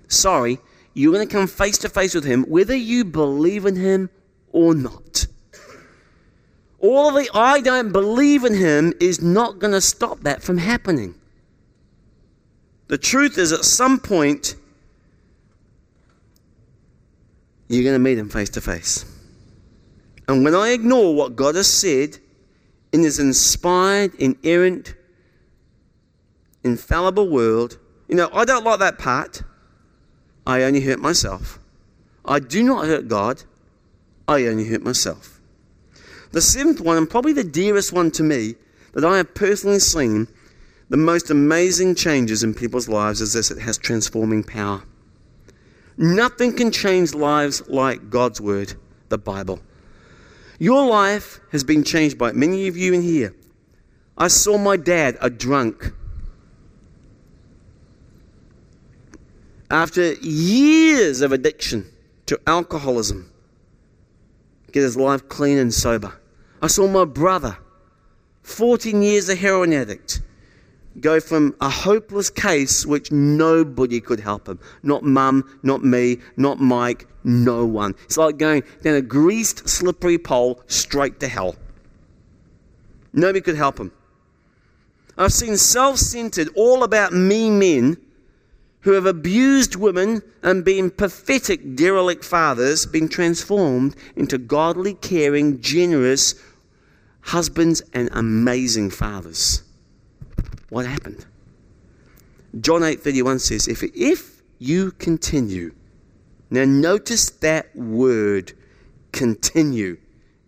Sorry, 0.07 0.59
you're 0.93 1.13
going 1.13 1.27
to 1.27 1.33
come 1.33 1.47
face 1.47 1.77
to 1.79 1.89
face 1.89 2.15
with 2.15 2.25
Him 2.25 2.43
whether 2.43 2.75
you 2.75 3.05
believe 3.05 3.65
in 3.65 3.75
Him 3.75 4.09
or 4.51 4.73
not. 4.73 5.27
All 6.79 7.11
the 7.11 7.29
I 7.33 7.61
don't 7.61 7.91
believe 7.91 8.43
in 8.43 8.55
Him 8.55 8.93
is 8.99 9.21
not 9.21 9.59
going 9.59 9.73
to 9.73 9.81
stop 9.81 10.21
that 10.21 10.41
from 10.41 10.57
happening. 10.57 11.15
The 12.87 12.97
truth 12.97 13.37
is, 13.37 13.51
at 13.51 13.65
some 13.65 13.99
point, 13.99 14.55
you're 17.67 17.83
going 17.83 17.95
to 17.95 17.99
meet 17.99 18.17
Him 18.17 18.29
face 18.29 18.49
to 18.51 18.61
face. 18.61 19.05
And 20.27 20.43
when 20.43 20.55
I 20.55 20.69
ignore 20.69 21.13
what 21.13 21.35
God 21.35 21.55
has 21.55 21.71
said 21.71 22.17
in 22.91 23.03
His 23.03 23.19
inspired, 23.19 24.13
inerrant, 24.15 24.95
infallible 26.63 27.29
world, 27.29 27.77
you 28.07 28.15
know, 28.15 28.29
I 28.33 28.45
don't 28.45 28.63
like 28.63 28.79
that 28.79 28.97
part. 28.97 29.43
I 30.47 30.63
only 30.63 30.81
hurt 30.81 30.99
myself. 30.99 31.59
I 32.23 32.39
do 32.39 32.63
not 32.63 32.85
hurt 32.85 33.07
God. 33.07 33.43
I 34.27 34.45
only 34.45 34.67
hurt 34.67 34.81
myself. 34.81 35.39
The 36.31 36.41
seventh 36.41 36.81
one, 36.81 36.97
and 36.97 37.09
probably 37.09 37.33
the 37.33 37.43
dearest 37.43 37.93
one 37.93 38.11
to 38.11 38.23
me, 38.23 38.55
that 38.93 39.05
I 39.05 39.17
have 39.17 39.33
personally 39.33 39.79
seen 39.79 40.27
the 40.89 40.97
most 40.97 41.29
amazing 41.29 41.95
changes 41.95 42.43
in 42.43 42.53
people's 42.53 42.87
lives 42.87 43.21
is 43.21 43.33
this 43.33 43.51
it 43.51 43.59
has 43.59 43.77
transforming 43.77 44.43
power. 44.43 44.83
Nothing 45.97 46.55
can 46.55 46.71
change 46.71 47.13
lives 47.13 47.67
like 47.67 48.09
God's 48.09 48.41
Word, 48.41 48.73
the 49.09 49.17
Bible. 49.17 49.61
Your 50.59 50.87
life 50.87 51.39
has 51.51 51.63
been 51.63 51.83
changed 51.83 52.17
by 52.17 52.31
many 52.31 52.67
of 52.67 52.77
you 52.77 52.93
in 52.93 53.01
here. 53.01 53.33
I 54.17 54.27
saw 54.27 54.57
my 54.57 54.77
dad, 54.77 55.17
a 55.21 55.29
drunk. 55.29 55.93
After 59.69 60.13
years 60.13 61.21
of 61.21 61.31
addiction 61.31 61.85
to 62.27 62.39
alcoholism, 62.47 63.31
get 64.71 64.83
his 64.83 64.95
life 64.95 65.27
clean 65.27 65.57
and 65.57 65.73
sober. 65.73 66.19
I 66.61 66.67
saw 66.67 66.87
my 66.87 67.05
brother, 67.05 67.57
14 68.43 69.01
years 69.01 69.27
a 69.27 69.35
heroin 69.35 69.73
addict, 69.73 70.21
go 70.99 71.19
from 71.19 71.55
a 71.61 71.69
hopeless 71.69 72.29
case 72.29 72.85
which 72.85 73.11
nobody 73.11 73.99
could 73.99 74.19
help 74.19 74.47
him. 74.47 74.59
Not 74.83 75.03
mum, 75.03 75.59
not 75.63 75.83
me, 75.83 76.19
not 76.37 76.59
Mike, 76.59 77.07
no 77.23 77.65
one. 77.65 77.95
It's 78.05 78.17
like 78.17 78.37
going 78.37 78.63
down 78.81 78.95
a 78.95 79.01
greased, 79.01 79.67
slippery 79.67 80.17
pole 80.17 80.61
straight 80.67 81.19
to 81.19 81.27
hell. 81.27 81.55
Nobody 83.13 83.41
could 83.41 83.55
help 83.55 83.79
him. 83.79 83.91
I've 85.17 85.33
seen 85.33 85.57
self 85.57 85.97
centered, 85.97 86.49
all 86.55 86.83
about 86.83 87.13
me 87.13 87.49
men 87.49 87.97
who 88.81 88.91
have 88.91 89.05
abused 89.05 89.75
women 89.75 90.21
and 90.43 90.63
been 90.63 90.91
pathetic, 90.91 91.75
derelict 91.75 92.23
fathers 92.23 92.85
been 92.85 93.09
transformed 93.09 93.95
into 94.15 94.37
godly, 94.37 94.93
caring, 94.93 95.59
generous 95.59 96.35
husbands 97.21 97.81
and 97.93 98.09
amazing 98.11 98.91
fathers. 98.91 99.63
What 100.69 100.85
happened? 100.85 101.25
John 102.59 102.81
8:31 102.81 103.39
says, 103.41 103.67
if, 103.67 103.83
if 103.83 104.41
you 104.59 104.91
continue, 104.91 105.73
now 106.49 106.65
notice 106.65 107.29
that 107.31 107.75
word, 107.75 108.53
continue, 109.11 109.97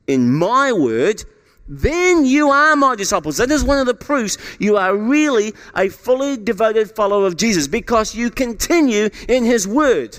in 0.08 0.34
my 0.34 0.72
word, 0.72 1.24
then 1.68 2.26
you 2.26 2.50
are 2.50 2.76
my 2.78 2.96
disciples. 2.96 3.38
That 3.38 3.52
is 3.52 3.64
one 3.64 3.78
of 3.78 3.88
the 3.88 3.94
proofs 3.94 4.38
you 4.58 4.78
are 4.78 4.96
really 4.96 5.54
a 5.76 5.90
fully 5.90 6.38
devoted 6.38 6.96
follower 6.96 7.28
of 7.28 7.36
Jesus 7.36 7.68
because 7.68 8.16
you 8.16 8.30
continue 8.30 9.10
in 9.28 9.44
his 9.44 9.68
word. 9.68 10.18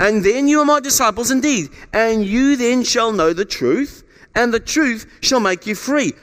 And 0.00 0.24
then 0.24 0.48
you 0.48 0.60
are 0.60 0.64
my 0.64 0.80
disciples 0.80 1.30
indeed. 1.30 1.68
And 1.92 2.24
you 2.24 2.56
then 2.56 2.82
shall 2.82 3.12
know 3.12 3.32
the 3.32 3.44
truth, 3.44 4.02
and 4.34 4.52
the 4.52 4.60
truth 4.60 5.06
shall 5.20 5.40
make 5.40 5.66
you 5.66 5.74
free. 5.74 6.14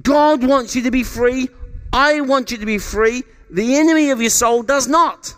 God 0.00 0.44
wants 0.44 0.74
you 0.74 0.82
to 0.82 0.90
be 0.90 1.02
free. 1.02 1.48
I 1.92 2.20
want 2.22 2.50
you 2.50 2.58
to 2.58 2.66
be 2.66 2.78
free. 2.78 3.22
The 3.50 3.76
enemy 3.76 4.10
of 4.10 4.20
your 4.20 4.30
soul 4.30 4.62
does 4.62 4.88
not. 4.88 5.34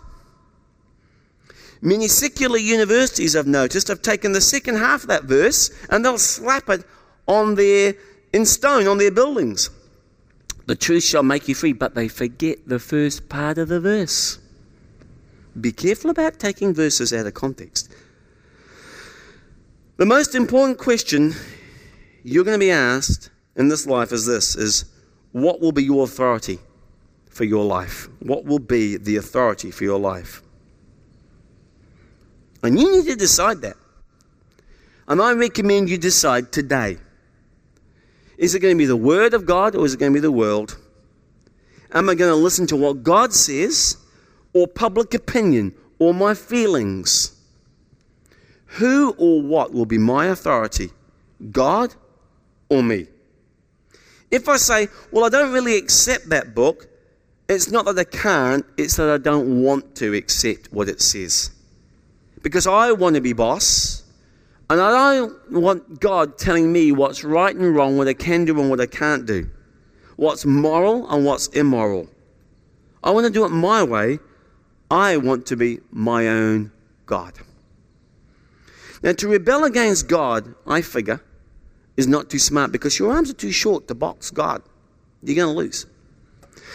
Many 1.81 2.07
secular 2.07 2.57
universities, 2.57 3.35
I've 3.35 3.47
noticed, 3.47 3.89
have 3.89 4.01
taken 4.01 4.31
the 4.31 4.41
second 4.41 4.77
half 4.77 5.03
of 5.03 5.09
that 5.09 5.25
verse 5.25 5.69
and 5.89 6.03
they'll 6.03 6.17
slap 6.17 6.69
it 6.69 6.85
on 7.27 7.55
their 7.55 7.95
in 8.33 8.45
stone 8.45 8.87
on 8.87 8.97
their 8.97 9.11
buildings. 9.11 9.69
The 10.65 10.75
truth 10.75 11.03
shall 11.03 11.23
make 11.23 11.47
you 11.47 11.55
free, 11.55 11.73
but 11.73 11.93
they 11.93 12.07
forget 12.07 12.67
the 12.67 12.79
first 12.79 13.29
part 13.29 13.57
of 13.57 13.67
the 13.67 13.79
verse. 13.79 14.39
Be 15.59 15.71
careful 15.71 16.09
about 16.09 16.39
taking 16.39 16.73
verses 16.73 17.13
out 17.13 17.27
of 17.27 17.33
context. 17.33 17.93
The 19.97 20.05
most 20.05 20.35
important 20.35 20.77
question 20.77 21.33
you're 22.23 22.43
going 22.43 22.59
to 22.59 22.65
be 22.65 22.71
asked 22.71 23.29
in 23.55 23.67
this 23.67 23.85
life 23.85 24.11
is 24.11 24.25
this 24.25 24.55
is 24.55 24.85
what 25.31 25.59
will 25.59 25.71
be 25.71 25.83
your 25.83 26.05
authority 26.05 26.59
for 27.29 27.43
your 27.43 27.65
life? 27.65 28.07
What 28.19 28.45
will 28.45 28.59
be 28.59 28.97
the 28.97 29.17
authority 29.17 29.71
for 29.71 29.83
your 29.83 29.99
life? 29.99 30.41
And 32.63 32.79
you 32.79 32.91
need 32.91 33.05
to 33.05 33.15
decide 33.15 33.61
that. 33.61 33.75
And 35.07 35.21
I 35.21 35.33
recommend 35.33 35.89
you 35.89 35.97
decide 35.97 36.51
today. 36.51 36.97
Is 38.37 38.55
it 38.55 38.59
going 38.59 38.75
to 38.75 38.77
be 38.77 38.85
the 38.85 38.95
Word 38.95 39.33
of 39.33 39.45
God 39.45 39.75
or 39.75 39.85
is 39.85 39.93
it 39.93 39.99
going 39.99 40.11
to 40.11 40.17
be 40.17 40.21
the 40.21 40.31
world? 40.31 40.77
Am 41.93 42.09
I 42.09 42.15
going 42.15 42.31
to 42.31 42.35
listen 42.35 42.65
to 42.67 42.75
what 42.75 43.03
God 43.03 43.33
says 43.33 43.97
or 44.53 44.67
public 44.67 45.13
opinion 45.13 45.73
or 45.99 46.13
my 46.13 46.33
feelings? 46.33 47.39
Who 48.65 49.13
or 49.17 49.41
what 49.41 49.73
will 49.73 49.85
be 49.85 49.97
my 49.97 50.27
authority? 50.27 50.91
God 51.51 51.93
or 52.69 52.81
me? 52.81 53.07
If 54.35 54.49
I 54.49 54.57
say, 54.57 54.89
well, 55.11 55.23
I 55.23 55.29
don't 55.29 55.53
really 55.53 55.77
accept 55.77 56.27
that 56.27 56.53
book, 56.53 56.87
it's 57.47 57.71
not 57.71 57.85
that 57.85 57.97
I 57.97 58.03
can't, 58.03 58.65
it's 58.75 58.97
that 58.97 59.09
I 59.09 59.17
don't 59.17 59.63
want 59.63 59.95
to 59.95 60.13
accept 60.13 60.73
what 60.73 60.89
it 60.89 61.01
says. 61.01 61.51
Because 62.41 62.67
I 62.67 62.91
want 62.91 63.15
to 63.15 63.21
be 63.21 63.31
boss, 63.31 64.03
and 64.69 64.81
I 64.81 64.91
don't 65.15 65.51
want 65.53 66.01
God 66.01 66.37
telling 66.37 66.73
me 66.73 66.91
what's 66.91 67.23
right 67.23 67.55
and 67.55 67.73
wrong, 67.73 67.97
what 67.97 68.09
I 68.09 68.13
can 68.13 68.43
do 68.43 68.59
and 68.59 68.69
what 68.69 68.81
I 68.81 68.87
can't 68.87 69.25
do, 69.25 69.49
what's 70.17 70.45
moral 70.45 71.09
and 71.09 71.23
what's 71.23 71.47
immoral. 71.47 72.09
I 73.05 73.11
want 73.11 73.25
to 73.27 73.31
do 73.31 73.45
it 73.45 73.49
my 73.49 73.83
way. 73.83 74.19
I 74.91 75.15
want 75.15 75.45
to 75.45 75.55
be 75.55 75.79
my 75.91 76.27
own 76.27 76.73
God. 77.05 77.35
Now, 79.01 79.13
to 79.13 79.29
rebel 79.29 79.63
against 79.63 80.09
God, 80.09 80.55
I 80.67 80.81
figure, 80.81 81.21
is 81.97 82.07
not 82.07 82.29
too 82.29 82.39
smart 82.39 82.71
because 82.71 82.99
your 82.99 83.11
arms 83.11 83.29
are 83.29 83.35
too 83.35 83.51
short 83.51 83.87
to 83.87 83.95
box 83.95 84.31
God. 84.31 84.61
You're 85.23 85.35
going 85.35 85.53
to 85.53 85.57
lose. 85.57 85.85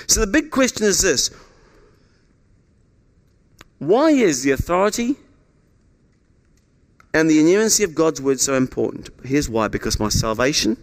So 0.07 0.21
the 0.21 0.27
big 0.27 0.51
question 0.51 0.87
is 0.87 1.01
this 1.01 1.31
why 3.79 4.11
is 4.11 4.43
the 4.43 4.51
authority 4.51 5.17
and 7.15 7.29
the 7.29 7.41
inerrancy 7.41 7.83
of 7.83 7.95
God's 7.95 8.21
word 8.21 8.41
so 8.41 8.55
important? 8.55 9.11
Here's 9.25 9.49
why 9.49 9.69
because 9.69 9.99
my 9.99 10.09
salvation 10.09 10.77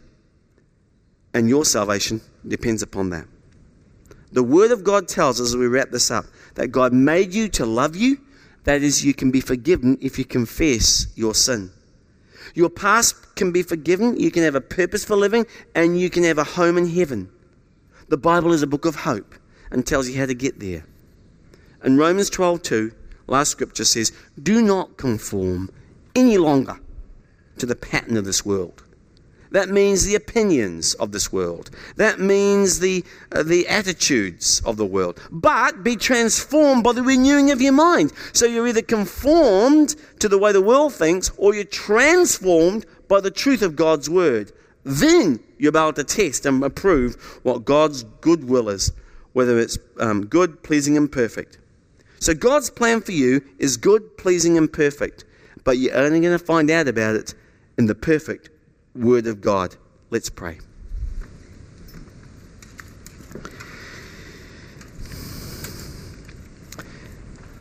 and 1.33 1.47
your 1.47 1.65
salvation 1.65 2.21
depends 2.47 2.81
upon 2.81 3.11
that. 3.11 3.27
The 4.31 4.43
word 4.43 4.71
of 4.71 4.83
God 4.83 5.07
tells 5.07 5.39
us, 5.39 5.49
as 5.49 5.57
we 5.57 5.67
wrap 5.67 5.91
this 5.91 6.11
up, 6.11 6.25
that 6.55 6.69
God 6.69 6.93
made 6.93 7.33
you 7.33 7.47
to 7.49 7.65
love 7.65 7.95
you. 7.95 8.19
That 8.63 8.81
is, 8.81 9.05
you 9.05 9.13
can 9.13 9.31
be 9.31 9.39
forgiven 9.39 9.97
if 10.01 10.19
you 10.19 10.25
confess 10.25 11.07
your 11.15 11.33
sin. 11.33 11.71
Your 12.57 12.71
past 12.71 13.35
can 13.35 13.51
be 13.51 13.61
forgiven, 13.61 14.19
you 14.19 14.31
can 14.31 14.41
have 14.41 14.55
a 14.55 14.61
purpose 14.61 15.05
for 15.05 15.15
living, 15.15 15.45
and 15.75 16.01
you 16.01 16.09
can 16.09 16.23
have 16.23 16.39
a 16.39 16.43
home 16.43 16.75
in 16.75 16.87
heaven. 16.87 17.29
The 18.09 18.17
Bible 18.17 18.51
is 18.51 18.63
a 18.63 18.67
book 18.67 18.83
of 18.83 18.95
hope 18.95 19.35
and 19.69 19.85
tells 19.85 20.09
you 20.09 20.17
how 20.17 20.25
to 20.25 20.33
get 20.33 20.59
there. 20.59 20.83
In 21.83 21.97
Romans 21.97 22.31
12:2, 22.31 22.93
last 23.27 23.51
scripture 23.51 23.85
says, 23.85 24.11
"Do 24.41 24.63
not 24.63 24.97
conform 24.97 25.69
any 26.15 26.39
longer 26.39 26.79
to 27.59 27.67
the 27.67 27.75
pattern 27.75 28.17
of 28.17 28.25
this 28.25 28.43
world." 28.43 28.81
That 29.51 29.69
means 29.69 30.05
the 30.05 30.15
opinions 30.15 30.93
of 30.95 31.11
this 31.11 31.31
world. 31.31 31.69
That 31.95 32.19
means 32.19 32.79
the, 32.79 33.03
uh, 33.31 33.43
the 33.43 33.67
attitudes 33.67 34.61
of 34.65 34.77
the 34.77 34.85
world. 34.85 35.19
But 35.31 35.83
be 35.83 35.95
transformed 35.95 36.83
by 36.83 36.93
the 36.93 37.03
renewing 37.03 37.51
of 37.51 37.61
your 37.61 37.73
mind. 37.73 38.11
So 38.33 38.45
you're 38.45 38.67
either 38.67 38.81
conformed 38.81 39.95
to 40.19 40.27
the 40.27 40.37
way 40.37 40.51
the 40.51 40.61
world 40.61 40.93
thinks 40.93 41.31
or 41.37 41.55
you're 41.55 41.63
transformed 41.63 42.85
by 43.07 43.21
the 43.21 43.31
truth 43.31 43.61
of 43.61 43.75
God's 43.75 44.09
word. 44.09 44.51
Then 44.83 45.39
you're 45.57 45.75
able 45.75 45.93
to 45.93 46.03
test 46.03 46.45
and 46.45 46.63
approve 46.63 47.15
what 47.43 47.65
God's 47.65 48.03
good 48.21 48.45
will 48.45 48.69
is, 48.69 48.91
whether 49.33 49.59
it's 49.59 49.77
um, 49.99 50.25
good, 50.25 50.63
pleasing, 50.63 50.97
and 50.97 51.11
perfect. 51.11 51.57
So 52.19 52.33
God's 52.33 52.69
plan 52.69 53.01
for 53.01 53.11
you 53.11 53.41
is 53.59 53.77
good, 53.77 54.17
pleasing, 54.17 54.57
and 54.57 54.71
perfect. 54.71 55.23
But 55.63 55.77
you're 55.77 55.95
only 55.95 56.19
going 56.19 56.37
to 56.37 56.43
find 56.43 56.71
out 56.71 56.87
about 56.87 57.15
it 57.15 57.33
in 57.77 57.85
the 57.85 57.95
perfect 57.95 58.49
Word 58.97 59.27
of 59.27 59.41
God. 59.41 59.75
Let's 60.09 60.29
pray. 60.29 60.59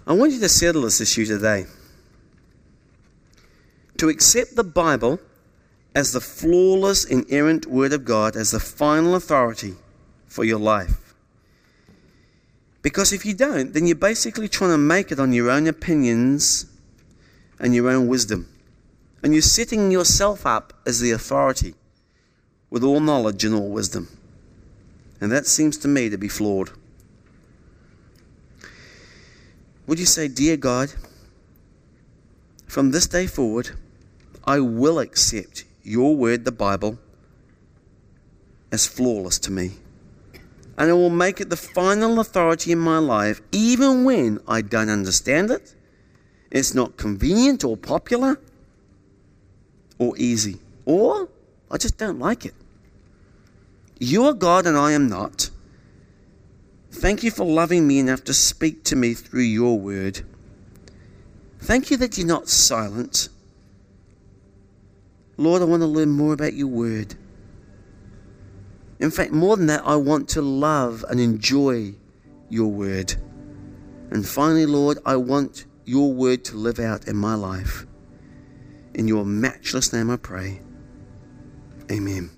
I 0.06 0.12
want 0.12 0.32
you 0.32 0.40
to 0.40 0.48
settle 0.48 0.82
this 0.82 1.00
issue 1.00 1.26
today. 1.26 1.66
To 3.98 4.08
accept 4.08 4.54
the 4.54 4.64
Bible 4.64 5.18
as 5.94 6.12
the 6.12 6.20
flawless, 6.20 7.04
inerrant 7.04 7.66
Word 7.66 7.92
of 7.92 8.04
God, 8.04 8.36
as 8.36 8.52
the 8.52 8.60
final 8.60 9.14
authority 9.14 9.74
for 10.26 10.44
your 10.44 10.58
life. 10.58 11.14
Because 12.82 13.12
if 13.12 13.26
you 13.26 13.34
don't, 13.34 13.72
then 13.72 13.86
you're 13.86 13.96
basically 13.96 14.48
trying 14.48 14.70
to 14.70 14.78
make 14.78 15.10
it 15.10 15.18
on 15.18 15.32
your 15.32 15.50
own 15.50 15.66
opinions 15.66 16.66
and 17.58 17.74
your 17.74 17.90
own 17.90 18.06
wisdom. 18.06 18.46
And 19.22 19.32
you're 19.32 19.42
setting 19.42 19.90
yourself 19.90 20.46
up 20.46 20.72
as 20.86 21.00
the 21.00 21.10
authority 21.10 21.74
with 22.70 22.84
all 22.84 23.00
knowledge 23.00 23.44
and 23.44 23.54
all 23.54 23.68
wisdom. 23.68 24.08
And 25.20 25.32
that 25.32 25.46
seems 25.46 25.78
to 25.78 25.88
me 25.88 26.08
to 26.10 26.18
be 26.18 26.28
flawed. 26.28 26.70
Would 29.86 29.98
you 29.98 30.06
say, 30.06 30.28
Dear 30.28 30.56
God, 30.56 30.92
from 32.66 32.90
this 32.90 33.06
day 33.06 33.26
forward, 33.26 33.70
I 34.44 34.60
will 34.60 34.98
accept 34.98 35.64
your 35.82 36.16
word, 36.16 36.44
the 36.44 36.52
Bible, 36.52 36.98
as 38.72 38.86
flawless 38.86 39.38
to 39.40 39.52
me. 39.52 39.72
And 40.76 40.90
I 40.90 40.92
will 40.92 41.10
make 41.10 41.40
it 41.40 41.48
the 41.48 41.56
final 41.56 42.20
authority 42.20 42.72
in 42.72 42.78
my 42.78 42.98
life, 42.98 43.40
even 43.52 44.04
when 44.04 44.40
I 44.46 44.60
don't 44.60 44.90
understand 44.90 45.50
it, 45.50 45.74
it's 46.50 46.74
not 46.74 46.96
convenient 46.96 47.64
or 47.64 47.76
popular, 47.76 48.38
or 49.98 50.16
easy, 50.16 50.58
or 50.84 51.28
I 51.70 51.78
just 51.78 51.98
don't 51.98 52.18
like 52.18 52.44
it. 52.44 52.54
You 53.98 54.24
are 54.24 54.34
God 54.34 54.66
and 54.66 54.76
I 54.76 54.92
am 54.92 55.08
not. 55.08 55.50
Thank 56.90 57.22
you 57.22 57.30
for 57.30 57.44
loving 57.44 57.86
me 57.86 57.98
enough 57.98 58.24
to 58.24 58.34
speak 58.34 58.84
to 58.84 58.96
me 58.96 59.14
through 59.14 59.42
your 59.42 59.78
word. 59.78 60.20
Thank 61.60 61.90
you 61.90 61.96
that 61.98 62.16
you're 62.16 62.26
not 62.26 62.48
silent. 62.48 63.28
Lord, 65.36 65.62
I 65.62 65.66
want 65.66 65.82
to 65.82 65.86
learn 65.86 66.10
more 66.10 66.32
about 66.32 66.54
your 66.54 66.68
word. 66.68 67.14
In 68.98 69.10
fact, 69.10 69.32
more 69.32 69.56
than 69.56 69.66
that, 69.66 69.82
I 69.84 69.96
want 69.96 70.28
to 70.30 70.42
love 70.42 71.04
and 71.08 71.20
enjoy 71.20 71.94
your 72.48 72.68
word. 72.68 73.14
And 74.10 74.26
finally, 74.26 74.66
Lord, 74.66 74.98
I 75.04 75.16
want 75.16 75.66
your 75.84 76.12
word 76.12 76.44
to 76.46 76.56
live 76.56 76.78
out 76.78 77.06
in 77.06 77.16
my 77.16 77.34
life. 77.34 77.86
In 78.96 79.06
your 79.06 79.26
matchless 79.26 79.92
name 79.92 80.10
I 80.10 80.16
pray. 80.16 80.62
Amen. 81.92 82.30